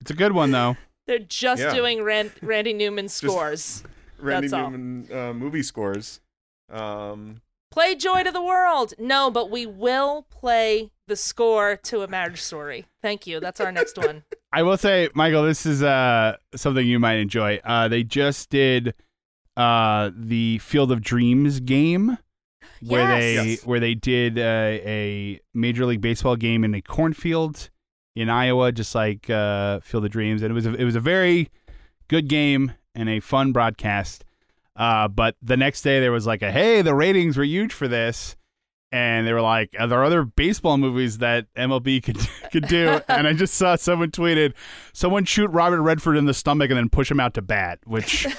[0.02, 0.78] It's a good one though.
[1.08, 1.74] They're just Yeah.
[1.74, 3.84] doing Ran- Randy Newman scores.
[4.18, 4.70] Randy That's all.
[4.70, 6.22] Newman uh, movie scores.
[6.70, 7.42] Um
[7.72, 8.94] Play Joy to the World.
[8.98, 12.86] No, but we will play the score to a marriage story.
[13.04, 13.40] Thank you.
[13.40, 14.24] That's our next one.
[14.54, 17.60] I will say, Michael, this is uh something you might enjoy.
[17.64, 18.94] Uh, they just did
[19.60, 22.18] uh the Field of Dreams game.
[22.82, 23.46] Where they Yes.
[23.46, 23.66] Yes.
[23.66, 27.70] where they did uh, a Major League Baseball game in a cornfield
[28.16, 31.02] in Iowa, just like uh, Field of Dreams, and it was a, it was a
[31.02, 31.50] very
[32.08, 34.24] good game and a fun broadcast.
[34.78, 37.90] Uh, but the next day there was like a hey, the ratings were huge for
[37.90, 38.38] this,
[38.92, 42.18] and they were like, are there other baseball movies that MLB could
[42.52, 43.00] could do?
[43.08, 44.54] and I just saw someone tweeted,
[44.94, 48.26] someone shoot Robert Redford in the stomach and then push him out to bat, which.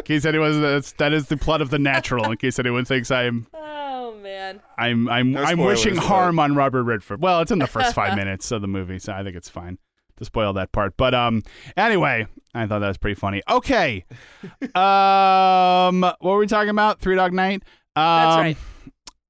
[0.00, 2.30] In case anyone, that's, that is the plot of the natural.
[2.30, 4.60] In case anyone thinks I'm Oh man.
[4.78, 7.20] I'm I'm No I'm wishing but- harm on Robert Redford.
[7.20, 9.76] Well, it's in the first five minutes of the movie, so I think it's fine
[10.16, 10.96] to spoil that part.
[10.96, 11.42] But um,
[11.76, 13.42] anyway, I thought that was pretty funny.
[13.50, 14.04] Okay,
[14.74, 17.00] um, what were we talking about?
[17.00, 17.62] Three Dog Night.
[17.98, 18.56] Um, That's right.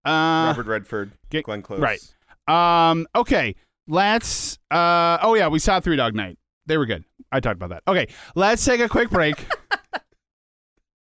[0.05, 1.81] Uh, Robert Redford, get- Glenn Close.
[1.81, 2.01] right.
[2.47, 3.55] Um, okay,
[3.87, 4.59] let's.
[4.71, 6.39] Uh, oh yeah, we saw Three Dog Night.
[6.67, 7.05] They were good.
[7.33, 7.83] I talked about that.
[7.89, 9.47] Okay, let's take a quick break.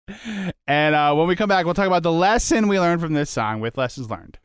[0.66, 3.30] and uh, when we come back, we'll talk about the lesson we learned from this
[3.30, 4.38] song with lessons learned.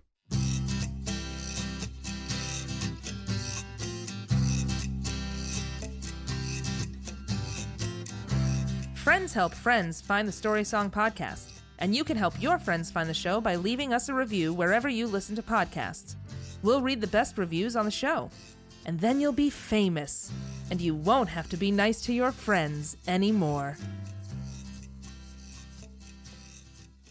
[8.95, 13.09] Friends help friends find the Story Song podcast, and you can help your friends find
[13.09, 16.15] the show by leaving us a review wherever you listen to podcasts.
[16.63, 18.29] We'll read the best reviews on the show,
[18.85, 20.31] and then you'll be famous,
[20.71, 23.77] and you won't have to be nice to your friends anymore.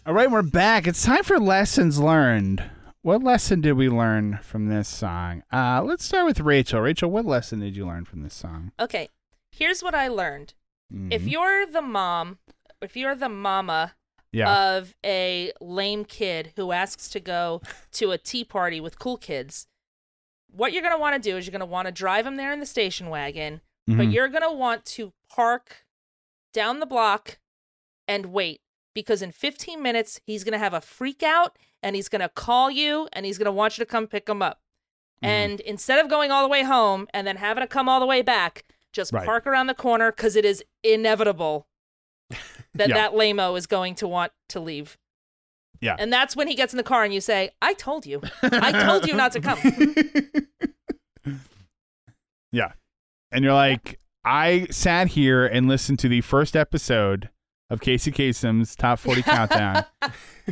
[0.05, 0.87] All right, we're back.
[0.87, 2.63] It's time for lessons learned.
[3.01, 5.43] What lesson did we learn from this song?
[5.51, 6.81] Uh, let's start with Rachel.
[6.81, 8.71] Rachel, what lesson did you learn from this song?
[8.79, 9.09] Okay,
[9.51, 10.53] here's what I learned.
[11.09, 11.31] If Mhm.
[11.31, 12.39] you're the mom,
[12.81, 13.95] if you're the mama
[14.31, 17.61] yeah, of a lame kid who asks to go
[17.93, 19.67] to a tea party with cool kids,
[20.49, 22.35] what you're going to want to do is you're going to want to drive him
[22.37, 24.13] there in the station wagon, but Mhm.
[24.13, 25.85] you're going to want to park
[26.53, 27.37] down the block
[28.07, 28.61] and wait
[28.93, 32.29] because in 15 minutes he's going to have a freak out and he's going to
[32.29, 34.61] call you and he's going to want you to come pick him up.
[35.23, 35.27] Mhm.
[35.27, 38.05] And instead of going all the way home and then having to come all the
[38.05, 39.25] way back, just Right.
[39.25, 41.67] park around the corner because it is inevitable
[42.75, 42.95] that Yeah.
[42.95, 44.97] that lameo is going to want to leave.
[45.81, 45.95] Yeah.
[45.99, 48.21] And that's when he gets in the car and you say, I told you.
[48.41, 49.59] I told you not to come.
[52.51, 52.71] yeah,
[53.31, 57.29] and you're like, I sat here and listened to the first episode
[57.69, 59.85] of Casey Kasem's Top 40 Countdown,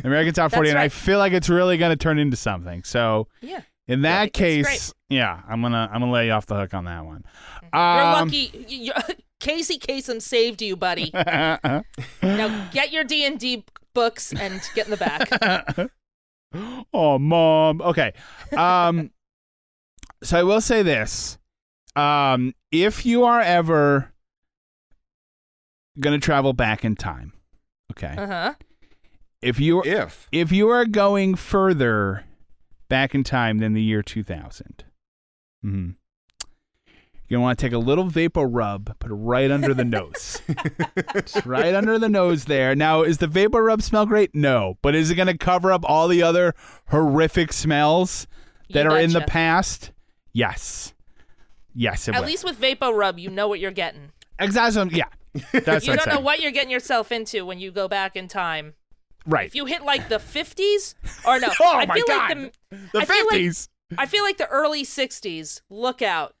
[0.04, 2.84] American Top 40, That's and I feel like it's really going to turn into something.
[2.84, 3.62] So Yeah.
[3.88, 6.84] in that it's case, yeah, I'm gonna I'm gonna lay you off the hook on
[6.84, 7.24] that one.
[7.72, 8.66] You're Um, lucky.
[8.68, 8.92] You, you-
[9.40, 11.10] Casey Kasem saved you, buddy.
[12.22, 13.64] Now get your D&D
[13.94, 15.90] books and get in the back.
[16.92, 17.80] oh, mom.
[17.82, 18.12] Okay.
[18.56, 19.10] Um,
[20.22, 21.38] so I will say this:
[21.94, 24.12] um, if you are ever
[26.00, 27.32] gonna travel back in time,
[27.92, 28.54] okay, Uh-huh.
[29.42, 32.24] if you If if you are going further
[32.88, 34.84] back in time than the year 2000,
[35.64, 35.96] mhm,
[37.28, 40.40] You're gonna want to take a little vapor rub, put it right under the nose,
[41.14, 42.74] Just right under the nose there.
[42.76, 44.34] Now, is the vapor rub smell great?
[44.34, 46.54] No, but is it gonna cover up all the other
[46.90, 48.26] horrific smells
[48.70, 49.90] that You are in the past?
[50.32, 50.94] Yes,
[51.74, 52.28] yes, it At will.
[52.28, 54.12] least with Vapor Rub, you know what you're getting.
[54.38, 54.96] exactly.
[54.98, 55.06] Yeah,
[55.52, 58.14] that's You what I'm don't know what you're getting yourself into when you go back
[58.16, 58.74] in time.
[59.26, 59.46] Right.
[59.46, 60.94] If you hit like the 50s,
[61.26, 62.38] or no, Oh I my feel God.
[62.38, 63.68] like the, the I feel like- fifties.
[63.98, 66.34] I feel like the early 60s, look out.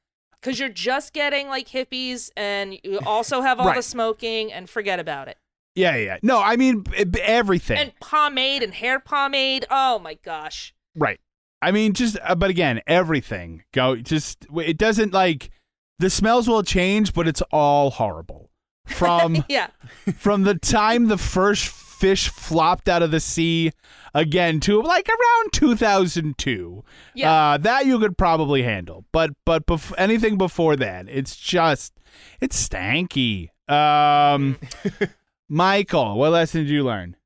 [0.46, 3.74] Because you're just getting like hippies and you also have all Right.
[3.74, 5.38] the smoking and forget about it.
[5.74, 6.18] yeah, yeah.
[6.22, 6.84] No, I mean
[7.20, 7.76] everything.
[7.78, 9.66] And pomade and hair pomade.
[9.72, 10.72] Oh my gosh.
[10.94, 11.18] Right.
[11.60, 13.64] I mean, just, uh, but again, everything.
[13.72, 15.50] Go, just, it doesn't like,
[15.98, 18.50] the smells will change, but it's all horrible.
[18.86, 19.70] From, Yeah.
[20.16, 21.66] from the time the first
[21.98, 23.72] fish flopped out of the sea
[24.14, 26.84] again to like around 2002.
[27.14, 27.32] Yeah.
[27.32, 29.04] Uh, that you could probably handle.
[29.12, 31.92] But, but bef- anything before that, it's just,
[32.40, 33.50] it's stanky.
[33.68, 34.58] Um,
[35.48, 37.16] Michael, what lesson did you learn?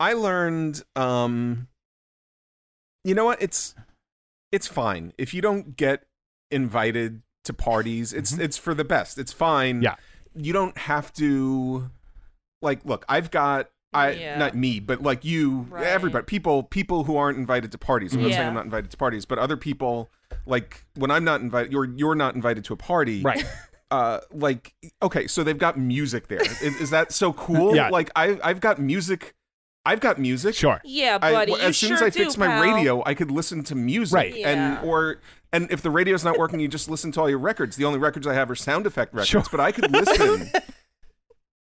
[0.00, 1.68] I learned um
[3.04, 3.40] you know what?
[3.40, 3.74] It's
[4.52, 5.12] it's fine.
[5.18, 6.04] If you don't get
[6.50, 9.18] invited to parties, it's it's for the best.
[9.18, 9.76] It's fine.
[9.76, 9.84] Mm-hmm.
[9.84, 9.94] Yeah.
[10.34, 11.90] You don't have to
[12.62, 14.36] like look, I've got I Yeah.
[14.38, 15.84] not me, but like you, Right.
[15.86, 18.12] everybody, people, people who aren't invited to parties.
[18.14, 20.10] I'm not saying I'm not invited to parties, but other people,
[20.44, 23.44] like when I'm not invited, you're you're not invited to a party, Right.
[23.90, 27.88] uh like okay so they've got music there is, is that so cool Yeah.
[27.88, 29.34] like i i've got music
[29.86, 30.78] i've got music Sure.
[30.84, 31.52] Yeah, I- buddy.
[31.52, 32.60] well, you as soon sure as i do, fix my pal.
[32.60, 34.36] radio i could listen to music Right.
[34.36, 34.50] Yeah.
[34.50, 35.22] and or
[35.54, 37.98] and if the radio's not working you just listen to all your records the only
[37.98, 39.42] records i have are sound effect records Sure.
[39.50, 40.50] but i could listen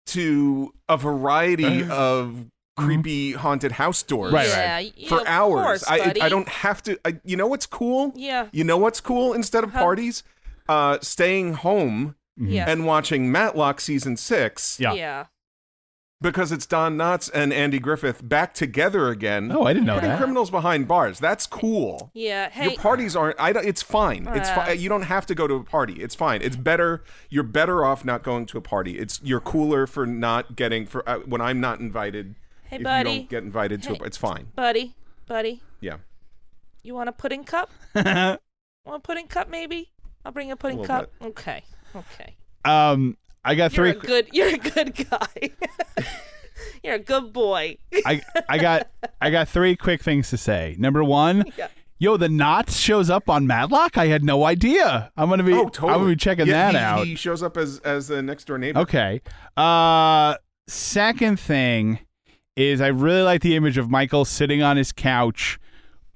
[0.06, 1.94] to a variety uh-huh.
[1.94, 2.84] of mm-hmm.
[2.84, 6.20] creepy haunted house doors Right, yeah, yeah, for of hours course, I, buddy.
[6.20, 8.48] I don't have to I, you know what's cool Yeah.
[8.52, 9.80] you know what's cool instead of Huh?
[9.80, 10.22] parties
[10.68, 12.52] uh staying home mm-hmm.
[12.52, 12.70] Yeah.
[12.70, 14.92] and watching Matlock season six Yeah.
[14.94, 15.26] yeah.
[16.22, 19.52] Because it's Don Knotts and Andy Griffith back together again.
[19.52, 20.18] Oh, I didn't know putting that.
[20.18, 21.18] criminals behind bars.
[21.20, 22.10] That's cool.
[22.14, 22.48] Yeah.
[22.48, 22.70] Hey.
[22.70, 23.38] Your parties aren't.
[23.38, 23.66] I don't.
[23.66, 24.26] It's fine.
[24.28, 24.54] It's Uh.
[24.54, 24.80] fine.
[24.80, 25.94] You don't have to go to a party.
[25.94, 26.40] It's fine.
[26.42, 27.04] It's better.
[27.28, 28.98] You're better off not going to a party.
[28.98, 32.36] It's you're cooler for not getting for uh, when I'm not invited.
[32.64, 33.10] Hey, if buddy.
[33.10, 33.98] you don't get invited to, Hey.
[34.00, 34.46] a, it's fine.
[34.54, 34.94] buddy.
[35.26, 35.60] Buddy.
[35.80, 35.96] Yeah.
[36.82, 37.70] You want a pudding cup?
[37.94, 38.38] want
[38.86, 39.90] a pudding cup, maybe?
[40.24, 41.10] I'll bring a pudding little cup.
[41.22, 41.62] Okay.
[41.94, 42.36] Okay.
[42.64, 43.90] Um, I got three.
[43.92, 44.08] You're three.
[44.18, 44.28] a good.
[44.32, 45.50] You're a good guy.
[46.84, 47.76] you're a good boy.
[48.06, 48.88] I I got
[49.20, 50.76] I got three quick things to say.
[50.78, 51.68] Number one, Yeah.
[51.98, 53.98] yo, the Knotts shows up on Matlock.
[53.98, 55.10] I had no idea.
[55.16, 55.92] I'm gonna be Oh, totally.
[55.92, 57.06] I'm gonna be checking Yeah, that he, out.
[57.06, 58.80] He shows up as as the next door neighbor.
[58.80, 59.20] Okay.
[59.56, 60.36] Uh,
[60.68, 61.98] second thing
[62.56, 65.58] is I really like the image of Michael sitting on his couch,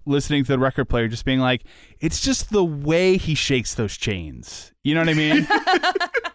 [0.05, 1.63] listening to the record player, just being like,
[1.99, 4.73] it's just the way he shakes those chains.
[4.85, 5.49] You know what I mean?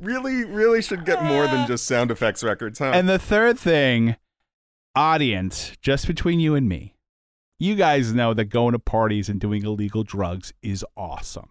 [0.00, 1.66] Really, really should get more than uh.
[1.66, 2.92] just sound effects records, huh?
[2.94, 4.16] And the third thing,
[4.94, 6.94] audience, just between you and me,
[7.58, 11.50] you guys know that going to parties and doing illegal drugs is awesome.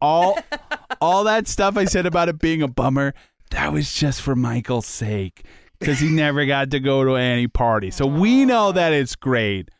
[0.00, 0.38] All
[1.00, 3.14] all that stuff I said about it being a bummer,
[3.50, 5.46] that was just for Michael's sake
[5.78, 7.90] because he never got to go to any party.
[7.90, 9.70] So we know that it's great,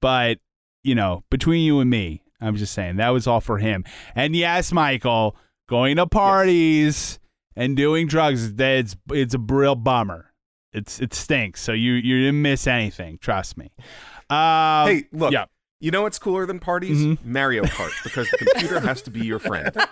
[0.00, 0.38] but
[0.82, 3.84] you know, between you and me, I'm just saying that was all for him.
[4.14, 5.34] And yes, Michael,
[5.66, 7.18] going to parties
[7.56, 10.32] and doing drugs, it's it's a real bummer.
[10.72, 11.60] It's it stinks.
[11.60, 13.18] So you you didn't miss anything.
[13.18, 13.70] Trust me.
[14.30, 15.32] Um, hey, look.
[15.32, 15.46] Yeah.
[15.80, 16.98] You know what's cooler than parties?
[16.98, 17.24] Mhm.
[17.24, 19.70] Mario Kart, because the computer has to be your friend.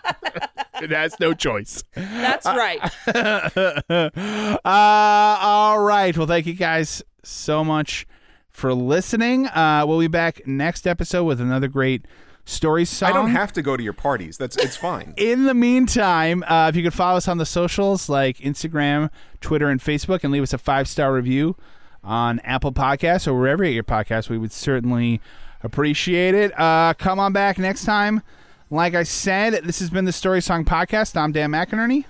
[0.82, 1.84] It has no choice.
[1.94, 2.80] That's right.
[3.06, 6.16] uh, all right.
[6.16, 8.04] Well, thank you guys so much
[8.50, 9.46] for listening.
[9.46, 12.06] Uh, we'll be back next episode with another great
[12.44, 13.10] story song.
[13.10, 14.36] I don't have to go to your parties.
[14.36, 15.14] That's it's fine.
[15.16, 19.10] In the meantime, uh, if you could follow us on the socials like Instagram,
[19.40, 21.56] Twitter, and Facebook, and leave us a five star review
[22.04, 25.20] on Apple Podcasts or wherever you get your podcast, we would certainly
[25.62, 26.58] appreciate it.
[26.58, 28.22] Uh, come on back next time.
[28.70, 31.16] Like I said, this has been the Story Song Podcast.
[31.16, 32.06] I'm Dan McInerney.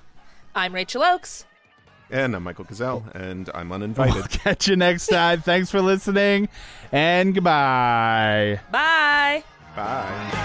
[0.55, 1.45] I'm Rachel Oakes.
[2.11, 4.29] And I'm Michael Gazelle, and I'm uninvited.
[4.31, 5.41] Catch you next time.
[5.41, 6.49] Thanks for listening,
[6.93, 8.61] and goodbye.
[8.71, 9.45] Bye.
[9.75, 10.43] Bye.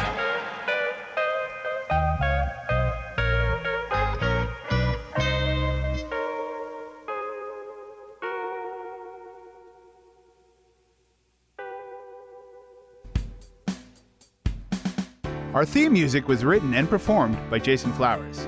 [15.54, 18.48] Our theme music was written and performed by Jason Flowers.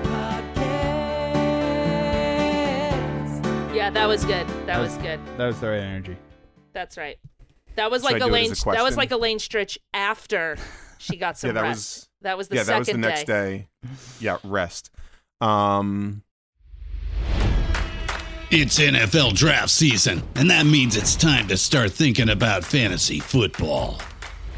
[3.81, 4.47] Yeah, that was good.
[4.67, 5.19] That was good.
[5.37, 6.15] That was the right energy.
[6.71, 7.17] That's right.
[7.77, 8.45] That was Should like I do Elaine.
[8.45, 8.95] a That was question?
[8.95, 10.55] like Elaine Stritch after
[10.99, 11.77] she got some yeah, that rest.
[11.77, 13.69] was that was the yeah, that was the second next day.
[14.19, 14.91] Yeah, rest.
[15.41, 16.21] Um,
[18.51, 23.99] It's NFL draft season, and that means it's time to start thinking about fantasy football.